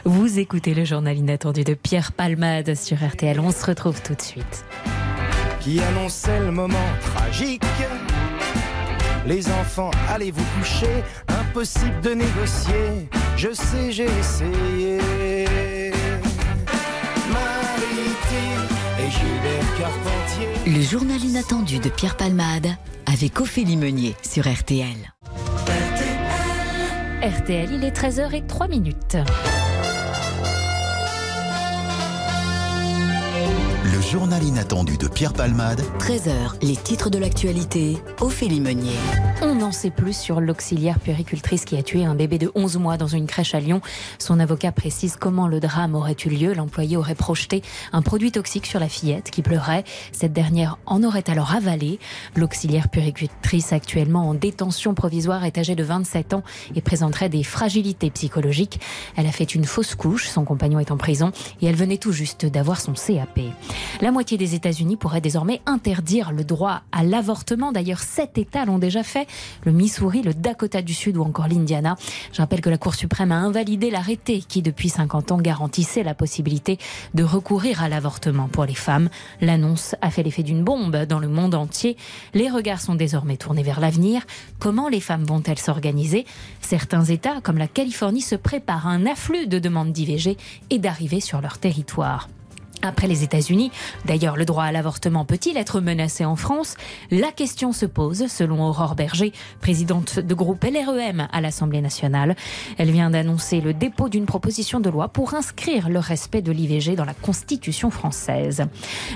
Vous 0.03 0.37
écoutez 0.39 0.73
le 0.73 0.83
journal 0.83 1.15
inattendu 1.17 1.63
de 1.63 1.73
Pierre 1.73 2.11
Palmade 2.11 2.75
sur 2.75 2.97
RTL. 2.97 3.39
On 3.39 3.51
se 3.51 3.65
retrouve 3.65 4.01
tout 4.01 4.13
de 4.15 4.21
suite. 4.21 4.65
qui 5.61 5.79
annonçait 5.81 6.39
le 6.39 6.51
moment 6.51 6.77
tragique? 7.13 7.63
Les 9.25 9.47
enfants, 9.49 9.91
allez 10.09 10.31
vous 10.31 10.45
coucher, 10.57 11.03
impossible 11.27 11.99
de 12.01 12.11
négocier. 12.11 13.09
Je 13.35 13.53
sais, 13.53 13.91
j'ai 13.91 14.07
essayé. 14.19 15.46
Le 20.65 20.81
journal 20.81 21.23
inattendu 21.23 21.79
de 21.79 21.89
Pierre 21.89 22.17
Palmade 22.17 22.67
avec 23.05 23.39
Ophélie 23.39 23.77
Meunier 23.77 24.15
sur 24.21 24.51
RTL. 24.51 24.95
RTL, 27.21 27.69
il 27.71 27.83
est 27.83 27.95
13h03 27.95 28.69
minutes. 28.69 29.17
Le 33.97 34.03
journal 34.03 34.43
inattendu 34.43 34.95
de 34.95 35.07
Pierre 35.07 35.33
Palmade 35.33 35.81
13h, 35.97 36.61
les 36.61 36.75
titres 36.75 37.09
de 37.09 37.17
l'actualité, 37.17 37.97
Ophélie 38.21 38.59
Meunier. 38.59 38.93
On 39.41 39.55
n'en 39.55 39.71
sait 39.71 39.89
plus 39.89 40.15
sur 40.15 40.39
l'auxiliaire 40.39 40.99
puéricultrice 40.99 41.65
qui 41.65 41.77
a 41.77 41.81
tué 41.81 42.05
un 42.05 42.13
bébé 42.13 42.37
de 42.37 42.51
11 42.53 42.77
mois 42.77 42.97
dans 42.97 43.07
une 43.07 43.25
crèche 43.25 43.55
à 43.55 43.59
Lyon. 43.59 43.81
Son 44.19 44.39
avocat 44.39 44.71
précise 44.71 45.15
comment 45.19 45.47
le 45.47 45.59
drame 45.59 45.95
aurait 45.95 46.15
eu 46.23 46.29
lieu. 46.29 46.53
L'employé 46.53 46.95
aurait 46.95 47.15
projeté 47.15 47.63
un 47.91 48.03
produit 48.03 48.31
toxique 48.31 48.67
sur 48.67 48.79
la 48.79 48.87
fillette 48.87 49.31
qui 49.31 49.41
pleurait. 49.41 49.83
Cette 50.11 50.33
dernière 50.33 50.77
en 50.85 51.03
aurait 51.03 51.27
alors 51.27 51.55
avalé. 51.55 51.99
L'auxiliaire 52.35 52.89
puéricultrice 52.89 53.73
actuellement 53.73 54.29
en 54.29 54.35
détention 54.35 54.93
provisoire 54.93 55.43
est 55.43 55.57
âgée 55.57 55.75
de 55.75 55.83
27 55.83 56.35
ans 56.35 56.43
et 56.75 56.81
présenterait 56.81 57.29
des 57.29 57.41
fragilités 57.43 58.11
psychologiques. 58.11 58.79
Elle 59.15 59.25
a 59.25 59.31
fait 59.31 59.55
une 59.55 59.65
fausse 59.65 59.95
couche, 59.95 60.27
son 60.27 60.45
compagnon 60.45 60.79
est 60.79 60.91
en 60.91 60.97
prison 60.97 61.31
et 61.63 61.65
elle 61.65 61.75
venait 61.75 61.97
tout 61.97 62.11
juste 62.11 62.45
d'avoir 62.45 62.79
son 62.79 62.93
CAP. 62.93 63.39
La 64.01 64.11
moitié 64.11 64.37
des 64.37 64.55
États-Unis 64.55 64.95
pourrait 64.95 65.21
désormais 65.21 65.61
interdire 65.65 66.31
le 66.31 66.43
droit 66.43 66.81
à 66.91 67.03
l'avortement. 67.03 67.71
D'ailleurs, 67.71 67.99
sept 67.99 68.37
États 68.37 68.65
l'ont 68.65 68.77
déjà 68.77 69.03
fait 69.03 69.27
le 69.63 69.71
Missouri, 69.71 70.21
le 70.21 70.33
Dakota 70.33 70.81
du 70.81 70.93
Sud 70.93 71.17
ou 71.17 71.23
encore 71.23 71.47
l'Indiana. 71.47 71.95
Je 72.31 72.37
rappelle 72.37 72.61
que 72.61 72.69
la 72.69 72.77
Cour 72.77 72.95
suprême 72.95 73.31
a 73.31 73.37
invalidé 73.37 73.89
l'arrêté 73.89 74.39
qui, 74.39 74.61
depuis 74.61 74.89
50 74.89 75.31
ans, 75.31 75.37
garantissait 75.37 76.03
la 76.03 76.13
possibilité 76.13 76.77
de 77.13 77.23
recourir 77.23 77.81
à 77.81 77.89
l'avortement 77.89 78.47
pour 78.47 78.65
les 78.65 78.75
femmes. 78.75 79.09
L'annonce 79.41 79.95
a 80.01 80.11
fait 80.11 80.23
l'effet 80.23 80.43
d'une 80.43 80.63
bombe 80.63 80.95
dans 81.05 81.19
le 81.19 81.27
monde 81.27 81.55
entier. 81.55 81.97
Les 82.33 82.49
regards 82.49 82.81
sont 82.81 82.95
désormais 82.95 83.37
tournés 83.37 83.63
vers 83.63 83.79
l'avenir. 83.79 84.23
Comment 84.59 84.89
les 84.89 85.01
femmes 85.01 85.23
vont-elles 85.23 85.59
s'organiser? 85.59 86.25
Certains 86.61 87.05
États, 87.05 87.41
comme 87.41 87.57
la 87.57 87.67
Californie, 87.67 88.21
se 88.21 88.35
préparent 88.35 88.87
à 88.87 88.91
un 88.91 89.05
afflux 89.05 89.47
de 89.47 89.59
demandes 89.59 89.91
d'IVG 89.91 90.37
et 90.69 90.79
d'arriver 90.79 91.19
sur 91.19 91.41
leur 91.41 91.57
territoire. 91.57 92.27
Après 92.81 93.07
les 93.07 93.23
États-Unis, 93.23 93.71
d'ailleurs, 94.05 94.37
le 94.37 94.45
droit 94.45 94.63
à 94.63 94.71
l'avortement 94.71 95.25
peut-il 95.25 95.57
être 95.57 95.81
menacé 95.81 96.25
en 96.25 96.35
France? 96.35 96.75
La 97.11 97.31
question 97.31 97.71
se 97.71 97.85
pose, 97.85 98.27
selon 98.27 98.63
Aurore 98.63 98.95
Berger, 98.95 99.33
présidente 99.61 100.19
de 100.19 100.35
groupe 100.35 100.63
LREM 100.63 101.27
à 101.31 101.41
l'Assemblée 101.41 101.81
nationale. 101.81 102.35
Elle 102.77 102.91
vient 102.91 103.09
d'annoncer 103.09 103.61
le 103.61 103.73
dépôt 103.73 104.09
d'une 104.09 104.25
proposition 104.25 104.79
de 104.79 104.89
loi 104.89 105.07
pour 105.07 105.33
inscrire 105.33 105.89
le 105.89 105.99
respect 105.99 106.41
de 106.41 106.51
l'IVG 106.51 106.95
dans 106.95 107.05
la 107.05 107.13
Constitution 107.13 107.89
française. 107.89 108.65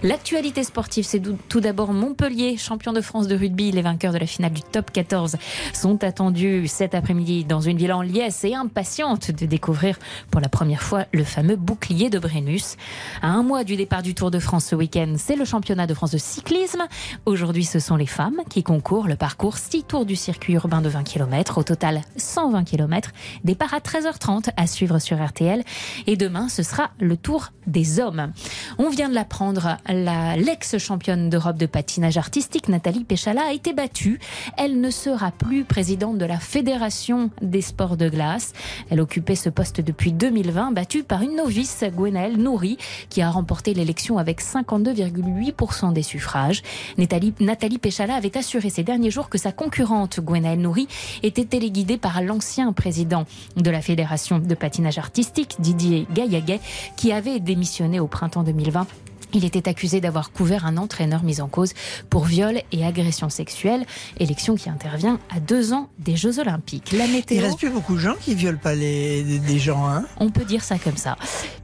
L'actualité 0.04 0.64
sportive, 0.64 1.06
c'est 1.06 1.22
tout 1.48 1.60
d'abord 1.60 1.94
Montpellier, 1.94 2.58
champion 2.58 2.94
de 2.94 3.02
France 3.02 3.28
de 3.28 3.36
rugby. 3.36 3.72
Les 3.72 3.82
vainqueurs 3.82 4.14
de 4.14 4.18
la 4.18 4.26
finale 4.26 4.54
du 4.54 4.62
top 4.62 4.92
14 4.92 5.38
sont 5.74 6.04
attendus 6.04 6.68
cet 6.68 6.96
après-midi 6.96 7.46
dans 7.46 7.62
une 7.62 7.78
ville 7.78 7.94
en 7.94 8.02
liesse 8.02 8.44
et 8.44 8.56
impatiente 8.56 9.32
de 9.32 9.46
découvrir 9.46 9.98
pour 10.32 10.42
la 10.42 10.50
première 10.50 10.82
fois 10.82 11.06
le 11.14 11.24
fameux 11.24 11.56
bouclier 11.56 12.10
de 12.10 12.20
Brennus. 12.20 12.78
À 13.22 13.30
un 13.30 13.44
mois 13.52 13.64
du 13.66 13.76
départ 13.76 14.02
du 14.02 14.16
Tour 14.16 14.32
de 14.32 14.40
France 14.40 14.64
ce 14.64 14.76
week-end, 14.76 15.16
c'est 15.18 15.36
le 15.36 15.44
championnat 15.44 15.86
de 15.86 15.94
France 15.94 16.12
de 16.12 16.18
cyclisme. 16.18 16.84
Aujourd'hui, 17.26 17.66
ce 17.66 17.80
sont 17.80 17.98
les 17.98 18.06
femmes 18.06 18.38
qui 18.50 18.64
concourent 18.64 19.10
le 19.10 19.18
parcours 19.18 19.58
6 19.58 19.84
tours 19.84 20.06
du 20.06 20.16
circuit 20.16 20.54
urbain 20.54 20.80
de 20.80 20.88
20 20.88 21.04
km. 21.04 21.58
Au 21.58 21.64
total, 21.64 22.00
120 22.16 22.64
km. 22.64 23.12
Départ 23.44 23.74
à 23.74 23.80
13h30 23.80 24.52
à 24.56 24.68
suivre 24.68 25.00
sur 25.00 25.22
RTL. 25.22 25.66
Et 26.08 26.16
demain, 26.16 26.48
ce 26.48 26.64
sera 26.64 26.92
le 27.02 27.18
tour 27.18 27.50
des 27.68 28.00
hommes. 28.00 28.32
On 28.78 28.88
vient 28.90 29.10
de 29.10 29.16
l'apprendre, 29.16 29.76
la- 29.90 30.38
l'ex-championne 30.38 31.30
d'Europe 31.30 31.58
de 31.58 31.66
patinage 31.66 32.16
artistique, 32.18 32.70
Nathalie 32.70 33.04
Péchala, 33.04 33.42
a 33.50 33.52
été 33.52 33.74
battue. 33.74 34.22
Elle 34.58 34.80
ne 34.80 34.92
sera 34.92 35.32
plus 35.32 35.66
présidente 35.66 36.18
de 36.18 36.26
la 36.26 36.40
Fédération 36.40 37.32
des 37.42 37.62
sports 37.62 37.98
de 37.98 38.08
glace. 38.08 38.54
Elle 38.90 39.02
occupait 39.02 39.36
ce 39.36 39.50
poste 39.50 39.82
depuis 39.82 40.14
2020, 40.14 40.72
battue 40.72 41.04
par 41.04 41.22
une 41.22 41.36
novice, 41.36 41.84
Gwenaëlle 41.94 42.38
Nouri, 42.38 42.78
qui 43.10 43.22
a 43.22 43.30
remporté 43.30 43.41
l'élection 43.74 44.18
avec 44.18 44.42
52,8% 44.42 45.94
des 45.94 46.02
suffrages. 46.02 46.62
Nathalie, 46.98 47.78
Péchala 47.78 48.16
avait 48.16 48.38
assuré 48.38 48.70
ces 48.70 48.84
derniers 48.84 49.12
jours 49.12 49.30
que 49.30 49.38
sa 49.38 49.52
concurrente, 49.52 50.20
Gwenaëlle 50.20 50.60
Nouri, 50.60 50.88
était 51.24 51.46
téléguidée 51.46 51.98
par 51.98 52.22
l'ancien 52.22 52.74
président 52.74 53.26
de 53.58 53.70
la 53.70 53.82
Fédération 53.82 54.40
de 54.40 54.56
patinage 54.56 54.98
artistique, 54.98 55.56
Didier 55.60 56.08
Gaillaguet, 56.14 56.60
qui 56.98 57.12
avait 57.12 57.40
démissionné 57.40 58.00
au 58.00 58.08
printemps 58.08 58.44
2020. 58.44 58.88
Il 59.34 59.46
était 59.46 59.70
accusé 59.70 60.02
d'avoir 60.02 60.32
couvert 60.32 60.66
un 60.66 60.78
entraîneur 60.78 61.24
mis 61.24 61.42
en 61.42 61.48
cause 61.48 61.74
pour 62.10 62.26
viol 62.26 62.62
et 62.72 62.86
agression 62.86 63.30
sexuelle, 63.30 63.86
élection 64.20 64.56
qui 64.56 64.70
intervient 64.70 65.20
à 65.34 65.40
deux 65.40 65.74
ans 65.74 65.90
des 66.00 66.16
Jeux 66.16 66.40
Olympiques. 66.40 66.92
La 66.92 67.08
météo. 67.08 67.38
Il 67.38 67.44
reste 67.44 67.58
plus 67.58 67.70
beaucoup 67.70 67.96
de 67.96 68.00
gens 68.00 68.16
qui 68.20 68.36
violent 68.36 68.60
pas 68.62 68.76
les, 68.76 69.24
des, 69.24 69.60
gens. 69.60 69.88
Hein 69.88 70.06
On 70.18 70.30
peut 70.30 70.46
dire 70.46 70.64
ça 70.64 70.78
comme 70.78 70.98
ça. 70.98 71.16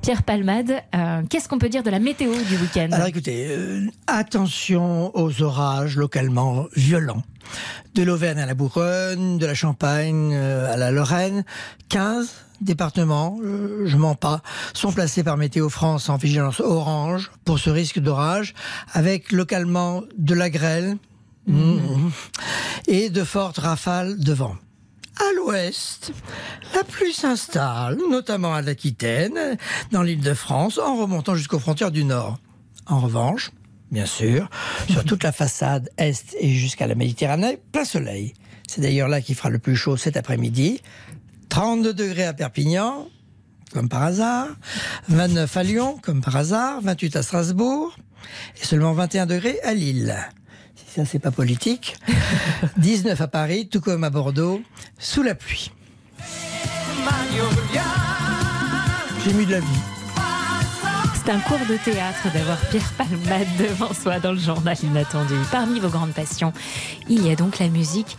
Pierre 0.02 0.24
Palmade, 0.24 0.82
euh, 0.96 1.22
qu'est-ce 1.30 1.50
qu'on 1.50 1.60
peut 1.60 1.70
dire 1.70 1.84
de 1.84 1.90
la 1.90 2.00
météo 2.00 2.32
du 2.32 2.58
week-end? 2.58 2.90
Alors 2.92 3.08
écoutez, 3.08 3.48
euh, 3.50 3.88
attention 4.08 5.12
aux 5.16 5.42
orages 5.42 5.98
localement 5.98 6.66
violents. 6.76 7.24
De 7.96 8.04
l'Auvergne 8.04 8.40
à 8.40 8.46
la 8.46 8.54
Bourgogne, 8.54 9.38
de 9.38 9.46
la 9.46 9.56
Champagne 9.56 10.32
euh, 10.34 10.72
à 10.72 10.78
la 10.78 10.92
Lorraine, 10.92 11.44
15 11.90 12.30
départements, 12.62 13.38
euh, 13.44 13.84
je 13.86 13.98
mens 13.98 14.16
pas, 14.16 14.42
sont 14.74 14.92
placés 14.92 15.24
par 15.24 15.38
Météo 15.38 15.70
France 15.70 16.10
en 16.10 16.18
vigilance 16.18 16.60
orange 16.60 17.32
pour 17.46 17.60
ce 17.60 17.70
risque 17.70 18.00
d'orage, 18.00 18.54
avec 18.94 19.32
localement 19.32 20.04
de 20.18 20.34
la 20.34 20.50
grêle 20.50 20.98
mmh, 21.48 22.10
et 22.88 23.10
de 23.10 23.24
fortes 23.24 23.60
rafales 23.60 24.20
de 24.20 24.34
vent. 24.34 24.56
À 25.20 25.34
l'ouest, 25.36 26.12
la 26.76 26.84
pluie 26.84 27.14
s'installe, 27.14 27.98
notamment 28.10 28.54
à 28.54 28.62
l'Aquitaine, 28.62 29.58
dans 29.92 30.04
l'île 30.04 30.22
de 30.22 30.34
France, 30.34 30.78
en 30.78 30.96
remontant 30.96 31.36
jusqu'aux 31.36 31.60
frontières 31.60 31.92
du 31.92 32.04
nord. 32.04 32.38
En 32.86 33.00
revanche, 33.00 33.52
bien 33.92 34.06
sûr, 34.06 34.50
sur 34.90 35.04
toute 35.04 35.24
la 35.24 35.32
façade 35.32 35.90
est 35.98 36.36
et 36.40 36.50
jusqu'à 36.50 36.88
la 36.88 36.96
Méditerranée, 36.96 37.60
plein 37.72 37.86
soleil. 37.86 38.34
C'est 38.68 38.82
d'ailleurs 38.82 39.08
là 39.08 39.22
qu'il 39.22 39.36
fera 39.36 39.50
le 39.50 39.60
plus 39.60 39.76
chaud 39.76 39.98
cet 39.98 40.18
après-midi. 40.18 40.82
32 41.50 41.94
degrés 41.94 42.26
à 42.26 42.34
Perpignan, 42.34 43.08
comme 43.72 43.90
par 43.90 44.04
hasard, 44.04 44.48
29 45.08 45.58
à 45.58 45.64
Lyon, 45.64 46.00
comme 46.02 46.22
par 46.22 46.36
hasard, 46.36 46.82
28 46.82 47.16
à 47.16 47.24
Strasbourg, 47.24 47.96
et 48.62 48.66
seulement 48.66 48.94
21 48.94 49.26
degrés 49.26 49.60
à 49.64 49.74
Lille. 49.74 50.16
Si 50.76 50.86
ça, 50.94 51.06
c'est 51.06 51.20
pas 51.20 51.32
politique. 51.32 51.96
19 52.78 53.20
à 53.20 53.28
Paris, 53.28 53.70
tout 53.70 53.82
comme 53.82 54.04
à 54.04 54.10
Bordeaux, 54.10 54.62
sous 55.00 55.24
la 55.24 55.36
pluie. 55.36 55.72
J'ai 59.24 59.34
mis 59.34 59.46
de 59.46 59.52
la 59.52 59.60
vie. 59.60 59.97
C'est 61.28 61.34
un 61.34 61.40
cours 61.40 61.60
de 61.60 61.76
théâtre 61.76 62.32
d'avoir 62.34 62.58
Pierre 62.70 62.90
Palmade 62.98 63.48
devant 63.60 63.94
soi 63.94 64.18
dans 64.18 64.32
le 64.32 64.38
journal 64.38 64.78
inattendu. 64.82 65.34
Parmi 65.52 65.82
vos 65.82 65.90
grandes 65.90 66.14
passions, 66.14 66.54
il 67.10 67.28
y 67.28 67.30
a 67.30 67.36
donc 67.36 67.60
la 67.60 67.68
musique, 67.68 68.16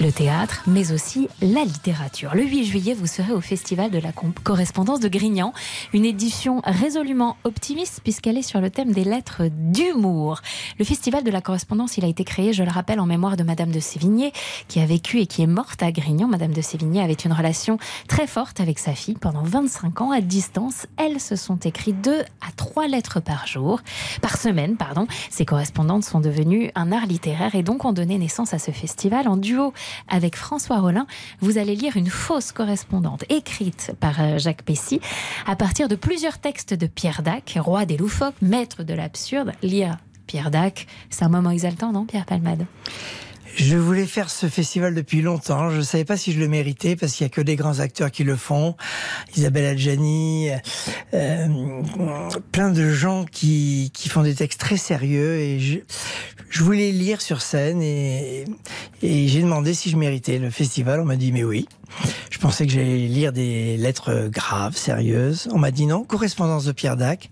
le 0.00 0.10
théâtre, 0.10 0.62
mais 0.66 0.92
aussi 0.92 1.28
la 1.40 1.64
littérature. 1.64 2.34
Le 2.34 2.42
8 2.42 2.64
juillet, 2.64 2.94
vous 2.94 3.06
serez 3.06 3.32
au 3.32 3.40
Festival 3.40 3.90
de 3.90 3.98
la 3.98 4.10
correspondance 4.12 5.00
de 5.00 5.08
Grignan, 5.08 5.52
une 5.92 6.04
édition 6.04 6.62
résolument 6.64 7.36
optimiste 7.44 8.00
puisqu'elle 8.02 8.36
est 8.36 8.42
sur 8.42 8.60
le 8.60 8.70
thème 8.70 8.92
des 8.92 9.04
lettres 9.04 9.42
d'humour. 9.50 10.40
Le 10.78 10.84
Festival 10.84 11.22
de 11.22 11.30
la 11.30 11.40
correspondance, 11.40 11.96
il 11.96 12.04
a 12.04 12.08
été 12.08 12.24
créé, 12.24 12.52
je 12.52 12.62
le 12.62 12.70
rappelle, 12.70 13.00
en 13.00 13.06
mémoire 13.06 13.36
de 13.36 13.44
Madame 13.44 13.70
de 13.70 13.80
Sévigné, 13.80 14.32
qui 14.68 14.80
a 14.80 14.86
vécu 14.86 15.20
et 15.20 15.26
qui 15.26 15.42
est 15.42 15.46
morte 15.46 15.82
à 15.82 15.92
Grignan. 15.92 16.28
Madame 16.28 16.52
de 16.52 16.62
Sévigné 16.62 17.02
avait 17.02 17.12
une 17.12 17.32
relation 17.32 17.78
très 18.08 18.26
forte 18.26 18.60
avec 18.60 18.78
sa 18.78 18.92
fille 18.94 19.16
pendant 19.20 19.42
25 19.42 20.00
ans 20.00 20.10
à 20.10 20.20
distance. 20.20 20.86
Elles 20.96 21.20
se 21.20 21.36
sont 21.36 21.56
écrites 21.56 22.00
deux 22.00 22.20
à 22.20 22.52
trois 22.56 22.88
lettres 22.88 23.20
par 23.20 23.46
jour, 23.46 23.80
par 24.20 24.36
semaine, 24.38 24.76
pardon. 24.76 25.06
Ces 25.30 25.44
correspondantes 25.44 26.04
sont 26.04 26.20
devenues 26.20 26.70
un 26.74 26.92
art 26.92 27.06
littéraire 27.06 27.54
et 27.54 27.62
donc 27.62 27.84
ont 27.84 27.92
donné 27.92 28.18
naissance 28.18 28.54
à 28.54 28.58
ce 28.58 28.70
festival 28.70 29.28
en 29.28 29.36
duo 29.36 29.72
avec 30.08 30.36
François 30.36 30.78
Rollin. 30.80 31.06
Vous 31.40 31.58
allez 31.58 31.74
lire 31.74 31.96
une 31.96 32.08
fausse 32.08 32.52
correspondante 32.52 33.24
écrite 33.28 33.92
par 34.00 34.20
euh, 34.20 34.38
Jacques 34.38 34.62
Pessy 34.62 35.00
à 35.46 35.56
partir 35.56 35.88
de 35.88 35.96
plusieurs 35.96 36.38
textes 36.38 36.74
de 36.74 36.86
Pierre 36.86 37.22
Dac, 37.22 37.58
roi 37.60 37.86
des 37.86 37.96
loufoques, 37.96 38.34
maître 38.42 38.82
de 38.82 38.94
l'absurde. 38.94 39.52
Lire 39.62 39.98
Pierre 40.26 40.50
Dac, 40.50 40.86
c'est 41.10 41.24
un 41.24 41.28
moment 41.28 41.50
exaltant, 41.50 41.92
non, 41.92 42.06
Pierre 42.06 42.26
Palmade? 42.26 42.66
Je 43.56 43.76
voulais 43.76 44.06
faire 44.06 44.30
ce 44.30 44.48
festival 44.48 44.94
depuis 44.94 45.22
longtemps. 45.22 45.70
Je 45.70 45.76
ne 45.76 45.82
savais 45.82 46.04
pas 46.04 46.16
si 46.16 46.32
je 46.32 46.40
le 46.40 46.48
méritais 46.48 46.96
parce 46.96 47.12
qu'il 47.12 47.24
n'y 47.24 47.30
a 47.30 47.34
que 47.34 47.40
des 47.40 47.54
grands 47.56 47.78
acteurs 47.78 48.10
qui 48.10 48.24
le 48.24 48.36
font. 48.36 48.76
Isabelle 49.36 49.66
Adjani, 49.66 50.50
euh, 51.14 51.48
plein 52.50 52.70
de 52.70 52.90
gens 52.90 53.24
qui, 53.24 53.90
qui 53.94 54.08
font 54.08 54.22
des 54.22 54.34
textes 54.34 54.58
très 54.60 54.76
sérieux. 54.76 55.36
Et 55.38 55.60
je, 55.60 55.78
je 56.50 56.64
voulais 56.64 56.90
lire 56.90 57.20
sur 57.20 57.42
scène 57.42 57.80
et, 57.80 58.44
et 59.02 59.28
j'ai 59.28 59.42
demandé 59.42 59.72
si 59.72 59.88
je 59.88 59.96
méritais 59.96 60.38
le 60.38 60.50
festival. 60.50 61.00
On 61.00 61.04
m'a 61.04 61.16
dit 61.16 61.30
mais 61.30 61.44
oui. 61.44 61.68
Je 62.30 62.38
pensais 62.38 62.66
que 62.66 62.72
j'allais 62.72 63.06
lire 63.06 63.32
des 63.32 63.76
lettres 63.76 64.28
graves, 64.30 64.76
sérieuses. 64.76 65.48
On 65.52 65.58
m'a 65.58 65.70
dit 65.70 65.86
non, 65.86 66.02
correspondance 66.02 66.64
de 66.64 66.72
Pierre 66.72 66.96
Dac. 66.96 67.30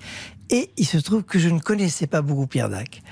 Et 0.50 0.70
il 0.76 0.86
se 0.86 0.98
trouve 0.98 1.22
que 1.22 1.38
je 1.38 1.48
ne 1.48 1.58
connaissais 1.58 2.06
pas 2.06 2.22
beaucoup 2.22 2.46
Pierre 2.46 2.68
Dac. 2.68 3.02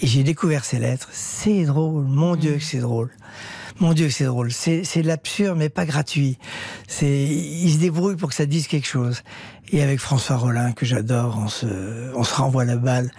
Et 0.00 0.06
j'ai 0.06 0.22
découvert 0.22 0.64
ces 0.64 0.78
lettres. 0.78 1.08
C'est 1.12 1.64
drôle, 1.64 2.04
mon 2.04 2.36
Dieu 2.36 2.54
que 2.54 2.64
c'est 2.64 2.78
drôle. 2.78 3.10
Mon 3.78 3.94
Dieu 3.94 4.10
c'est 4.10 4.24
drôle. 4.24 4.52
C'est 4.52 4.84
c'est 4.84 5.02
de 5.02 5.06
l'absurde, 5.06 5.56
mais 5.56 5.68
pas 5.68 5.86
gratuit. 5.86 6.38
Il 7.00 7.72
se 7.72 7.78
débrouille 7.78 8.16
pour 8.16 8.28
que 8.28 8.34
ça 8.34 8.46
dise 8.46 8.66
quelque 8.66 8.86
chose. 8.86 9.22
Et 9.72 9.82
avec 9.82 10.00
François 10.00 10.36
Rollin, 10.36 10.72
que 10.72 10.84
j'adore, 10.84 11.38
on 11.40 11.48
se, 11.48 11.66
on 12.14 12.24
se 12.24 12.34
renvoie 12.34 12.64
la 12.64 12.76
balle. 12.76 13.10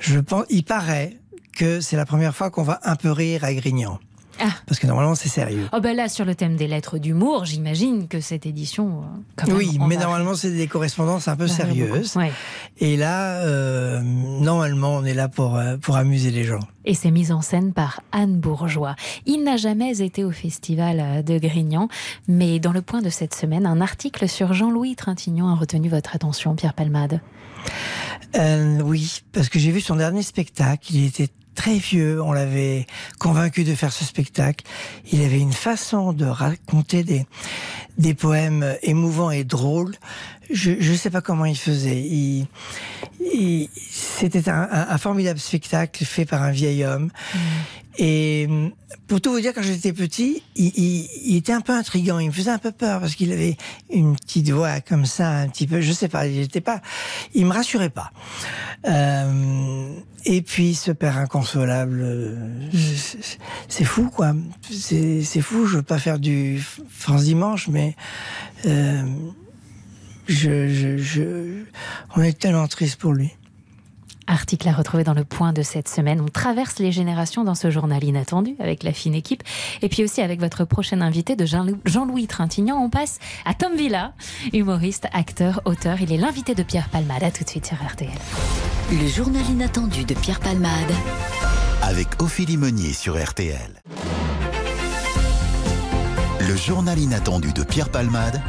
Je 0.00 0.20
pense, 0.20 0.44
il 0.50 0.62
paraît 0.62 1.16
que 1.56 1.80
c'est 1.80 1.96
la 1.96 2.04
première 2.04 2.36
fois 2.36 2.50
qu'on 2.50 2.62
va 2.62 2.78
un 2.84 2.96
peu 2.96 3.10
rire 3.10 3.42
à 3.44 3.54
Grignan. 3.54 3.98
Ah. 4.40 4.48
Parce 4.66 4.80
que 4.80 4.86
normalement, 4.86 5.14
c'est 5.14 5.28
sérieux. 5.28 5.68
Oh 5.72 5.80
ben 5.80 5.94
là, 5.96 6.08
sur 6.08 6.24
le 6.24 6.34
thème 6.34 6.56
des 6.56 6.66
lettres 6.66 6.98
d'humour, 6.98 7.44
j'imagine 7.44 8.08
que 8.08 8.20
cette 8.20 8.46
édition... 8.46 9.02
euh, 9.02 9.20
quand 9.36 9.46
même, 9.46 9.56
Oui, 9.56 9.78
mais 9.86 9.94
va- 9.96 10.02
normalement, 10.02 10.34
c'est 10.34 10.50
des 10.50 10.66
correspondances 10.66 11.28
un 11.28 11.36
peu 11.36 11.46
Bah, 11.46 11.52
sérieuses. 11.52 12.16
ouais. 12.16 12.32
Et 12.78 12.96
là, 12.96 13.36
euh, 13.44 14.00
normalement, 14.02 14.96
on 14.96 15.04
est 15.04 15.14
là 15.14 15.28
pour, 15.28 15.56
euh, 15.56 15.76
pour 15.76 15.96
amuser 15.96 16.30
les 16.30 16.44
gens. 16.44 16.60
Et 16.84 16.94
c'est 16.94 17.10
mis 17.10 17.32
en 17.32 17.40
scène 17.40 17.72
par 17.72 18.00
Anne 18.12 18.38
Bourgeois. 18.38 18.96
Il 19.26 19.44
n'a 19.44 19.56
jamais 19.56 20.00
été 20.02 20.24
au 20.24 20.30
festival 20.32 21.24
de 21.24 21.38
Grignan, 21.38 21.88
mais 22.28 22.58
dans 22.58 22.72
le 22.72 22.82
point 22.82 23.00
de 23.02 23.08
cette 23.10 23.34
semaine, 23.34 23.64
un 23.66 23.80
article 23.80 24.28
sur 24.28 24.52
Jean-Louis 24.52 24.94
Trintignant 24.96 25.48
a 25.48 25.54
retenu 25.54 25.88
votre 25.88 26.14
attention, 26.14 26.54
Pierre 26.54 26.74
Palmade. 26.74 27.20
Euh, 28.36 28.80
oui, 28.82 29.22
parce 29.32 29.48
que 29.48 29.58
j'ai 29.58 29.70
vu 29.70 29.80
son 29.80 29.96
dernier 29.96 30.22
spectacle. 30.22 30.92
Il 30.94 31.06
était 31.06 31.28
très 31.54 31.78
vieux. 31.78 32.22
On 32.22 32.32
l'avait 32.32 32.86
convaincu 33.18 33.64
de 33.64 33.74
faire 33.74 33.92
ce 33.92 34.04
spectacle. 34.04 34.64
Il 35.12 35.22
avait 35.22 35.40
une 35.40 35.52
façon 35.52 36.12
de 36.12 36.24
raconter 36.26 37.04
des, 37.04 37.26
des 37.98 38.14
poèmes 38.14 38.76
émouvants 38.82 39.30
et 39.30 39.44
drôles. 39.44 39.94
Je 40.50 40.72
ne 40.72 40.96
sais 40.96 41.10
pas 41.10 41.20
comment 41.22 41.46
il 41.46 41.56
faisait. 41.58 42.00
Il, 42.00 42.46
il- 43.20 43.68
C'était 43.90 44.48
un, 44.48 44.98
formidable 44.98 45.38
spectacle 45.40 46.04
fait 46.04 46.24
par 46.26 46.42
un 46.42 46.50
vieil 46.50 46.84
homme. 46.84 47.10
Et 47.98 48.46
hum, 48.48 48.72
pour 49.06 49.20
tout 49.20 49.30
vous 49.32 49.40
dire, 49.40 49.52
quand 49.54 49.62
j'étais 49.62 49.92
petit, 49.92 50.42
il, 50.56 50.72
il- 50.76 51.08
il 51.26 51.36
était 51.36 51.52
un 51.52 51.60
peu 51.60 51.72
intrigant. 51.72 52.18
Il 52.18 52.28
me 52.28 52.32
faisait 52.32 52.50
un 52.50 52.58
peu 52.58 52.72
peur 52.72 53.00
parce 53.00 53.14
qu'il 53.14 53.30
avait 53.32 53.56
une 53.90 54.16
petite 54.16 54.50
voix 54.50 54.80
comme 54.80 55.06
ça, 55.06 55.30
un 55.30 55.48
petit 55.48 55.66
peu. 55.66 55.80
Je 55.80 55.92
sais 55.92 56.08
pas. 56.08 56.26
Il 56.26 56.38
était 56.40 56.60
pas. 56.60 56.80
Il 57.34 57.46
me 57.46 57.52
rassurait 57.52 57.90
pas. 57.90 58.10
Euh, 58.88 59.94
et 60.24 60.42
puis 60.42 60.74
ce 60.74 60.90
père 60.90 61.18
inconsolable, 61.18 62.00
euh, 62.02 62.70
c'est- 63.68 63.84
fou 63.84 64.10
quoi. 64.10 64.34
C'est 64.70 65.22
c'est 65.22 65.40
fou. 65.40 65.66
Je 65.66 65.76
veux 65.76 65.82
pas 65.82 65.98
faire 65.98 66.18
du 66.18 66.62
France 66.88 67.24
dimanche, 67.24 67.68
mais 67.68 67.94
euh, 68.66 69.02
je, 70.26 70.68
je, 70.68 70.96
je, 70.96 71.62
on 72.16 72.22
est 72.22 72.38
tellement 72.38 72.66
triste 72.66 72.96
pour 72.96 73.12
lui. 73.12 73.30
Article 74.26 74.68
à 74.68 74.72
retrouver 74.72 75.04
dans 75.04 75.14
le 75.14 75.24
point 75.24 75.52
de 75.52 75.62
cette 75.62 75.88
semaine. 75.88 76.20
On 76.20 76.28
traverse 76.28 76.78
les 76.78 76.92
générations 76.92 77.44
dans 77.44 77.54
ce 77.54 77.70
journal 77.70 78.02
inattendu 78.04 78.56
avec 78.58 78.82
la 78.82 78.92
fine 78.92 79.14
équipe. 79.14 79.42
Et 79.82 79.88
puis 79.88 80.04
aussi 80.04 80.20
avec 80.22 80.40
votre 80.40 80.64
prochain 80.64 81.00
invité 81.00 81.36
de 81.36 81.44
Jean- 81.46 81.66
Jean-Louis 81.84 82.26
Trintignant, 82.26 82.78
on 82.82 82.90
passe 82.90 83.18
à 83.44 83.54
Tom 83.54 83.74
Villa, 83.76 84.12
humoriste, 84.52 85.06
acteur, 85.12 85.60
auteur. 85.64 86.00
Il 86.00 86.12
est 86.12 86.16
l'invité 86.18 86.54
de 86.54 86.62
Pierre 86.62 86.88
Palmade. 86.88 87.22
À 87.22 87.30
tout 87.30 87.44
de 87.44 87.48
suite 87.48 87.66
sur 87.66 87.76
RTL. 87.76 88.10
Le 88.90 89.06
journal 89.08 89.42
inattendu 89.50 90.04
de 90.04 90.14
Pierre 90.14 90.40
Palmade. 90.40 90.70
Avec 91.82 92.22
Ophélie 92.22 92.56
Meunier 92.56 92.92
sur 92.92 93.22
RTL. 93.22 93.82
Le 96.40 96.56
journal 96.56 96.98
inattendu 96.98 97.52
de 97.52 97.62
Pierre 97.62 97.88
Palmade. 97.90 98.40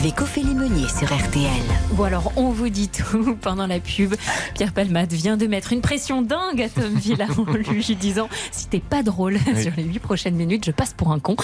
Avec 0.00 0.18
Ophélie 0.22 0.54
Meunier 0.54 0.88
sur 0.88 1.14
RTL. 1.14 1.50
Bon 1.92 2.04
alors, 2.04 2.32
on 2.36 2.48
vous 2.52 2.70
dit 2.70 2.88
tout 2.88 3.36
pendant 3.40 3.66
la 3.66 3.80
pub. 3.80 4.14
Pierre 4.54 4.72
Palmade 4.72 5.12
vient 5.12 5.36
de 5.36 5.46
mettre 5.46 5.74
une 5.74 5.82
pression 5.82 6.22
dingue 6.22 6.62
à 6.62 6.70
Tom 6.70 6.94
Villa 6.94 7.26
en 7.36 7.52
lui 7.72 7.96
disant 7.96 8.28
si 8.50 8.66
t'es 8.68 8.80
pas 8.80 9.02
drôle 9.02 9.36
Oui. 9.54 9.62
sur 9.62 9.72
les 9.76 9.82
huit 9.84 9.98
prochaines 9.98 10.36
minutes, 10.36 10.64
je 10.64 10.70
passe 10.70 10.94
pour 10.94 11.12
un 11.12 11.18
con. 11.18 11.36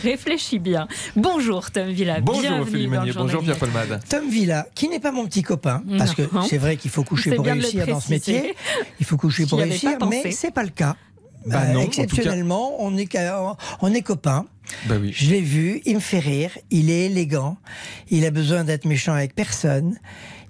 Réfléchis 0.00 0.60
bien. 0.60 0.86
Bonjour 1.16 1.72
Tom 1.72 1.88
Villa. 1.88 2.20
Bonjour 2.20 2.42
Bienvenue 2.42 2.62
Ophélie 2.62 2.86
Meunier, 2.86 3.12
bonjour 3.12 3.42
Pierre 3.42 3.58
Palmade. 3.58 4.00
Tom 4.08 4.28
Villa, 4.30 4.66
qui 4.76 4.88
n'est 4.88 5.00
pas 5.00 5.10
mon 5.10 5.26
petit 5.26 5.42
copain, 5.42 5.82
parce 5.98 6.14
que 6.14 6.22
c'est 6.48 6.58
vrai 6.58 6.76
qu'il 6.76 6.92
faut 6.92 7.02
coucher 7.02 7.32
pour 7.34 7.44
réussir 7.44 7.84
dans 7.86 8.00
ce 8.00 8.10
métier. 8.10 8.54
Il 9.00 9.06
faut 9.06 9.16
coucher 9.16 9.44
pour 9.46 9.58
réussir, 9.58 9.98
mais 10.08 10.30
c'est 10.30 10.52
pas 10.54 10.62
le 10.62 10.70
cas. 10.70 10.94
Bah 11.46 11.62
Euh, 11.64 11.72
non, 11.72 11.80
en 11.80 11.84
tout 11.84 11.90
cas. 11.90 12.02
exceptionnellement, 12.02 12.76
on 12.80 12.96
est 12.96 13.08
on 13.80 13.92
est 13.94 14.02
copains. 14.02 14.46
Bah 14.86 14.96
oui. 15.00 15.12
Je 15.14 15.30
l'ai 15.30 15.40
vu, 15.40 15.80
il 15.84 15.96
me 15.96 16.00
fait 16.00 16.18
rire, 16.18 16.50
il 16.70 16.90
est 16.90 17.06
élégant, 17.06 17.56
il 18.10 18.24
a 18.24 18.30
besoin 18.30 18.64
d'être 18.64 18.84
méchant 18.84 19.12
avec 19.12 19.34
personne, 19.34 19.98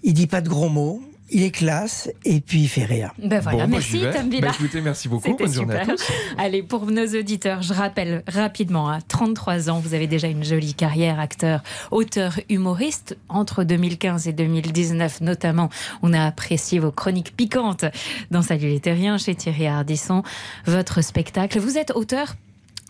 il 0.02 0.14
dit 0.14 0.26
pas 0.26 0.40
de 0.40 0.48
gros 0.48 0.68
mots, 0.68 1.02
il 1.31 1.42
est 1.42 1.50
classe 1.50 2.11
et 2.24 2.40
puis 2.40 2.62
il 2.62 2.68
fait 2.68 2.85
rire. 2.85 3.12
Ben 3.18 3.40
voilà, 3.40 3.66
Bon, 3.66 3.72
merci. 3.72 4.00
Tom 4.12 4.31
Villa. 4.31 4.48
Bah, 4.48 4.54
écoutez, 4.59 4.81
merci 4.81 5.09
beaucoup. 5.09 5.35
Bonne 5.35 5.52
journée 5.52 5.76
à 5.76 5.87
tous. 5.87 6.02
Allez, 6.38 6.62
pour 6.62 6.87
nos 6.87 7.07
auditeurs, 7.07 7.62
je 7.62 7.72
rappelle 7.74 8.22
rapidement, 8.26 8.88
à 8.88 9.00
33 9.00 9.70
ans, 9.70 9.78
vous 9.78 9.94
avez 9.94 10.07
déjà 10.07 10.28
une 10.28 10.44
jolie 10.44 10.74
carrière, 10.74 11.20
acteur, 11.20 11.62
auteur, 11.90 12.40
humoriste. 12.48 13.16
Entre 13.28 13.64
2015 13.64 14.28
et 14.28 14.33
2019, 14.33 15.20
notamment, 15.20 15.68
on 16.02 16.12
a 16.12 16.24
apprécié 16.24 16.78
vos 16.78 16.92
chroniques 16.92 17.37
piquantes 17.37 17.85
dans 18.31 18.42
Salut 18.42 18.68
les 18.68 18.81
Terriens 18.81 19.18
chez 19.18 19.35
Thierry 19.35 19.66
Ardisson, 19.66 20.22
votre 20.64 21.02
spectacle. 21.02 21.59
Vous 21.59 21.76
êtes 21.76 21.90
auteur 21.94 22.35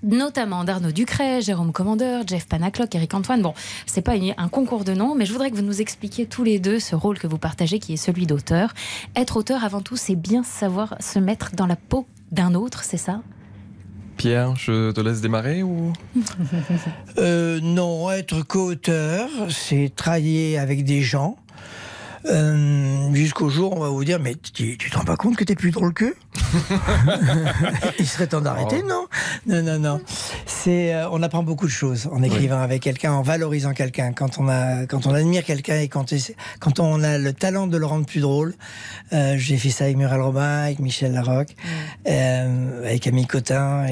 notamment 0.03 0.65
d'Arnaud 0.65 0.93
Ducret, 0.93 1.41
Jérôme 1.43 1.73
Commandeur, 1.73 2.25
Jeff 2.27 2.47
Panaclock, 2.47 2.95
Eric 2.95 3.15
Antoine. 3.15 3.43
Bon, 3.43 3.55
c'est 3.87 4.03
pas 4.03 4.17
une- 4.17 4.35
un 4.37 4.49
concours 4.49 4.85
de 4.85 4.93
noms, 4.93 5.15
mais 5.15 5.27
je 5.27 5.33
voudrais 5.33 5.51
que 5.51 5.57
vous 5.57 5.63
nous 5.63 5.81
expliquiez 5.81 6.27
tous 6.27 6.45
les 6.45 6.59
deux 6.59 6.79
ce 6.79 6.95
rôle 6.95 7.19
que 7.19 7.27
vous 7.27 7.39
partagez, 7.39 7.79
qui 7.79 7.95
est 7.95 7.97
celui 7.97 8.27
d'auteur. 8.27 8.73
Être 9.17 9.37
auteur, 9.39 9.65
avant 9.65 9.81
tout, 9.81 9.97
c'est 9.97 10.17
bien 10.17 10.43
savoir 10.43 10.95
se 11.01 11.19
mettre 11.19 11.53
dans 11.55 11.67
la 11.67 11.77
peau 11.77 12.07
d'un 12.31 12.55
autre, 12.55 12.85
c'est 12.85 12.97
ça? 12.99 13.23
Pierre, 14.17 14.57
je 14.57 14.91
te 14.91 15.01
laisse 15.01 15.21
démarrer 15.21 15.63
ou? 15.63 15.93
Euh, 17.19 17.61
non, 17.63 18.11
être 18.11 18.43
co-auteur, 18.43 19.29
c'est 19.49 19.93
travailler 19.95 20.59
avec 20.59 20.85
des 20.85 21.03
gens. 21.03 21.37
Euh, 22.27 23.13
Jusqu'au 23.15 23.49
jour, 23.49 23.75
on 23.77 23.81
va 23.81 23.89
vous 23.89 24.05
dire, 24.05 24.19
mais 24.21 24.35
tu, 24.35 24.77
tu 24.77 24.91
te 24.91 24.97
rends 24.97 25.05
pas 25.05 25.17
compte 25.17 25.37
que 25.37 25.45
t'es 25.45 25.55
plus 25.55 25.71
drôle 25.71 25.93
qu'eux 25.95 26.15
Il 27.99 28.07
serait 28.07 28.27
temps 28.27 28.41
d'arrêter, 28.41 28.83
Oh. 28.85 28.89
non? 28.89 29.07
Non, 29.47 29.63
non, 29.63 29.79
non. 29.79 30.01
C'est, 30.47 30.95
euh, 30.95 31.09
on 31.11 31.23
apprend 31.23 31.43
beaucoup 31.43 31.67
de 31.67 31.71
choses 31.71 32.09
en 32.13 32.23
écrivant 32.23 32.61
avec 32.61 32.83
quelqu'un, 32.83 33.13
en 33.13 33.23
valorisant 33.23 33.73
quelqu'un. 33.73 34.13
Quand 34.13 34.39
on 34.39 34.49
a, 34.49 34.87
quand 34.87 35.07
on 35.07 35.15
admire 35.15 35.45
quelqu'un 35.45 35.81
et 35.81 35.89
quand, 35.89 36.13
quand 36.61 36.81
on 36.81 37.03
a 37.03 37.19
le 37.19 37.33
talent 37.33 37.67
de 37.67 37.77
le 37.77 37.87
rendre 37.87 38.07
plus 38.07 38.21
drôle. 38.21 38.55
Euh, 39.13 39.35
J'ai 39.39 39.57
fait 39.57 39.71
ça 39.71 39.85
avec 39.85 39.97
Muriel 39.97 40.21
Robin, 40.21 40.63
avec 40.65 40.79
Michel 40.81 41.13
Larocque, 41.13 41.55
euh, 42.09 42.85
avec 42.87 43.03
Camille 43.03 43.27
Cotin. 43.27 43.87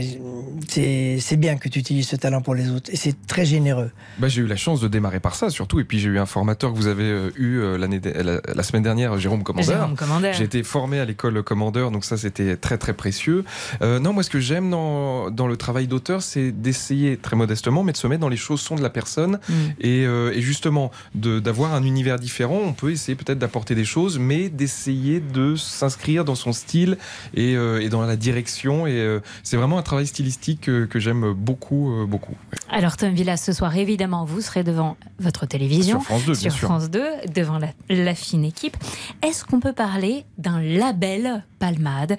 C'est 0.69 1.37
bien 1.37 1.57
que 1.57 1.69
tu 1.69 1.79
utilises 1.79 2.09
ce 2.09 2.17
talent 2.17 2.43
pour 2.43 2.55
les 2.55 2.71
autres 2.71 2.91
et 2.93 2.97
c'est 2.97 3.27
très 3.27 3.45
généreux. 3.47 3.91
bah, 4.19 4.29
J'ai 4.29 4.43
eu 4.43 4.47
la 4.47 4.57
chance 4.57 4.81
de 4.81 4.89
démarrer 4.89 5.21
par 5.21 5.35
ça, 5.35 5.51
surtout. 5.51 5.81
Et 5.81 5.85
puis 5.85 5.99
j'ai 5.99 6.09
eu 6.09 6.19
un 6.19 6.27
formateur 6.27 6.73
que 6.73 6.77
vous 6.77 6.87
avez 6.87 7.31
eu 7.37 7.61
l'année, 7.79 7.99
de- 8.01 8.11
la, 8.23 8.41
la 8.55 8.63
semaine 8.63 8.83
dernière, 8.83 9.19
Jérôme 9.19 9.43
Commandeur. 9.43 9.91
J'ai 10.33 10.45
été 10.45 10.63
formé 10.63 11.01
à 11.01 11.05
l'école 11.05 11.43
Commandeur, 11.43 11.91
donc 11.91 12.05
ça 12.05 12.17
c'était 12.17 12.57
très 12.57 12.79
très 12.79 12.93
précieux. 12.93 13.45
Euh, 13.83 13.99
non, 13.99 14.13
moi 14.13 14.23
ce 14.23 14.31
que 14.31 14.41
j'aime 14.41 14.71
dans, 14.71 15.31
dans 15.31 15.47
le 15.47 15.57
travail 15.57 15.87
d'auteur, 15.87 16.23
c'est 16.23 16.53
d'essayer 16.53 17.17
très 17.17 17.37
modestement, 17.37 17.83
mais 17.83 17.93
de 17.93 17.97
se 17.97 18.07
mettre 18.07 18.21
dans 18.21 18.29
les 18.29 18.37
chaussons 18.37 18.75
de 18.77 18.83
la 18.83 18.91
personne 18.91 19.39
Mm. 19.49 19.53
et, 19.81 20.07
euh, 20.07 20.33
et 20.35 20.41
justement 20.41 20.91
d'avoir 21.15 21.75
un 21.75 21.83
univers 21.83 22.19
différent. 22.19 22.59
On 22.65 22.73
peut 22.73 22.91
essayer 22.91 23.15
peut-être 23.15 23.39
d'apporter 23.39 23.75
des 23.75 23.85
choses, 23.85 24.19
mais 24.19 24.49
d'essayer 24.49 25.21
de 25.21 25.57
s'inscrire 25.57 26.25
dans 26.25 26.35
son 26.35 26.53
style 26.53 26.99
et, 27.35 27.57
euh, 27.57 27.81
et 27.81 27.89
dans 27.89 28.03
la 28.03 28.17
direction. 28.17 28.87
Et 28.87 29.21
c'est 29.43 29.57
vraiment 29.57 29.79
un 29.79 29.83
travail 29.83 30.07
stylistique 30.07 30.63
que, 30.63 30.85
que 30.85 30.99
j'aime 30.99 31.33
beaucoup, 31.33 32.05
beaucoup. 32.09 32.35
Alors 32.71 32.97
Tom 32.97 33.13
Villas, 33.13 33.39
ce 33.39 33.53
soir, 33.53 33.77
évidemment, 33.77 34.25
vous 34.25 34.41
serez 34.41 34.65
devant 34.65 34.97
votre 35.19 35.47
télévision. 35.47 36.01
Sur 36.01 36.05
France 36.07 36.25
2, 36.27 36.33
bien 36.33 36.51
sur. 36.51 36.69
France 36.69 36.91
2, 36.91 37.05
devant 37.35 37.59
la, 37.59 37.69
la 37.89 38.06
fine 38.15 38.45
équipe. 38.45 38.77
Est-ce 39.23 39.45
qu'on 39.45 39.61
peut 39.61 39.73
parler 39.73 40.25
d'un 40.39 40.61
label 40.61 41.45
Palmade 41.59 42.17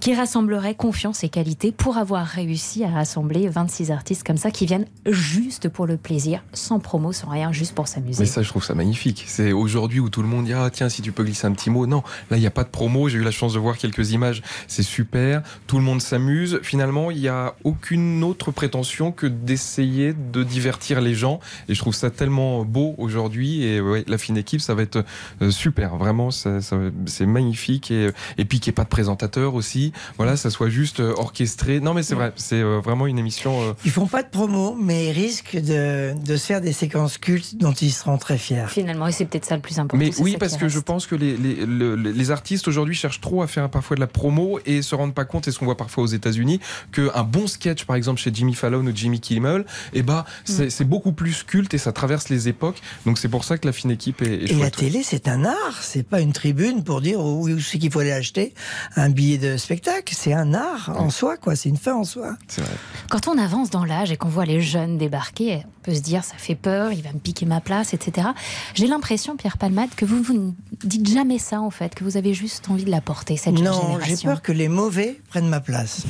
qui 0.00 0.14
rassemblerait 0.14 0.74
confiance 0.74 1.22
et 1.22 1.28
qualité 1.28 1.72
pour 1.72 1.98
avoir 1.98 2.26
réussi 2.26 2.82
à 2.84 2.88
rassembler 2.88 3.48
26 3.48 3.90
artistes 3.90 4.26
comme 4.26 4.36
ça 4.36 4.50
qui 4.50 4.66
viennent 4.66 4.86
juste 5.06 5.68
pour 5.68 5.86
le 5.86 5.96
plaisir, 5.96 6.42
sans 6.52 6.80
promo, 6.80 7.12
sans 7.12 7.28
rien, 7.28 7.52
juste 7.52 7.74
pour 7.74 7.86
s'amuser? 7.88 8.22
Mais 8.24 8.28
ça, 8.28 8.42
je 8.42 8.48
trouve 8.48 8.64
ça 8.64 8.74
magnifique. 8.74 9.24
C'est 9.26 9.52
aujourd'hui 9.52 10.00
où 10.00 10.10
tout 10.10 10.22
le 10.22 10.28
monde 10.28 10.46
dit 10.46 10.52
Ah, 10.52 10.68
tiens, 10.72 10.88
si 10.88 11.02
tu 11.02 11.12
peux 11.12 11.24
glisser 11.24 11.46
un 11.46 11.52
petit 11.52 11.70
mot. 11.70 11.86
Non, 11.86 12.02
là, 12.30 12.36
il 12.36 12.40
n'y 12.40 12.46
a 12.46 12.50
pas 12.50 12.64
de 12.64 12.68
promo. 12.68 13.08
J'ai 13.08 13.18
eu 13.18 13.22
la 13.22 13.30
chance 13.30 13.54
de 13.54 13.58
voir 13.58 13.78
quelques 13.78 14.12
images. 14.12 14.42
C'est 14.66 14.82
super. 14.82 15.42
Tout 15.66 15.78
le 15.78 15.84
monde 15.84 16.00
s'amuse. 16.00 16.60
Finalement, 16.62 17.10
il 17.10 17.20
n'y 17.20 17.28
a 17.28 17.54
aucune 17.64 18.24
autre 18.24 18.50
prétention 18.50 19.12
que 19.12 19.26
d'essayer 19.26 20.12
de 20.12 20.42
divertir 20.42 21.00
les 21.00 21.14
gens. 21.14 21.40
Et 21.68 21.74
je 21.74 21.78
trouve 21.78 21.94
ça 21.94 22.10
tellement 22.10 22.64
beau 22.64 22.94
aujourd'hui. 22.98 23.64
Et 23.64 23.80
la 24.06 24.18
fine 24.18 24.36
équipe, 24.36 24.60
ça 24.60 24.74
va 24.74 24.82
être 24.82 25.04
super. 25.50 25.96
Vraiment, 25.96 26.30
ça- 26.30 26.60
ça- 26.60 26.78
c'est 27.06 27.26
magnifique. 27.26 27.90
Et, 27.90 28.08
et 28.38 28.44
puis, 28.44 28.60
qu'il 28.60 28.70
n'y 28.70 28.74
ait 28.74 28.76
pas 28.76 28.84
de 28.84 28.88
présentateur 28.88 29.54
aussi. 29.54 29.92
Voilà, 30.16 30.36
ça 30.36 30.50
soit 30.50 30.68
juste 30.68 31.00
euh, 31.00 31.14
orchestré. 31.16 31.80
Non, 31.80 31.94
mais 31.94 32.02
c'est 32.02 32.14
vrai. 32.14 32.32
C'est 32.36 32.60
euh, 32.62 32.80
vraiment 32.82 33.06
une 33.06 33.18
émission. 33.18 33.60
euh, 33.62 33.72
Ils 33.84 33.90
font 33.90 34.06
pas 34.06 34.22
de 34.22 34.28
promo, 34.28 34.76
mais 34.80 35.06
ils 35.08 35.12
risquent 35.12 35.56
de, 35.56 36.14
de 36.24 36.36
se 36.36 36.46
faire 36.46 36.60
des 36.60 36.72
séquences 36.72 37.18
cultes 37.18 37.56
dont 37.56 37.72
ils 37.72 37.92
seront 37.92 38.18
très 38.18 38.38
fiers. 38.38 38.64
Finalement, 38.68 39.06
et 39.08 39.12
c'est 39.12 39.24
peut-être 39.24 39.44
ça 39.44 39.56
le 39.56 39.62
plus 39.62 39.78
important. 39.78 39.96
Mais 40.04 40.12
oui, 40.20 40.36
parce 40.38 40.56
que 40.56 40.68
je 40.68 40.78
pense 40.78 41.06
que 41.06 41.14
les, 41.14 41.36
les, 41.36 41.66
le- 41.66 41.94
les 41.96 42.30
artistes 42.30 42.68
aujourd'hui 42.68 42.94
cherchent 42.94 43.20
trop 43.20 43.42
à 43.42 43.46
faire 43.46 43.68
parfois 43.70 43.94
de 43.96 44.00
la 44.00 44.06
promo 44.06 44.58
et 44.66 44.82
se 44.82 44.94
rendent 44.94 45.14
pas 45.14 45.24
compte, 45.24 45.48
et 45.48 45.50
ce 45.52 45.58
qu'on 45.58 45.64
voit 45.66 45.76
parfois 45.76 46.04
aux 46.04 46.08
États-Unis, 46.08 46.60
qu'un 46.92 47.22
bon 47.24 47.46
sketch, 47.46 47.84
par 47.84 47.96
exemple 47.96 48.20
chez 48.20 48.30
Jimmy 48.32 48.54
Fallon 48.54 48.84
ou 48.86 48.92
Jimmy 48.94 49.20
Kimmel, 49.20 49.64
eh 49.92 50.02
ben, 50.02 50.24
c'est 50.44 50.80
Mm. 50.80 50.84
beaucoup 50.84 51.12
plus 51.12 51.42
culte 51.44 51.74
et 51.74 51.78
ça 51.78 51.92
traverse 51.92 52.28
les 52.28 52.48
époques. 52.48 52.80
Donc 53.06 53.18
c'est 53.18 53.28
pour 53.28 53.44
ça 53.44 53.58
que 53.58 53.66
la 53.66 53.72
fine 53.72 53.90
équipe 53.90 54.22
est, 54.22 54.44
est 54.44 54.50
Et 54.52 54.54
la 54.54 54.70
télé, 54.70 55.02
c'est 55.12 55.28
un 55.28 55.44
art, 55.44 55.82
c'est 55.82 56.04
pas 56.04 56.22
une 56.22 56.32
tribune 56.32 56.84
pour 56.84 57.02
dire 57.02 57.20
où, 57.20 57.46
où 57.46 57.60
c'est 57.60 57.78
qu'il 57.78 57.92
faut 57.92 57.98
aller 57.98 58.12
acheter 58.12 58.54
un 58.96 59.10
billet 59.10 59.36
de 59.36 59.58
spectacle. 59.58 60.14
C'est 60.16 60.32
un 60.32 60.54
art 60.54 60.90
en 60.96 61.10
soi, 61.10 61.36
quoi. 61.36 61.54
C'est 61.54 61.68
une 61.68 61.76
fin 61.76 61.94
en 61.94 62.04
soi. 62.04 62.38
Vrai. 62.56 62.66
Quand 63.10 63.28
on 63.28 63.36
avance 63.36 63.68
dans 63.68 63.84
l'âge 63.84 64.10
et 64.10 64.16
qu'on 64.16 64.30
voit 64.30 64.46
les 64.46 64.62
jeunes 64.62 64.96
débarquer, 64.96 65.64
on 65.66 65.82
peut 65.82 65.94
se 65.94 66.00
dire 66.00 66.24
ça 66.24 66.36
fait 66.38 66.54
peur, 66.54 66.92
il 66.92 67.02
va 67.02 67.12
me 67.12 67.18
piquer 67.18 67.44
ma 67.44 67.60
place, 67.60 67.92
etc. 67.92 68.28
J'ai 68.72 68.86
l'impression, 68.86 69.36
Pierre 69.36 69.58
Palmade, 69.58 69.90
que 69.94 70.06
vous, 70.06 70.22
vous 70.22 70.32
ne 70.32 70.52
dites 70.82 71.06
jamais 71.06 71.38
ça 71.38 71.60
en 71.60 71.68
fait, 71.68 71.94
que 71.94 72.04
vous 72.04 72.16
avez 72.16 72.32
juste 72.32 72.70
envie 72.70 72.84
de 72.84 72.90
la 72.90 73.02
porter, 73.02 73.36
cette 73.36 73.54
jeune 73.54 73.66
Non, 73.66 73.98
j'ai 74.02 74.16
peur 74.16 74.40
que 74.40 74.52
les 74.52 74.68
mauvais 74.68 75.20
prennent 75.28 75.48
ma 75.48 75.60
place. 75.60 76.04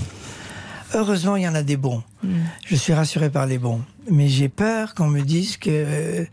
Heureusement, 0.95 1.35
il 1.35 1.43
y 1.43 1.49
en 1.49 1.57
a 1.57 1.65
des 1.65 1.77
bons. 1.77 2.05
Je 2.67 2.77
suis 2.77 2.93
rassuré 2.93 3.31
par 3.31 3.47
les 3.47 3.59
bons. 3.59 3.83
Mais 4.09 4.29
j'ai 4.29 4.49
peur 4.49 4.95
qu'on 4.95 5.09
me 5.09 5.23
dise 5.23 5.57
que 5.57 6.25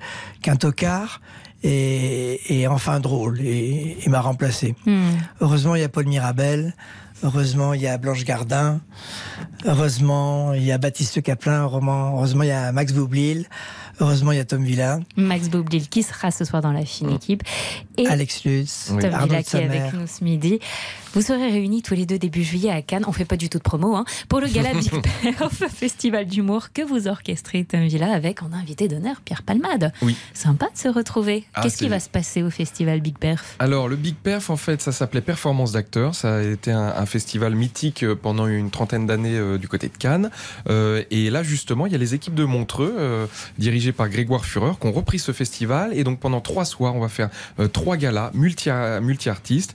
qu'un 0.43 0.55
tocard 0.55 1.19
est, 1.63 2.39
est 2.49 2.67
enfin 2.67 2.99
drôle 2.99 3.41
et, 3.41 3.97
et 4.03 4.09
m'a 4.09 4.21
remplacé. 4.21 4.75
Hmm. 4.85 5.09
Heureusement, 5.41 5.75
il 5.75 5.81
y 5.81 5.85
a 5.85 5.89
Paul 5.89 6.05
Mirabel. 6.05 6.73
Heureusement, 7.21 7.73
il 7.73 7.81
y 7.81 7.87
a 7.87 7.97
Blanche 7.97 8.23
Gardin. 8.23 8.79
Heureusement, 9.65 10.53
il 10.53 10.63
y 10.63 10.71
a 10.71 10.77
Baptiste 10.77 11.21
Caplin. 11.21 11.63
Heureusement, 11.63 12.43
il 12.43 12.47
y 12.47 12.51
a 12.51 12.71
Max 12.71 12.93
Boublil. 12.93 13.45
Heureusement, 14.01 14.31
il 14.31 14.37
y 14.37 14.39
a 14.39 14.45
Tom 14.45 14.63
Villa, 14.63 15.01
Max 15.17 15.49
Boublil 15.49 15.89
qui 15.89 16.03
sera 16.03 16.31
ce 16.31 16.45
soir 16.45 16.61
dans 16.61 16.71
la 16.71 16.85
fine 16.85 17.09
équipe. 17.09 17.43
Et 17.97 18.07
Alex 18.07 18.45
Lutz, 18.45 18.93
Tom 18.97 19.13
Arnaud 19.13 19.27
Villa 19.27 19.43
qui 19.43 19.57
est 19.57 19.65
avec 19.65 19.93
nous 19.93 20.07
ce 20.07 20.23
midi. 20.23 20.59
Vous 21.13 21.21
serez 21.21 21.49
réunis 21.51 21.81
tous 21.81 21.95
les 21.95 22.05
deux 22.05 22.19
début 22.19 22.43
juillet 22.43 22.69
à 22.69 22.81
Cannes. 22.83 23.03
On 23.07 23.11
fait 23.11 23.25
pas 23.25 23.35
du 23.35 23.49
tout 23.49 23.57
de 23.57 23.63
promo 23.63 23.95
hein, 23.95 24.05
pour 24.27 24.39
le 24.39 24.47
gala 24.47 24.73
Big 24.73 24.91
Perf, 25.23 25.53
festival 25.73 26.27
d'humour 26.27 26.67
que 26.71 26.83
vous 26.83 27.07
orchestrez 27.07 27.63
Tom 27.65 27.81
Villa 27.87 28.13
avec 28.13 28.43
en 28.43 28.53
invité 28.53 28.87
d'honneur 28.87 29.21
Pierre 29.25 29.41
Palmade. 29.41 29.91
Oui. 30.03 30.15
Sympa 30.35 30.67
de 30.73 30.77
se 30.77 30.87
retrouver. 30.87 31.45
Ah, 31.55 31.61
Qu'est-ce 31.61 31.77
qui 31.77 31.87
va 31.89 31.99
se 31.99 32.09
passer 32.09 32.43
au 32.43 32.51
festival 32.51 33.01
Big 33.01 33.17
Perf? 33.17 33.55
Alors, 33.57 33.87
le 33.87 33.95
Big 33.95 34.15
Perf, 34.15 34.49
en 34.51 34.55
fait, 34.57 34.81
ça 34.83 34.91
s'appelait 34.91 35.21
Performance 35.21 35.71
d'acteurs. 35.71 36.13
Ça 36.13 36.35
a 36.37 36.41
été 36.43 36.71
un, 36.71 36.93
un 36.95 37.05
festival 37.07 37.55
mythique 37.55 38.03
euh, 38.03 38.15
pendant 38.15 38.45
une 38.47 38.69
trentaine 38.69 39.07
d'années 39.07 39.35
euh, 39.37 39.57
du 39.57 39.67
côté 39.67 39.87
de 39.87 39.97
Cannes. 39.97 40.29
Euh, 40.69 41.03
et 41.09 41.29
là, 41.31 41.41
justement, 41.41 41.87
il 41.87 41.91
y 41.91 41.95
a 41.95 41.99
les 41.99 42.13
équipes 42.13 42.35
de 42.35 42.43
Montreux, 42.45 42.95
euh, 42.97 43.25
dirigées 43.57 43.91
par 43.93 44.09
Grégoire 44.09 44.45
Fureur, 44.45 44.79
qui 44.79 44.85
ont 44.87 44.91
repris 44.91 45.17
ce 45.19 45.31
festival. 45.31 45.91
Et 45.97 46.03
donc, 46.03 46.19
pendant 46.19 46.39
trois 46.41 46.65
soirs, 46.65 46.95
on 46.95 46.99
va 46.99 47.09
faire 47.09 47.29
trois 47.73 47.97
galas 47.97 48.29
multi- 48.35 48.69
multi-artistes. 49.01 49.73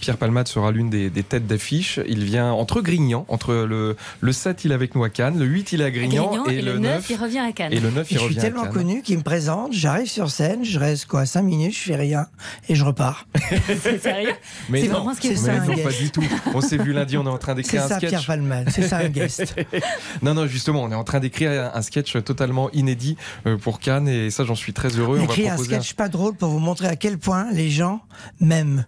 Pierre 0.00 0.16
Palmade 0.16 0.48
sera 0.48 0.69
l'une 0.70 0.90
des, 0.90 1.10
des 1.10 1.22
têtes 1.22 1.46
d'affiche. 1.46 2.00
Il 2.08 2.24
vient 2.24 2.52
entre 2.52 2.80
Grignan, 2.80 3.24
entre 3.28 3.54
le, 3.54 3.96
le 4.20 4.32
7, 4.32 4.64
il 4.64 4.72
est 4.72 4.74
avec 4.74 4.94
nous 4.94 5.04
à 5.04 5.10
Cannes, 5.10 5.38
le 5.38 5.44
8, 5.44 5.72
il 5.72 5.80
est 5.80 5.84
à 5.84 5.90
Grignan, 5.90 6.26
Grignan, 6.28 6.44
et, 6.46 6.62
le 6.62 6.78
9, 6.78 7.10
il 7.10 7.16
revient 7.16 7.38
à 7.38 7.52
Cannes. 7.52 7.72
et 7.72 7.80
le 7.80 7.90
9, 7.90 8.10
il 8.10 8.18
je 8.18 8.24
suis 8.24 8.38
à 8.38 8.40
tellement 8.42 8.62
Cannes. 8.64 8.72
connu 8.72 9.02
qu'il 9.02 9.18
me 9.18 9.22
présente, 9.22 9.72
j'arrive 9.72 10.08
sur 10.08 10.30
scène, 10.30 10.64
je 10.64 10.78
reste 10.78 11.06
quoi, 11.06 11.26
5 11.26 11.42
minutes, 11.42 11.74
je 11.74 11.80
fais 11.80 11.96
rien 11.96 12.26
et 12.68 12.74
je 12.74 12.84
repars. 12.84 13.26
C'est 13.82 14.00
sérieux 14.02 14.30
Mais 14.68 14.82
C'est 14.82 14.88
non, 14.88 14.94
vraiment 14.98 15.14
ce 15.14 15.20
qu'il 15.20 15.30
mais 15.30 15.36
fait, 15.36 15.42
ça, 15.46 15.52
un 15.54 15.66
non, 15.66 15.72
guest. 15.74 15.84
pas 15.84 15.92
du 15.92 16.10
tout. 16.10 16.24
On 16.54 16.60
s'est 16.60 16.78
vu 16.78 16.92
lundi, 16.92 17.16
on 17.16 17.24
est 17.26 17.28
en 17.28 17.38
train 17.38 17.52
C'est 17.52 17.62
d'écrire 17.62 17.84
un 17.84 17.88
ça, 17.88 17.96
sketch. 17.96 18.10
Pierre 18.10 18.26
Palmade, 18.26 18.68
c'est 18.70 18.82
ça 18.88 18.98
un 18.98 19.08
guest. 19.08 19.54
non, 20.22 20.34
non, 20.34 20.46
justement, 20.46 20.82
on 20.82 20.90
est 20.90 20.94
en 20.94 21.04
train 21.04 21.20
d'écrire 21.20 21.70
un- 21.74 21.82
sketch 21.82 22.12
totalement 22.24 22.70
inédit 22.72 23.16
euh, 23.46 23.56
pour 23.56 23.80
Cannes 23.80 24.06
et 24.08 24.30
ça, 24.30 24.44
j'en 24.44 24.54
suis 24.54 24.72
très 24.72 24.88
heureux. 24.98 25.16
On 25.16 25.24
va 25.26 25.32
Écrit 25.32 25.48
un 25.48 25.54
proposer 25.54 25.76
sketch 25.76 25.94
pas 25.94 26.08
drôle 26.08 26.34
pour 26.34 26.50
vous 26.50 26.58
montrer 26.58 26.86
à 26.88 26.96
quel 26.96 27.18
point 27.18 27.50
les 27.52 27.70
gens 27.70 28.00
m'aiment. 28.40 28.84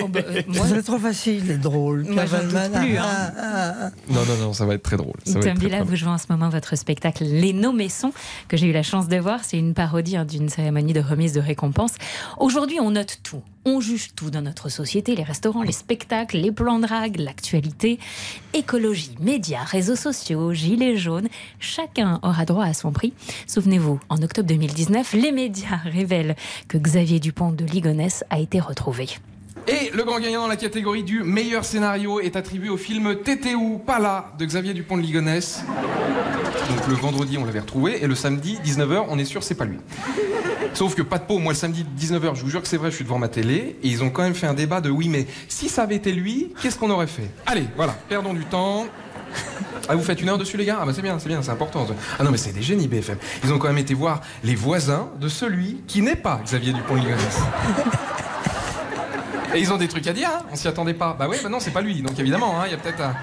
Oh, 0.00 0.08
bah, 0.08 0.20
euh, 0.28 0.42
moi- 0.46 0.66
C'est 0.68 0.74
trop 0.86 0.98
facile 0.98 1.44
d'être 1.46 1.60
drôle. 1.60 2.04
Moi, 2.04 2.24
plus, 2.24 2.96
hein. 2.96 3.02
ah, 3.02 3.32
ah. 3.38 3.90
Non, 4.08 4.24
non, 4.24 4.36
non, 4.40 4.52
ça 4.52 4.64
va 4.64 4.74
être 4.74 4.82
très 4.82 4.96
drôle. 4.96 5.16
Ça 5.24 5.40
Tom 5.40 5.58
Villa, 5.58 5.82
vous 5.82 5.96
jouez 5.96 6.08
en 6.08 6.18
ce 6.18 6.26
moment 6.30 6.48
votre 6.48 6.76
spectacle 6.76 7.24
Les 7.24 7.52
Nommés 7.52 7.88
Sons, 7.88 8.12
que 8.48 8.56
j'ai 8.56 8.68
eu 8.68 8.72
la 8.72 8.82
chance 8.82 9.08
de 9.08 9.16
voir. 9.16 9.44
C'est 9.44 9.58
une 9.58 9.74
parodie 9.74 10.16
hein, 10.16 10.24
d'une 10.24 10.48
cérémonie 10.48 10.92
de 10.92 11.00
remise 11.00 11.32
de 11.32 11.40
récompense. 11.40 11.94
Aujourd'hui, 12.38 12.78
on 12.80 12.92
note 12.92 13.18
tout. 13.22 13.42
On 13.64 13.80
juge 13.80 14.14
tout 14.14 14.30
dans 14.30 14.42
notre 14.42 14.68
société, 14.68 15.16
les 15.16 15.24
restaurants, 15.24 15.62
les 15.62 15.72
spectacles, 15.72 16.36
les 16.36 16.52
plans 16.52 16.78
de 16.78 16.86
drague, 16.86 17.18
l'actualité, 17.18 17.98
écologie, 18.54 19.16
médias, 19.20 19.64
réseaux 19.64 19.96
sociaux, 19.96 20.52
gilets 20.52 20.96
jaunes. 20.96 21.28
Chacun 21.58 22.20
aura 22.22 22.44
droit 22.44 22.64
à 22.64 22.74
son 22.74 22.92
prix. 22.92 23.12
Souvenez-vous, 23.48 23.98
en 24.08 24.22
octobre 24.22 24.48
2019, 24.48 25.14
les 25.14 25.32
médias 25.32 25.76
révèlent 25.84 26.36
que 26.68 26.78
Xavier 26.78 27.18
Dupont 27.18 27.50
de 27.50 27.64
Ligonnès 27.64 28.22
a 28.30 28.38
été 28.38 28.60
retrouvé. 28.60 29.08
Et 29.68 29.90
le 29.92 30.04
grand 30.04 30.20
gagnant 30.20 30.42
dans 30.42 30.48
la 30.48 30.56
catégorie 30.56 31.02
du 31.02 31.24
meilleur 31.24 31.64
scénario 31.64 32.20
est 32.20 32.36
attribué 32.36 32.68
au 32.68 32.76
film 32.76 33.16
Tétéou, 33.16 33.78
pas 33.84 33.98
là, 33.98 34.32
de 34.38 34.44
Xavier 34.44 34.74
Dupont 34.74 34.96
de 34.96 35.02
Ligonnès. 35.02 35.64
Donc 36.68 36.86
le 36.86 36.94
vendredi, 36.94 37.36
on 37.36 37.44
l'avait 37.44 37.60
retrouvé, 37.60 38.02
et 38.02 38.06
le 38.06 38.14
samedi, 38.14 38.58
19h, 38.64 39.06
on 39.08 39.18
est 39.18 39.24
sûr, 39.24 39.42
c'est 39.42 39.56
pas 39.56 39.64
lui. 39.64 39.78
Sauf 40.72 40.94
que 40.94 41.02
pas 41.02 41.18
de 41.18 41.24
peau, 41.24 41.38
moi 41.38 41.52
le 41.52 41.58
samedi 41.58 41.84
19h, 41.98 42.36
je 42.36 42.42
vous 42.42 42.50
jure 42.50 42.62
que 42.62 42.68
c'est 42.68 42.76
vrai, 42.76 42.90
je 42.90 42.96
suis 42.96 43.04
devant 43.04 43.18
ma 43.18 43.28
télé, 43.28 43.76
et 43.82 43.88
ils 43.88 44.04
ont 44.04 44.10
quand 44.10 44.22
même 44.22 44.34
fait 44.34 44.46
un 44.46 44.54
débat 44.54 44.80
de 44.80 44.90
oui, 44.90 45.08
mais 45.08 45.26
si 45.48 45.68
ça 45.68 45.82
avait 45.82 45.96
été 45.96 46.12
lui, 46.12 46.52
qu'est-ce 46.62 46.78
qu'on 46.78 46.90
aurait 46.90 47.08
fait? 47.08 47.28
Allez, 47.46 47.66
voilà, 47.76 47.96
perdons 48.08 48.34
du 48.34 48.44
temps. 48.44 48.86
Ah, 49.88 49.96
vous 49.96 50.02
faites 50.02 50.20
une 50.20 50.28
heure 50.28 50.38
dessus, 50.38 50.56
les 50.56 50.64
gars? 50.64 50.78
Ah, 50.80 50.86
bah 50.86 50.92
c'est 50.94 51.02
bien, 51.02 51.18
c'est 51.18 51.28
bien, 51.28 51.42
c'est 51.42 51.50
important. 51.50 51.86
Ah 52.18 52.24
non, 52.24 52.30
mais 52.30 52.38
c'est 52.38 52.52
des 52.52 52.62
génies, 52.62 52.86
BFM. 52.86 53.18
Ils 53.42 53.52
ont 53.52 53.58
quand 53.58 53.68
même 53.68 53.78
été 53.78 53.94
voir 53.94 54.20
les 54.44 54.54
voisins 54.54 55.08
de 55.20 55.28
celui 55.28 55.82
qui 55.86 56.02
n'est 56.02 56.16
pas 56.16 56.40
Xavier 56.44 56.72
Dupont 56.72 56.94
de 56.94 57.00
Ligonnès. 57.00 57.38
Et 59.56 59.60
ils 59.60 59.72
ont 59.72 59.76
des 59.78 59.88
trucs 59.88 60.06
à 60.06 60.12
dire, 60.12 60.28
hein 60.28 60.44
on 60.52 60.56
s'y 60.56 60.68
attendait 60.68 60.94
pas. 60.94 61.16
Bah 61.18 61.26
oui, 61.30 61.36
bah 61.42 61.48
non, 61.48 61.60
c'est 61.60 61.70
pas 61.70 61.80
lui, 61.80 62.02
donc 62.02 62.18
évidemment, 62.18 62.60
hein, 62.60 62.64
il 62.66 62.72
y 62.72 62.74
a 62.74 62.78
peut-être 62.78 63.00
un. 63.00 63.14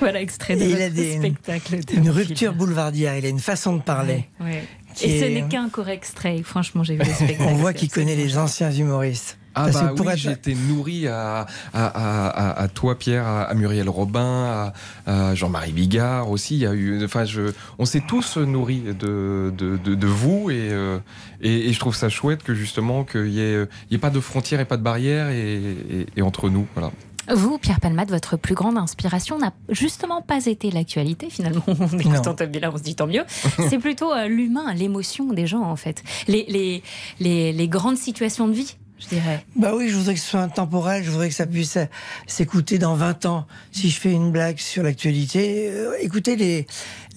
Voilà, 0.00 0.20
extrait 0.20 0.56
de 0.56 0.62
il 0.64 0.80
a 0.82 0.90
des- 0.90 1.18
spectacle. 1.18 1.84
de 1.84 1.94
Une 1.94 2.10
rupture 2.10 2.54
boulevardière, 2.54 3.16
il 3.16 3.24
a 3.24 3.28
une 3.28 3.38
façon 3.38 3.76
de 3.76 3.82
parler. 3.82 4.28
Ouais. 4.40 4.64
Et 5.02 5.20
ce 5.20 5.24
est- 5.24 5.30
n'est 5.30 5.48
qu'un 5.48 5.68
court 5.68 5.88
extrait. 5.88 6.42
Franchement, 6.42 6.82
j'ai 6.82 6.94
vu 6.94 7.00
le 7.00 7.04
spectacle. 7.14 7.42
On 7.48 7.54
voit 7.54 7.72
qu'il 7.72 7.90
connaît 7.90 8.16
les 8.16 8.36
anciens 8.38 8.72
humoristes. 8.72 9.38
Ah 9.54 9.64
Parce 9.64 9.82
bah 9.82 9.92
pour 9.94 10.06
oui, 10.06 10.12
être- 10.12 10.18
j'ai 10.18 10.30
été 10.32 10.54
nourri 10.54 11.06
à, 11.08 11.46
à, 11.74 11.86
à, 11.86 12.26
à- 12.28 12.62
à 12.62 12.68
toi 12.68 12.98
Pierre, 12.98 13.26
à, 13.26 13.42
à 13.42 13.54
Muriel 13.54 13.88
Robin, 13.88 14.72
à, 15.06 15.30
à 15.30 15.34
Jean-Marie 15.34 15.72
Bigard 15.72 16.30
aussi. 16.30 16.54
Il 16.54 16.60
y 16.60 16.66
a 16.66 16.72
eu, 16.72 17.04
enfin, 17.04 17.24
je, 17.24 17.52
on 17.78 17.84
s'est 17.84 18.02
tous 18.06 18.36
nourris 18.38 18.80
de, 18.80 19.52
de, 19.56 19.76
de, 19.76 19.94
de 19.94 20.06
vous 20.06 20.50
et, 20.50 20.68
euh, 20.70 20.98
et, 21.42 21.68
et 21.68 21.72
je 21.72 21.78
trouve 21.78 21.94
ça 21.94 22.08
chouette 22.08 22.42
que 22.42 22.54
justement 22.54 23.04
qu'il 23.04 23.28
y 23.28 23.40
ait, 23.40 23.64
il 23.90 23.92
y 23.92 23.94
ait 23.96 23.98
pas 23.98 24.10
de 24.10 24.20
frontières 24.20 24.60
et 24.60 24.64
pas 24.64 24.76
de 24.76 24.82
barrières 24.82 25.28
et, 25.30 25.54
et, 25.90 26.06
et 26.16 26.22
entre 26.22 26.48
nous. 26.48 26.66
Voilà. 26.74 26.90
Vous, 27.32 27.56
Pierre 27.56 27.78
Palmade, 27.78 28.10
votre 28.10 28.36
plus 28.36 28.56
grande 28.56 28.76
inspiration 28.76 29.38
n'a 29.38 29.52
justement 29.68 30.22
pas 30.22 30.46
été 30.46 30.72
l'actualité, 30.72 31.30
finalement. 31.30 31.62
En 31.68 31.96
écoutant 31.98 32.34
Tom 32.34 32.50
Villa, 32.50 32.70
on 32.74 32.76
se 32.76 32.82
dit 32.82 32.96
tant 32.96 33.06
mieux. 33.06 33.22
C'est 33.68 33.78
plutôt 33.78 34.12
euh, 34.12 34.26
l'humain, 34.26 34.74
l'émotion 34.74 35.32
des 35.32 35.46
gens, 35.46 35.62
en 35.62 35.76
fait. 35.76 36.02
Les, 36.26 36.44
les, 36.48 36.82
les, 37.20 37.52
les 37.52 37.68
grandes 37.68 37.96
situations 37.96 38.48
de 38.48 38.54
vie, 38.54 38.76
je 39.02 39.08
dirais. 39.16 39.44
Bah 39.56 39.72
oui, 39.74 39.88
je 39.88 39.96
voudrais 39.96 40.14
que 40.14 40.20
ce 40.20 40.26
soit 40.30 40.40
intemporel, 40.40 41.02
je 41.04 41.10
voudrais 41.10 41.28
que 41.28 41.34
ça 41.34 41.46
puisse 41.46 41.76
euh, 41.76 41.84
s'écouter 42.26 42.78
dans 42.78 42.94
20 42.94 43.26
ans. 43.26 43.46
Si 43.72 43.90
je 43.90 43.98
fais 44.00 44.12
une 44.12 44.30
blague 44.30 44.58
sur 44.58 44.82
l'actualité, 44.82 45.68
euh, 45.70 45.92
écoutez 46.00 46.36
les, 46.36 46.66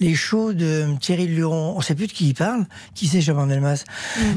les 0.00 0.14
shows 0.14 0.52
de 0.52 0.86
Thierry 1.00 1.26
Luron, 1.26 1.74
on 1.76 1.80
sait 1.80 1.94
plus 1.94 2.06
de 2.08 2.12
qui 2.12 2.28
il 2.28 2.34
parle, 2.34 2.66
qui 2.94 3.06
c'est 3.06 3.20
Chaban 3.20 3.46
Delmas. 3.46 3.84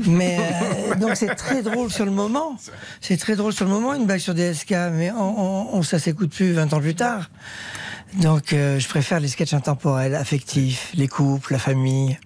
Mais 0.06 0.38
euh, 0.40 0.96
donc 1.00 1.12
c'est 1.16 1.34
très 1.36 1.62
drôle 1.64 1.92
sur 1.92 2.06
le 2.06 2.12
moment. 2.12 2.58
C'est 3.02 3.18
très 3.18 3.36
drôle 3.36 3.54
sur 3.54 3.66
le 3.66 3.72
moment, 3.72 3.94
une 3.94 4.06
blague 4.06 4.20
sur 4.20 4.34
DSK, 4.34 4.72
mais 4.94 5.12
on, 5.12 5.40
on, 5.40 5.78
on- 5.78 5.84
ça 5.84 5.98
s'écoute 6.00 6.32
plus 6.32 6.54
20 6.54 6.74
ans 6.74 6.80
plus 6.80 6.96
tard. 6.96 7.30
Donc 8.22 8.54
euh, 8.54 8.80
je 8.80 8.88
préfère 8.88 9.20
les 9.20 9.28
sketchs 9.28 9.54
intemporels, 9.54 10.16
affectifs, 10.16 10.92
les 10.96 11.08
couples, 11.08 11.54
la 11.54 11.60
famille. 11.60 12.18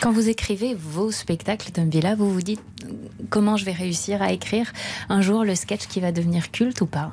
Quand 0.00 0.12
vous 0.12 0.28
écrivez 0.28 0.74
vos 0.74 1.10
spectacles, 1.10 1.70
Tom 1.72 1.88
Villa, 1.88 2.14
vous 2.14 2.30
vous 2.30 2.42
dites 2.42 2.60
comment 3.30 3.56
je 3.56 3.64
vais 3.64 3.72
réussir 3.72 4.22
à 4.22 4.32
écrire 4.32 4.72
un 5.08 5.20
jour 5.20 5.42
le 5.42 5.54
sketch 5.54 5.86
qui 5.86 6.00
va 6.00 6.12
devenir 6.12 6.50
culte 6.50 6.80
ou 6.82 6.86
pas? 6.86 7.12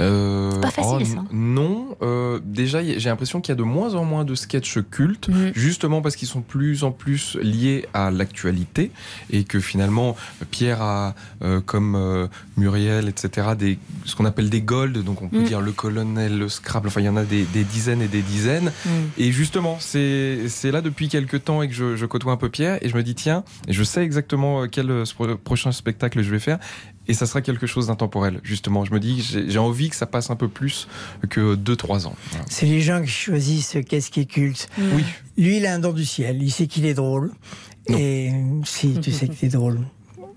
Euh, 0.00 0.50
C'est 0.54 0.60
pas 0.60 0.70
facile, 0.70 1.06
ça. 1.06 1.12
n- 1.18 1.24
Non, 1.32 1.96
euh, 2.02 2.40
déjà 2.44 2.82
j'ai 2.82 3.08
l'impression 3.08 3.40
qu'il 3.40 3.52
y 3.52 3.54
a 3.54 3.56
de 3.56 3.62
moins 3.62 3.94
en 3.94 4.04
moins 4.04 4.24
de 4.24 4.34
sketchs 4.34 4.78
cultes, 4.90 5.28
Mhm. 5.28 5.52
justement 5.54 6.00
parce 6.02 6.16
qu'ils 6.16 6.28
sont 6.28 6.40
plus 6.40 6.82
en 6.84 6.90
plus 6.90 7.36
liés 7.42 7.86
à 7.94 8.10
l'actualité 8.10 8.90
et 9.30 9.44
que 9.44 9.60
finalement 9.60 10.16
Pierre 10.50 10.80
a, 10.82 11.14
euh, 11.42 11.60
comme 11.60 11.94
euh, 11.96 12.26
Muriel, 12.56 13.08
etc., 13.08 13.48
des, 13.58 13.78
ce 14.06 14.16
qu'on 14.16 14.24
appelle 14.24 14.48
des 14.50 14.62
golds, 14.62 15.02
donc 15.04 15.22
on 15.22 15.28
peut 15.28 15.38
Mhm. 15.40 15.44
dire 15.44 15.60
le 15.60 15.72
colonel, 15.72 16.38
le 16.38 16.48
Scrabble, 16.48 16.88
enfin 16.88 17.00
il 17.00 17.06
y 17.06 17.08
en 17.08 17.16
a 17.16 17.24
des, 17.24 17.44
des 17.44 17.64
dizaines 17.64 18.02
et 18.02 18.08
des 18.08 18.22
dizaines. 18.22 18.72
Mhm. 18.86 18.92
Et 19.18 19.32
justement, 19.32 19.76
c'est 19.80 20.40
là 20.64 20.80
depuis 20.80 21.08
quelques 21.08 21.44
temps 21.44 21.62
et 21.62 21.68
que 21.68 21.74
je, 21.74 21.96
je 21.96 22.06
côtoie 22.06 22.32
un 22.32 22.36
peu 22.36 22.48
Pierre 22.48 22.78
et 22.82 22.88
je 22.88 22.96
me 22.96 23.02
dis 23.02 23.14
tiens, 23.14 23.44
je 23.68 23.82
sais 23.84 24.02
exactement 24.02 24.62
euh, 24.62 24.66
quel 24.70 24.90
euh, 24.90 25.04
pro- 25.14 25.36
prochain 25.36 25.72
spectacle 25.72 26.22
je 26.22 26.30
vais 26.30 26.38
faire. 26.38 26.58
Et 27.10 27.14
ça 27.14 27.26
sera 27.26 27.42
quelque 27.42 27.66
chose 27.66 27.88
d'intemporel, 27.88 28.38
justement. 28.44 28.84
Je 28.84 28.94
me 28.94 29.00
dis, 29.00 29.20
j'ai 29.48 29.58
envie 29.58 29.90
que 29.90 29.96
ça 29.96 30.06
passe 30.06 30.30
un 30.30 30.36
peu 30.36 30.46
plus 30.46 30.86
que 31.28 31.56
2-3 31.56 32.06
ans. 32.06 32.14
Voilà. 32.30 32.44
C'est 32.48 32.66
les 32.66 32.80
gens 32.80 33.02
qui 33.02 33.08
choisissent 33.08 33.76
qu'est-ce 33.88 34.12
qui 34.12 34.20
est 34.20 34.26
culte. 34.26 34.68
Oui. 34.78 35.02
Lui, 35.36 35.56
il 35.56 35.66
a 35.66 35.74
un 35.74 35.80
don 35.80 35.92
du 35.92 36.04
ciel. 36.04 36.40
Il 36.40 36.52
sait 36.52 36.68
qu'il 36.68 36.86
est 36.86 36.94
drôle. 36.94 37.32
Et 37.88 38.30
si, 38.64 38.94
tu 39.00 39.10
sais 39.10 39.26
que 39.26 39.34
t'es 39.34 39.48
drôle. 39.48 39.80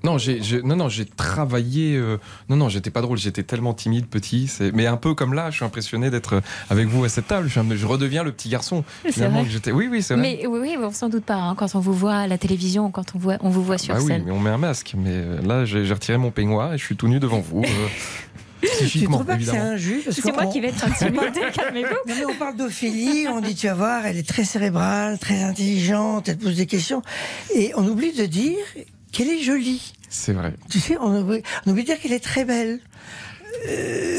Non, 0.03 0.17
j'ai, 0.17 0.41
j'ai- 0.43 0.61
non, 0.61 0.75
non, 0.75 0.89
j'ai 0.89 1.05
travaillé. 1.05 1.95
euh, 1.95 2.17
non, 2.49 2.55
non, 2.57 2.67
j'étais 2.69 2.89
pas 2.89 3.01
drôle. 3.01 3.17
J'étais 3.17 3.43
tellement 3.43 3.73
timide, 3.73 4.07
petit. 4.07 4.47
C'est, 4.47 4.71
mais 4.73 4.85
un 4.85 4.97
peu 4.97 5.13
comme 5.13 5.33
là, 5.33 5.49
je 5.49 5.55
suis 5.55 5.65
impressionné 5.65 6.09
d'être 6.09 6.41
avec 6.69 6.87
vous 6.87 7.03
à 7.05 7.09
cette 7.09 7.27
table. 7.27 7.47
Je, 7.47 7.59
je 7.75 7.85
redeviens 7.85 8.23
le 8.23 8.31
petit 8.33 8.49
garçon. 8.49 8.83
C'est 9.05 9.13
finalement, 9.13 9.39
vrai. 9.39 9.47
que 9.47 9.53
j'étais. 9.53 9.71
Oui, 9.71 9.87
oui, 9.89 10.03
c'est 10.03 10.15
vrai. 10.15 10.21
Mais 10.21 10.45
oui, 10.47 10.59
oui, 10.61 10.77
on 10.81 10.91
s'en 10.91 11.07
doute 11.09 11.23
pas. 11.25 11.35
hein, 11.35 11.55
quand 11.55 11.73
on 11.75 11.79
vous 11.79 11.93
voit 11.93 12.15
à 12.15 12.27
la 12.27 12.37
télévision, 12.37 12.91
quand 12.91 13.15
on, 13.15 13.19
voit, 13.19 13.37
on 13.41 13.49
vous 13.49 13.63
voit 13.63 13.77
sur 13.77 13.93
Bah 13.93 14.01
oui, 14.01 14.07
scène. 14.07 14.23
mais 14.25 14.31
on 14.31 14.39
met 14.39 14.49
un 14.49 14.57
masque. 14.57 14.93
Mais 14.97 15.11
euh, 15.13 15.41
là, 15.41 15.63
j'ai, 15.65 15.85
j'ai 15.85 15.93
retiré 15.93 16.17
mon 16.17 16.31
peignoir 16.31 16.73
et 16.73 16.77
je 16.77 16.83
suis 16.83 16.95
tout 16.97 17.07
nu 17.07 17.19
devant 17.19 17.39
vous. 17.39 17.61
euh, 17.63 17.67
Tu 18.61 18.69
psychiquement, 18.85 19.17
trouves 19.17 19.27
pas 19.27 19.35
que 19.37 19.43
c'est 19.43 19.49
évidemment. 19.51 19.71
injuste? 19.71 20.05
Parce 20.05 20.21
C'est 20.21 20.31
moi 20.31 20.45
qui 20.45 20.61
vais 20.61 20.69
être 20.69 20.85
intimidée, 20.85 21.41
calmez-vous. 21.53 21.89
Non, 22.07 22.15
mais 22.17 22.25
on 22.25 22.35
parle 22.35 22.55
d'Ophélie, 22.55 23.25
on 23.27 23.41
dit 23.41 23.55
tu 23.55 23.67
vas 23.67 23.73
voir, 23.73 24.05
elle 24.05 24.15
est 24.17 24.25
très 24.27 24.45
cérébrale, 24.45 25.19
très 25.19 25.43
intelligente, 25.43 26.29
elle 26.29 26.37
pose 26.37 26.55
des 26.55 26.65
questions. 26.65 27.01
Et 27.55 27.73
on 27.75 27.85
oublie 27.85 28.13
de 28.13 28.25
dire 28.25 28.55
qu'elle 29.13 29.29
est 29.29 29.41
jolie. 29.41 29.93
C'est 30.09 30.33
vrai. 30.33 30.53
Tu 30.69 30.79
sais, 30.79 30.97
on 30.99 31.21
oublie, 31.21 31.41
on 31.65 31.71
oublie 31.71 31.83
de 31.83 31.87
dire 31.87 31.99
qu'elle 31.99 32.11
est 32.11 32.23
très 32.23 32.43
belle. 32.43 32.79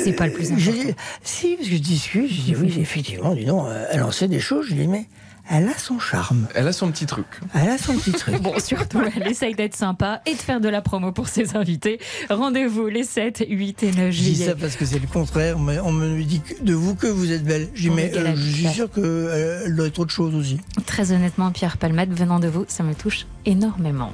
C'est 0.03 0.15
pas 0.17 0.27
le 0.27 0.33
plus 0.33 0.53
important. 0.53 0.95
Si, 1.23 1.57
parce 1.57 1.69
que 1.69 1.75
je 1.75 1.81
discute, 1.81 2.31
je 2.31 2.41
dis 2.41 2.57
oui, 2.57 2.75
effectivement, 2.81 3.35
dis 3.35 3.45
donc, 3.45 3.67
euh, 3.67 3.87
elle 3.91 4.03
en 4.03 4.11
sait 4.11 4.29
des 4.29 4.41
choses, 4.41 4.67
je 4.69 4.75
dis 4.75 4.87
mais 4.87 5.07
elle 5.51 5.69
a 5.69 5.77
son 5.77 5.99
charme. 5.99 6.49
Elle 6.55 6.67
a 6.69 6.73
son 6.73 6.91
petit 6.91 7.07
truc. 7.07 7.27
Elle 7.55 7.69
a 7.69 7.79
son 7.79 7.95
petit 7.97 8.13
truc. 8.19 8.41
Bon, 8.41 8.55
surtout, 8.59 9.01
elle 9.15 9.27
essaye 9.31 9.55
d'être 9.55 9.77
sympa 9.77 10.21
et 10.27 10.33
de 10.35 10.39
faire 10.41 10.61
de 10.61 10.69
la 10.69 10.81
promo 10.81 11.13
pour 11.13 11.29
ses 11.29 11.57
invités. 11.57 11.99
Rendez-vous 12.31 12.87
les 12.89 13.05
7, 13.05 13.45
8 13.49 13.83
et 13.83 13.93
9 13.93 14.11
Je 14.11 14.19
dis 14.19 14.35
juillet. 14.35 14.47
ça 14.47 14.55
parce 14.57 14.77
que 14.77 14.85
c'est 14.85 14.99
le 14.99 15.07
contraire. 15.07 15.57
On 15.59 15.61
me, 15.61 15.81
on 15.83 15.93
me 15.93 16.23
dit 16.23 16.41
que- 16.41 16.63
de 16.63 16.75
vous 16.75 16.95
que 16.95 17.07
vous 17.07 17.31
êtes 17.33 17.45
belle. 17.45 17.69
Je 17.75 17.83
dis, 17.83 17.91
mais 17.91 18.13
euh, 18.17 18.35
je 18.35 18.51
suis 18.53 18.65
ça. 18.65 18.71
sûr 18.73 18.91
qu'elle 18.91 19.75
doit 19.77 19.87
être 19.87 19.99
autre 19.99 20.13
chose 20.13 20.35
aussi. 20.35 20.59
Très 20.87 21.13
honnêtement, 21.13 21.51
Pierre 21.51 21.77
Palmade, 21.77 22.11
venant 22.13 22.41
de 22.41 22.49
vous, 22.49 22.65
ça 22.69 22.83
me 22.83 22.95
touche 22.95 23.27
énormément. 23.45 24.13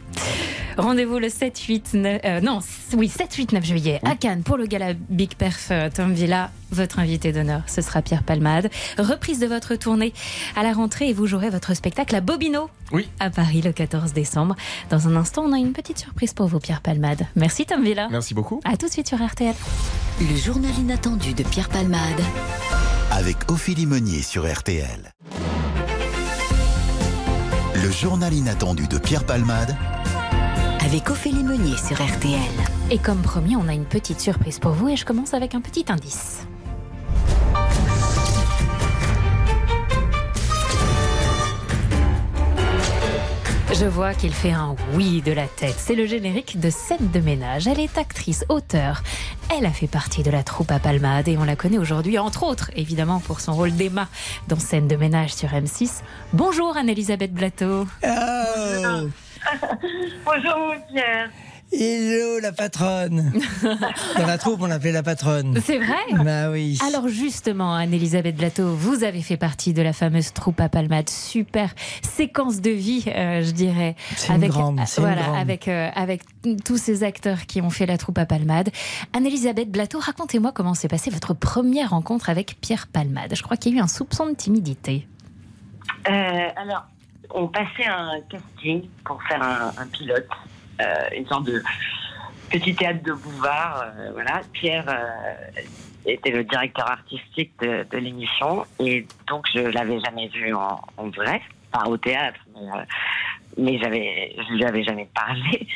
Rendez-vous 0.77 1.19
le 1.19 1.29
7, 1.29 1.59
8, 1.59 1.95
9, 1.95 2.21
euh, 2.25 2.41
non, 2.41 2.61
oui, 2.97 3.09
7, 3.09 3.33
8, 3.35 3.53
9 3.53 3.65
juillet 3.65 4.01
à 4.05 4.17
Cannes 4.17 4.43
pour 4.43 4.57
le 4.57 4.67
gala 4.67 4.95
Big 4.95 5.35
Perf 5.35 5.69
euh, 5.71 5.91
Tom 5.95 6.13
Villa. 6.15 6.51
Votre 6.73 6.99
invité 6.99 7.33
d'honneur, 7.33 7.63
ce 7.67 7.83
sera 7.83 8.03
Pierre 8.03 8.23
Palmade. 8.23 8.71
Reprise 8.99 9.39
de 9.39 9.47
votre 9.47 9.75
tournée 9.75 10.13
à 10.57 10.63
la 10.63 10.73
rentrée 10.73 11.09
et 11.09 11.13
vous 11.13 11.27
jouerez 11.27 11.51
votre 11.51 11.75
spectacle 11.75 12.15
à 12.15 12.21
Bobino. 12.21 12.71
Oui. 12.93 13.09
À 13.19 13.31
Paris 13.31 13.63
le 13.63 13.73
14 13.73 14.13
décembre. 14.13 14.55
Dans 14.91 15.09
un 15.09 15.17
instant, 15.17 15.43
on 15.43 15.53
a 15.53 15.59
une 15.59 15.73
petite 15.73 15.99
surprise 15.99 16.33
pour 16.33 16.47
vous, 16.47 16.59
Pierre 16.61 16.81
Palmade. 16.81 17.27
Merci 17.37 17.67
Tom 17.67 17.83
Villa. 17.83 18.09
Merci 18.11 18.35
beaucoup. 18.35 18.61
À 18.65 18.77
tout 18.77 18.87
de 18.87 18.93
suite 18.93 19.09
sur 19.09 19.25
RTL. 19.25 19.55
Le 20.21 20.37
journal 20.37 20.73
inattendu 20.79 21.35
de 21.35 21.43
Pierre 21.43 21.69
Palmade. 21.69 22.21
avec 23.11 23.51
Ophélie 23.51 23.87
Meunier 23.87 24.23
sur 24.23 24.51
RTL. 24.51 25.13
Le 27.75 27.91
journal 27.91 28.33
inattendu 28.35 28.87
de 28.87 28.99
Pierre 28.99 29.25
Palmade 29.25 29.75
Avec 30.85 31.09
Ophélie 31.11 31.43
Meunier 31.43 31.77
sur 31.77 31.97
RTL. 31.97 32.39
Et 32.91 32.99
comme 32.99 33.23
promis, 33.23 33.57
on 33.57 33.69
a 33.69 33.73
une 33.73 33.87
petite 33.87 34.21
surprise 34.21 34.59
pour 34.59 34.73
vous 34.73 34.89
et 34.89 34.97
je 34.97 35.05
commence 35.05 35.35
avec 35.35 35.55
un 35.55 35.61
petit 35.61 35.85
indice. 35.89 36.47
Je 43.73 43.87
vois 43.87 44.15
qu'il 44.15 44.33
fait 44.33 44.51
un 44.51 44.75
oui 44.95 45.23
de 45.23 45.31
la 45.31 45.47
tête. 45.47 45.77
C'est 45.79 45.95
le 45.95 46.05
générique 46.05 46.59
de 46.59 46.71
Scène 46.71 47.11
de 47.13 47.21
ménage. 47.21 47.69
Elle 47.69 47.79
est 47.79 47.99
actrice, 47.99 48.45
auteure. 48.49 49.03
Elle 49.57 49.65
a 49.65 49.71
fait 49.71 49.87
partie 49.87 50.25
de 50.25 50.31
la 50.31 50.43
troupe 50.43 50.73
à 50.73 50.81
Palmade 50.81 51.29
et 51.29 51.39
on 51.39 51.45
la 51.45 51.55
connaît 51.55 51.79
aujourd'hui, 51.79 52.19
entre 52.19 52.43
autres, 52.43 52.73
évidemment, 52.75 53.21
pour 53.21 53.41
son 53.41 53.55
rôle 53.55 53.73
d'Emma 53.73 54.09
dans 54.49 54.59
Scène 54.59 54.89
de 54.89 54.97
ménage 54.97 55.33
sur 55.33 55.51
M6. 55.51 56.03
Bonjour 56.33 56.77
Anne-Elisabeth 56.77 57.33
Blateau. 57.33 57.87
Oh 58.05 59.07
Bonjour 60.25 60.75
Pierre. 60.93 61.31
Hello 61.73 62.41
la 62.41 62.51
patronne 62.51 63.33
Dans 64.19 64.27
la 64.27 64.39
troupe, 64.39 64.61
on 64.61 64.67
l'appelait 64.67 64.91
la 64.91 65.05
patronne. 65.05 65.61
C'est 65.65 65.79
vrai 65.79 66.25
Bah 66.25 66.51
oui. 66.51 66.77
Alors 66.85 67.07
justement, 67.07 67.75
Anne-Elisabeth 67.75 68.35
Blateau, 68.37 68.75
vous 68.75 69.05
avez 69.05 69.23
fait 69.23 69.37
partie 69.37 69.73
de 69.73 69.81
la 69.81 69.93
fameuse 69.93 70.33
troupe 70.33 70.61
à 70.61 70.69
Palmade. 70.69 71.09
Super 71.09 71.71
séquence 72.03 72.61
de 72.61 72.71
vie, 72.71 73.05
euh, 73.07 73.43
je 73.43 73.53
dirais. 73.53 73.95
C'est 74.17 74.33
une 74.35 74.49
grande, 74.49 74.81
euh, 74.81 74.83
c'est 74.87 75.01
une 75.01 75.07
voilà, 75.07 75.23
grande. 75.23 75.37
avec 75.39 75.69
euh, 75.69 75.91
avec 75.95 76.23
tous 76.65 76.77
ces 76.77 77.05
acteurs 77.05 77.47
qui 77.47 77.61
ont 77.61 77.71
fait 77.71 77.87
la 77.87 77.99
troupe 77.99 78.19
à 78.19 78.27
Palmade. 78.27 78.71
Anne-Elisabeth 79.13 79.71
Blateau, 79.71 80.01
racontez-moi 80.01 80.51
comment 80.53 80.75
s'est 80.75 80.89
passée 80.89 81.11
votre 81.11 81.35
première 81.35 81.91
rencontre 81.91 82.31
avec 82.31 82.57
Pierre 82.61 82.89
Palmade. 82.89 83.35
Je 83.37 83.43
crois 83.45 83.57
qu'il 83.57 83.73
y 83.73 83.77
a 83.77 83.79
eu 83.79 83.83
un 83.83 83.89
soupçon 83.89 84.27
de 84.27 84.35
timidité. 84.35 85.07
Euh, 86.09 86.49
alors, 86.57 86.87
on 87.33 87.47
passait 87.47 87.87
un 87.87 88.21
casting 88.29 88.89
pour 89.05 89.23
faire 89.23 89.41
un, 89.43 89.73
un 89.81 89.87
pilote, 89.87 90.27
euh, 90.27 90.50
une 91.17 91.27
sorte 91.27 91.45
de 91.45 91.63
petit 92.51 92.75
théâtre 92.75 93.03
de 93.03 93.13
boulevard. 93.13 93.85
euh, 93.85 94.11
voilà, 94.13 94.41
Pierre 94.53 94.85
euh, 94.89 95.61
était 96.07 96.31
le 96.31 96.45
directeur 96.45 96.91
artistique 96.91 97.53
de, 97.61 97.97
l'émission 97.97 98.65
et 98.79 99.07
donc 99.29 99.47
je 99.55 99.61
l'avais 99.61 100.01
jamais 100.01 100.29
vu 100.29 100.53
en, 100.55 100.81
en 100.97 101.09
vrai, 101.09 101.41
pas 101.73 101.89
au 101.89 101.97
théâtre, 101.97 102.41
mais, 102.55 102.69
euh, 102.69 102.85
mais 103.57 103.79
j'avais, 103.79 104.35
je 104.37 104.55
lui 104.55 104.65
avais 104.65 104.83
jamais 104.83 105.09
parlé. 105.15 105.67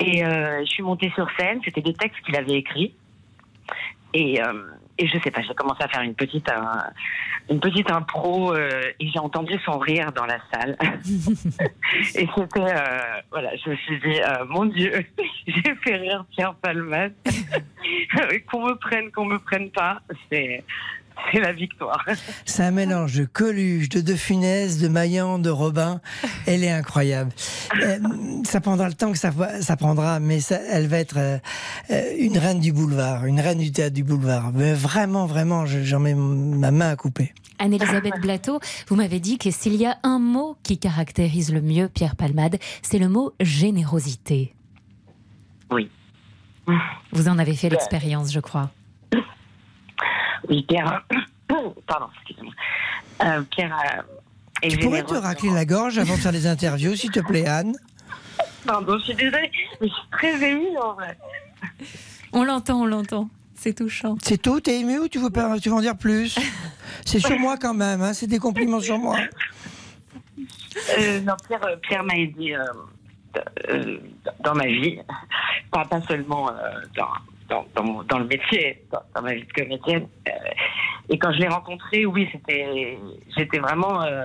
Et 0.00 0.24
euh, 0.24 0.60
je 0.64 0.70
suis 0.70 0.82
montée 0.82 1.12
sur 1.14 1.28
scène. 1.38 1.60
C'était 1.64 1.80
des 1.80 1.94
textes 1.94 2.20
qu'il 2.24 2.36
avait 2.36 2.54
écrits. 2.54 2.94
Et, 4.14 4.42
euh, 4.42 4.64
et 4.98 5.06
je 5.06 5.18
sais 5.20 5.30
pas, 5.30 5.40
j'ai 5.42 5.54
commencé 5.54 5.82
à 5.82 5.88
faire 5.88 6.02
une 6.02 6.14
petite, 6.14 6.48
un- 6.50 6.90
une 7.50 7.60
petite 7.60 7.90
impro 7.90 8.54
euh, 8.54 8.82
et 9.00 9.08
j'ai 9.08 9.18
entendu 9.18 9.54
son 9.64 9.78
rire 9.78 10.12
dans 10.12 10.26
la 10.26 10.38
salle. 10.52 10.76
et 12.14 12.28
c'était, 12.36 12.60
euh, 12.60 13.00
voilà, 13.30 13.50
je 13.56 13.70
me 13.70 13.76
suis 13.76 13.98
dit, 14.00 14.20
euh, 14.20 14.44
mon 14.48 14.66
Dieu, 14.66 15.04
j'ai 15.46 15.74
fait 15.84 15.96
rire 15.96 16.24
Pierre 16.30 16.54
Palmade. 16.54 17.14
qu'on 18.50 18.66
me 18.68 18.74
prenne, 18.74 19.10
qu'on 19.10 19.24
me 19.24 19.38
prenne 19.38 19.70
pas, 19.70 20.00
c'est, 20.30 20.62
c'est 21.32 21.40
la 21.40 21.52
victoire. 21.52 22.04
C'est 22.44 22.62
un 22.62 22.70
mélange 22.70 23.14
de 23.14 23.24
Coluche, 23.24 23.88
de 23.88 24.00
De 24.00 24.14
Funès, 24.14 24.78
de 24.78 24.88
Maillan, 24.88 25.38
de 25.38 25.50
Robin. 25.50 26.00
Elle 26.46 26.64
est 26.64 26.70
incroyable. 26.70 27.32
Euh, 27.82 27.98
ça 28.44 28.60
prendra 28.60 28.88
le 28.88 28.94
temps 28.94 29.12
que 29.12 29.18
ça, 29.18 29.30
ça 29.60 29.76
prendra, 29.76 30.20
mais 30.20 30.40
ça- 30.40 30.60
elle 30.70 30.86
va 30.88 30.98
être 30.98 31.16
euh, 31.18 31.38
euh, 31.90 32.02
une 32.18 32.38
reine 32.38 32.60
du 32.60 32.72
boulevard, 32.72 33.24
une 33.26 33.40
reine 33.40 33.58
du 33.58 33.72
théâtre 33.72 33.94
du 33.94 34.04
boulevard. 34.04 34.52
Mais 34.54 34.74
vraiment, 34.74 35.26
vraiment, 35.26 35.66
je- 35.66 35.82
j'en 35.82 36.00
mets 36.00 36.14
ma 36.14 36.70
main 36.70 36.90
à 36.90 36.96
couper. 36.96 37.32
Anne-Elisabeth 37.58 38.14
Blateau, 38.20 38.58
vous 38.88 38.96
m'avez 38.96 39.20
dit 39.20 39.38
que 39.38 39.50
s'il 39.52 39.76
y 39.76 39.86
a 39.86 39.96
un 40.02 40.18
mot 40.18 40.56
qui 40.64 40.78
caractérise 40.78 41.52
le 41.52 41.60
mieux 41.60 41.88
Pierre 41.88 42.16
Palmade, 42.16 42.56
c'est 42.82 42.98
le 42.98 43.08
mot 43.08 43.32
générosité. 43.40 44.52
Oui. 45.70 45.88
Vous 47.12 47.28
en 47.28 47.38
avez 47.38 47.54
fait 47.54 47.68
l'expérience, 47.68 48.32
je 48.32 48.40
crois. 48.40 48.70
Oui, 50.48 50.64
Pierre. 50.68 51.04
Pardon, 51.86 52.06
excusez-moi. 52.16 52.54
Euh, 53.24 53.42
Pierre 53.50 53.76
euh, 53.98 54.02
est 54.62 54.68
Tu 54.68 54.78
pourrais 54.78 55.02
te 55.02 55.14
racler 55.14 55.50
la 55.50 55.64
gorge 55.64 55.98
avant 55.98 56.14
de 56.14 56.20
faire 56.20 56.32
des 56.32 56.46
interviews, 56.46 56.96
s'il 56.96 57.10
te 57.10 57.20
plaît, 57.20 57.46
Anne 57.46 57.74
Pardon, 58.66 58.96
je 58.98 59.04
suis 59.04 59.14
désolée, 59.14 59.50
mais 59.80 59.88
je 59.88 59.92
suis 59.92 60.08
très 60.12 60.50
émue 60.50 60.76
en 60.78 60.94
vrai. 60.94 61.18
On 62.32 62.44
l'entend, 62.44 62.82
on 62.82 62.86
l'entend. 62.86 63.28
C'est 63.54 63.74
touchant. 63.74 64.16
C'est 64.22 64.40
tout 64.40 64.60
T'es 64.60 64.80
ému 64.80 64.98
ou 64.98 65.08
tu 65.08 65.18
veux, 65.18 65.30
pas, 65.30 65.58
tu 65.60 65.68
veux 65.68 65.74
en 65.74 65.80
dire 65.80 65.96
plus? 65.96 66.36
C'est 67.04 67.20
sur 67.20 67.38
moi 67.38 67.56
quand 67.60 67.74
même, 67.74 68.02
hein, 68.02 68.12
c'est 68.12 68.26
des 68.26 68.38
compliments 68.38 68.80
sur 68.80 68.98
moi. 68.98 69.16
Euh, 70.98 71.20
non, 71.20 71.34
Pierre, 71.46 71.64
euh, 71.66 71.76
Pierre 71.76 72.02
m'a 72.02 72.14
aidé 72.14 72.54
euh, 72.54 72.64
euh, 73.68 73.98
dans 74.40 74.54
ma 74.54 74.66
vie, 74.66 74.98
pas, 75.70 75.84
pas 75.84 76.00
seulement 76.02 76.50
euh, 76.50 76.54
dans, 76.96 77.08
dans, 77.52 77.64
dans, 77.76 77.84
mon- 77.84 78.02
dans 78.04 78.18
le 78.18 78.26
métier, 78.26 78.82
dans, 78.90 79.02
dans 79.14 79.22
ma 79.22 79.34
vie 79.34 79.44
de 79.44 79.52
comédienne. 79.52 80.06
Euh, 80.28 80.30
et 81.10 81.18
quand 81.18 81.32
je 81.34 81.38
l'ai 81.38 81.48
rencontré, 81.48 82.06
oui, 82.06 82.26
c'était, 82.32 82.98
j'étais 83.36 83.58
vraiment 83.58 84.02
euh, 84.02 84.24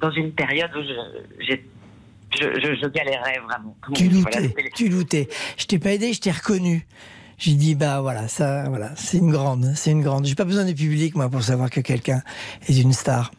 dans 0.00 0.10
une 0.12 0.32
période 0.32 0.70
où 0.76 0.82
je, 0.82 1.44
j'ai- 1.46 1.64
je, 2.38 2.46
je, 2.60 2.74
je 2.82 2.86
galérais 2.88 3.38
vraiment. 3.46 3.74
Tu 3.94 4.08
voilà, 4.08 4.40
doutais, 4.40 4.42
c'était- 4.48 4.70
tu 4.74 4.88
doutais. 4.88 5.28
Je 5.56 5.66
t'ai 5.66 5.78
pas 5.78 5.92
aidé, 5.92 6.12
je 6.12 6.20
t'ai 6.20 6.30
reconnu. 6.30 6.86
J'ai 7.38 7.52
dit, 7.54 7.74
bah 7.74 8.00
voilà, 8.00 8.28
ça, 8.28 8.68
voilà, 8.68 8.90
c'est 8.96 9.18
une 9.18 9.30
grande, 9.30 9.72
c'est 9.74 9.90
une 9.90 10.02
grande. 10.02 10.24
J'ai 10.26 10.34
pas 10.34 10.44
besoin 10.44 10.64
du 10.64 10.74
public, 10.74 11.14
moi, 11.16 11.28
pour 11.28 11.42
savoir 11.42 11.68
que 11.70 11.80
quelqu'un 11.80 12.22
est 12.68 12.78
une 12.80 12.92
star. 12.92 13.30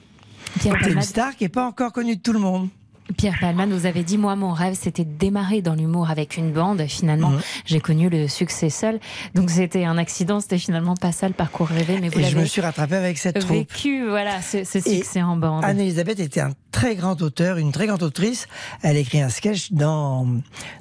C'est 0.60 0.70
une 0.92 1.02
star 1.02 1.36
qui 1.36 1.46
est 1.46 1.50
pas 1.50 1.66
encore 1.66 1.92
connue 1.94 2.16
de 2.16 2.22
tout 2.22 2.34
le 2.34 2.40
monde. 2.40 2.70
Pierre 3.16 3.38
Palmade, 3.40 3.70
vous 3.70 3.86
avez 3.86 4.04
dit, 4.04 4.18
moi, 4.18 4.36
mon 4.36 4.52
rêve, 4.52 4.78
c'était 4.80 5.06
de 5.06 5.14
démarrer 5.18 5.62
dans 5.62 5.76
l'humour 5.76 6.10
avec 6.10 6.36
une 6.36 6.52
bande. 6.52 6.86
Finalement, 6.88 7.32
j'ai 7.66 7.80
connu 7.80 8.10
le 8.10 8.28
succès 8.28 8.70
seul. 8.70 9.00
Donc, 9.34 9.50
c'était 9.50 9.86
un 9.86 9.98
accident, 9.98 10.40
c'était 10.40 10.58
finalement 10.58 10.96
pas 10.96 11.12
ça 11.12 11.28
le 11.28 11.34
parcours 11.34 11.68
rêvé, 11.68 12.00
mais 12.02 12.10
vous 12.10 12.20
Et 12.20 12.24
je 12.26 12.38
me 12.38 12.46
suis 12.46 12.62
rattrapé 12.62 12.96
avec 12.96 13.18
cette 13.18 13.40
troupe. 13.40 13.58
vécu, 13.58 14.08
voilà, 14.08 14.42
ce, 14.42 14.64
ce 14.64 14.80
Et 14.80 14.98
succès 14.98 15.22
en 15.22 15.38
bande. 15.38 15.64
Anne-Elisabeth 15.64 16.20
était 16.20 16.42
un 16.42 16.52
très 16.72 16.96
grand 16.96 17.22
auteur, 17.22 17.58
une 17.58 17.72
très 17.72 17.88
grande 17.88 18.04
autrice. 18.04 18.48
Elle 18.84 18.98
écrit 18.98 19.22
un 19.22 19.30
sketch 19.30 19.72
dans, 19.72 20.28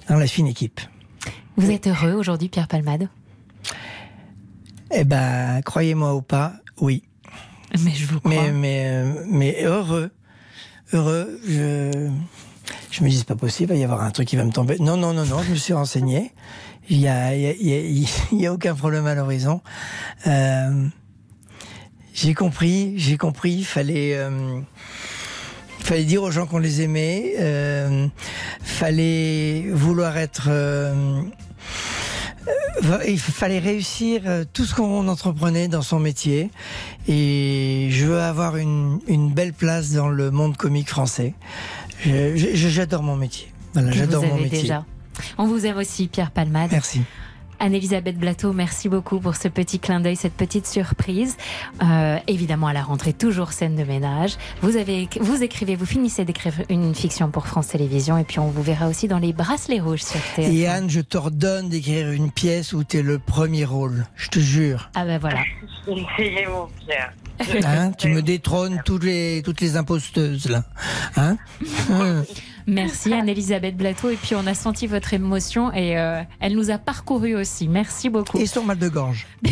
dans 0.09 0.17
La 0.17 0.27
fine 0.27 0.49
équipe. 0.49 0.81
Vous 1.57 1.71
êtes 1.71 1.87
heureux 1.87 2.13
aujourd'hui, 2.13 2.49
Pierre 2.49 2.69
Palmade? 2.69 3.09
Eh 4.93 5.05
ben, 5.05 5.63
croyez-moi 5.65 6.15
ou 6.15 6.23
pas, 6.23 6.55
oui. 6.81 7.03
Mais 7.85 7.93
je 7.93 8.07
vous 8.07 8.21
crois. 8.21 8.31
Mais, 8.31 8.53
mais, 8.53 8.87
euh, 8.87 9.25
mais 9.27 9.65
heureux. 9.65 10.11
Heureux. 10.93 11.41
Je, 11.47 12.09
je 12.91 13.05
me 13.05 13.09
dis, 13.09 13.19
c'est 13.19 13.27
pas 13.27 13.37
possible, 13.37 13.73
il 13.73 13.77
va 13.77 13.81
y 13.81 13.85
avoir 13.85 14.03
un 14.03 14.11
truc 14.11 14.29
qui 14.29 14.37
va 14.37 14.45
me 14.45 14.53
tomber. 14.53 14.77
Non, 14.79 14.97
non, 14.97 15.13
non, 15.13 15.25
non, 15.27 15.43
je 15.43 15.51
me 15.51 15.57
suis 15.57 15.73
renseigné. 15.73 16.33
Il 16.89 16.99
y 16.99 17.09
a, 17.09 17.35
y 17.35 17.47
a, 17.47 17.53
y 17.53 18.09
y 18.33 18.47
a 18.47 18.53
aucun 18.53 18.75
problème 18.75 19.07
à 19.07 19.15
l'horizon. 19.15 19.61
Euh, 20.27 20.87
j'ai 22.15 22.35
compris, 22.35 22.95
j'ai 22.97 23.17
compris, 23.17 23.53
il 23.53 23.65
fallait. 23.65 24.15
euh, 24.17 24.61
fallait 25.81 26.05
dire 26.05 26.23
aux 26.23 26.31
gens 26.33 26.47
qu'on 26.47 26.59
les 26.59 26.83
aimait, 26.83 27.35
euh, 27.39 28.09
fallait 28.63 29.67
vouloir 29.71 30.17
être 30.17 30.47
euh, 30.49 31.23
il 33.07 33.19
fallait 33.19 33.59
réussir 33.59 34.23
euh, 34.27 34.45
tout 34.53 34.65
ce 34.65 34.75
qu'on 34.75 35.09
entreprenait 35.09 35.69
dans 35.69 35.83
son 35.83 35.99
métier. 35.99 36.51
Et 37.09 37.89
je 37.91 38.07
veux 38.07 38.21
avoir 38.21 38.57
une, 38.57 39.01
une 39.07 39.33
belle 39.33 39.53
place 39.53 39.93
dans 39.93 40.09
le 40.09 40.31
monde 40.31 40.57
comique 40.57 40.89
français. 40.89 41.35
J'adore 42.05 43.03
mon 43.03 43.17
métier. 43.17 43.49
Voilà, 43.73 43.91
j'adore 43.91 44.25
mon 44.25 44.37
métier. 44.37 44.63
déjà. 44.63 44.85
On 45.39 45.47
vous 45.47 45.67
aime 45.67 45.79
aussi, 45.79 46.09
Pierre 46.09 46.31
Palmade. 46.31 46.71
Merci. 46.73 47.01
Anne-Elisabeth 47.59 48.19
Blateau, 48.19 48.53
merci 48.53 48.89
beaucoup 48.89 49.19
pour 49.19 49.37
ce 49.37 49.49
petit 49.49 49.79
clin 49.79 50.01
d'œil, 50.01 50.17
cette 50.17 50.35
petite 50.35 50.67
surprise. 50.67 51.37
Euh, 51.83 52.19
évidemment, 52.27 52.67
à 52.67 52.73
la 52.73 52.83
rentrée, 52.83 53.13
toujours 53.13 53.53
scène 53.53 53.77
de 53.77 53.85
ménage. 53.85 54.37
Vous, 54.63 54.77
avez, 54.77 55.09
vous 55.21 55.43
écrivez, 55.43 55.77
vous 55.77 55.87
finissez 55.87 56.25
d'écrire 56.25 56.55
une 56.69 56.95
fiction 56.95 57.31
pour 57.31 57.47
France 57.47 57.69
Télévisions 57.69 58.19
et 58.19 58.25
puis 58.25 58.39
on 58.39 58.49
vous 58.49 58.63
verra 58.63 58.89
aussi 58.89 59.09
dans 59.09 59.19
Les 59.19 59.33
Bracelets 59.33 59.81
Rouges 59.81 60.03
sur 60.03 60.21
TF1. 60.37 60.53
Et 60.53 60.67
Anne, 60.67 60.91
je 60.91 61.01
t'ordonne 61.01 61.69
d'écrire 61.69 62.11
une 62.11 62.31
pièce 62.31 62.73
où 62.73 62.85
tu 62.85 62.99
es 62.99 63.03
le 63.03 63.19
premier 63.19 63.65
rôle. 63.65 64.07
Je 64.17 64.29
te 64.29 64.39
jure. 64.39 64.91
Ah 64.95 65.05
ben 65.05 65.19
voilà. 65.19 65.41
Mon 65.87 65.97
Pierre. 66.85 67.13
Hein, 67.65 67.93
tu 67.93 68.09
me 68.09 68.23
détrônes 68.23 68.81
toutes 68.85 69.05
les, 69.05 69.43
toutes 69.45 69.61
les 69.61 69.77
imposteuses, 69.77 70.49
là. 70.49 70.65
Hein. 71.17 71.37
Merci 72.67 73.13
Anne-Elisabeth 73.15 73.77
Blateau 73.77 74.11
et 74.11 74.17
puis 74.17 74.35
on 74.35 74.47
a 74.47 74.55
senti 74.55 74.87
votre 74.87 75.15
émotion 75.15 75.73
et 75.73 75.99
euh, 75.99 76.23
elle 76.41 76.55
nous 76.55 76.71
a 76.71 76.79
parcouru 76.79 77.35
aussi. 77.35 77.69
Merci 77.69 78.09
beaucoup. 78.09 78.39
Et 78.39 78.47
son 78.47 78.65
mal 78.65 78.79
de 78.79 78.89
gorge. 78.89 79.27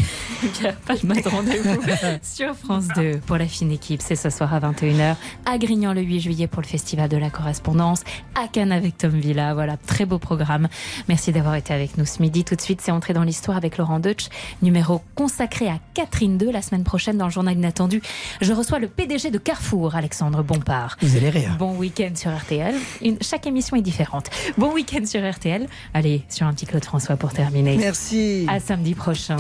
Pierre 0.55 0.77
Palmade, 0.77 1.27
rendez-vous 1.27 1.81
sur 2.23 2.55
France 2.55 2.89
2 2.97 3.21
pour 3.27 3.37
la 3.37 3.47
fine 3.47 3.71
équipe. 3.73 4.03
C'est 4.03 4.17
ce 4.17 4.31
soir 4.31 4.53
à 4.53 4.61
21h 4.61 5.17
à 5.47 5.59
Grignan 5.59 5.95
le 5.95 6.03
8 6.03 6.21
juillet 6.21 6.47
pour 6.47 6.61
le 6.61 6.67
Festival 6.67 7.09
de 7.09 7.17
la 7.17 7.31
Correspondance, 7.31 8.03
à 8.35 8.49
Cannes 8.49 8.73
avec 8.73 8.99
Tom 8.99 9.12
Villa. 9.12 9.55
Voilà, 9.55 9.77
très 9.77 10.05
beau 10.05 10.19
programme. 10.19 10.69
Merci 11.09 11.33
d'avoir 11.33 11.55
été 11.55 11.73
avec 11.73 11.97
nous 11.97 12.05
ce 12.05 12.21
midi. 12.21 12.45
Tout 12.45 12.57
de 12.57 12.61
suite, 12.61 12.81
c'est 12.81 12.91
entré 12.91 13.15
dans 13.15 13.23
l'histoire 13.23 13.57
avec 13.57 13.79
Laurent 13.79 14.01
Deutsch, 14.01 14.29
numéro 14.62 15.01
consacré 15.15 15.69
à 15.69 15.79
Catherine 15.95 16.39
II 16.41 16.53
la 16.53 16.62
semaine 16.62 16.85
prochaine 16.85 17.17
dans 17.17 17.27
le 17.27 17.33
journal 17.33 17.57
inattendu. 17.57 18.03
Je 18.41 18.53
reçois 18.53 18.79
le 18.79 18.89
PDG 18.89 19.31
de 19.31 19.39
Carrefour, 19.39 19.95
Alexandre 19.95 20.43
Bompard. 20.43 20.97
Vous 21.01 21.17
allez 21.17 21.31
rire. 21.31 21.57
Bon 21.59 21.77
week-end 21.77 22.12
sur 22.15 22.37
RTL. 22.37 22.75
Une- 23.05 23.19
chaque 23.21 23.47
émission 23.47 23.77
est 23.77 23.83
différente. 23.83 24.31
Bon 24.59 24.73
week-end 24.73 25.05
sur 25.05 25.21
RTL. 25.29 25.67
Allez, 25.93 26.23
sur 26.29 26.47
un 26.47 26.55
petit 26.55 26.67
Claude 26.67 26.85
François 26.85 27.17
pour 27.17 27.33
terminer. 27.33 27.77
Merci. 27.77 28.47
À 28.49 28.59
samedi 28.61 28.95
prochain. 28.95 29.37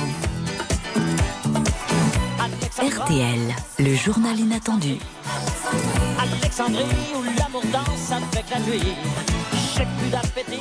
RTL, 2.78 3.38
le 3.78 3.94
journal 3.94 4.38
inattendu. 4.38 4.96
Alexandrie 6.18 6.84
où 7.16 7.22
l'amour 7.38 7.62
danse 7.72 8.12
avec 8.12 8.44
la 8.50 8.58
nuit. 8.60 8.92
J'ai 9.76 9.86
plus 9.98 10.10
d'appétit. 10.10 10.60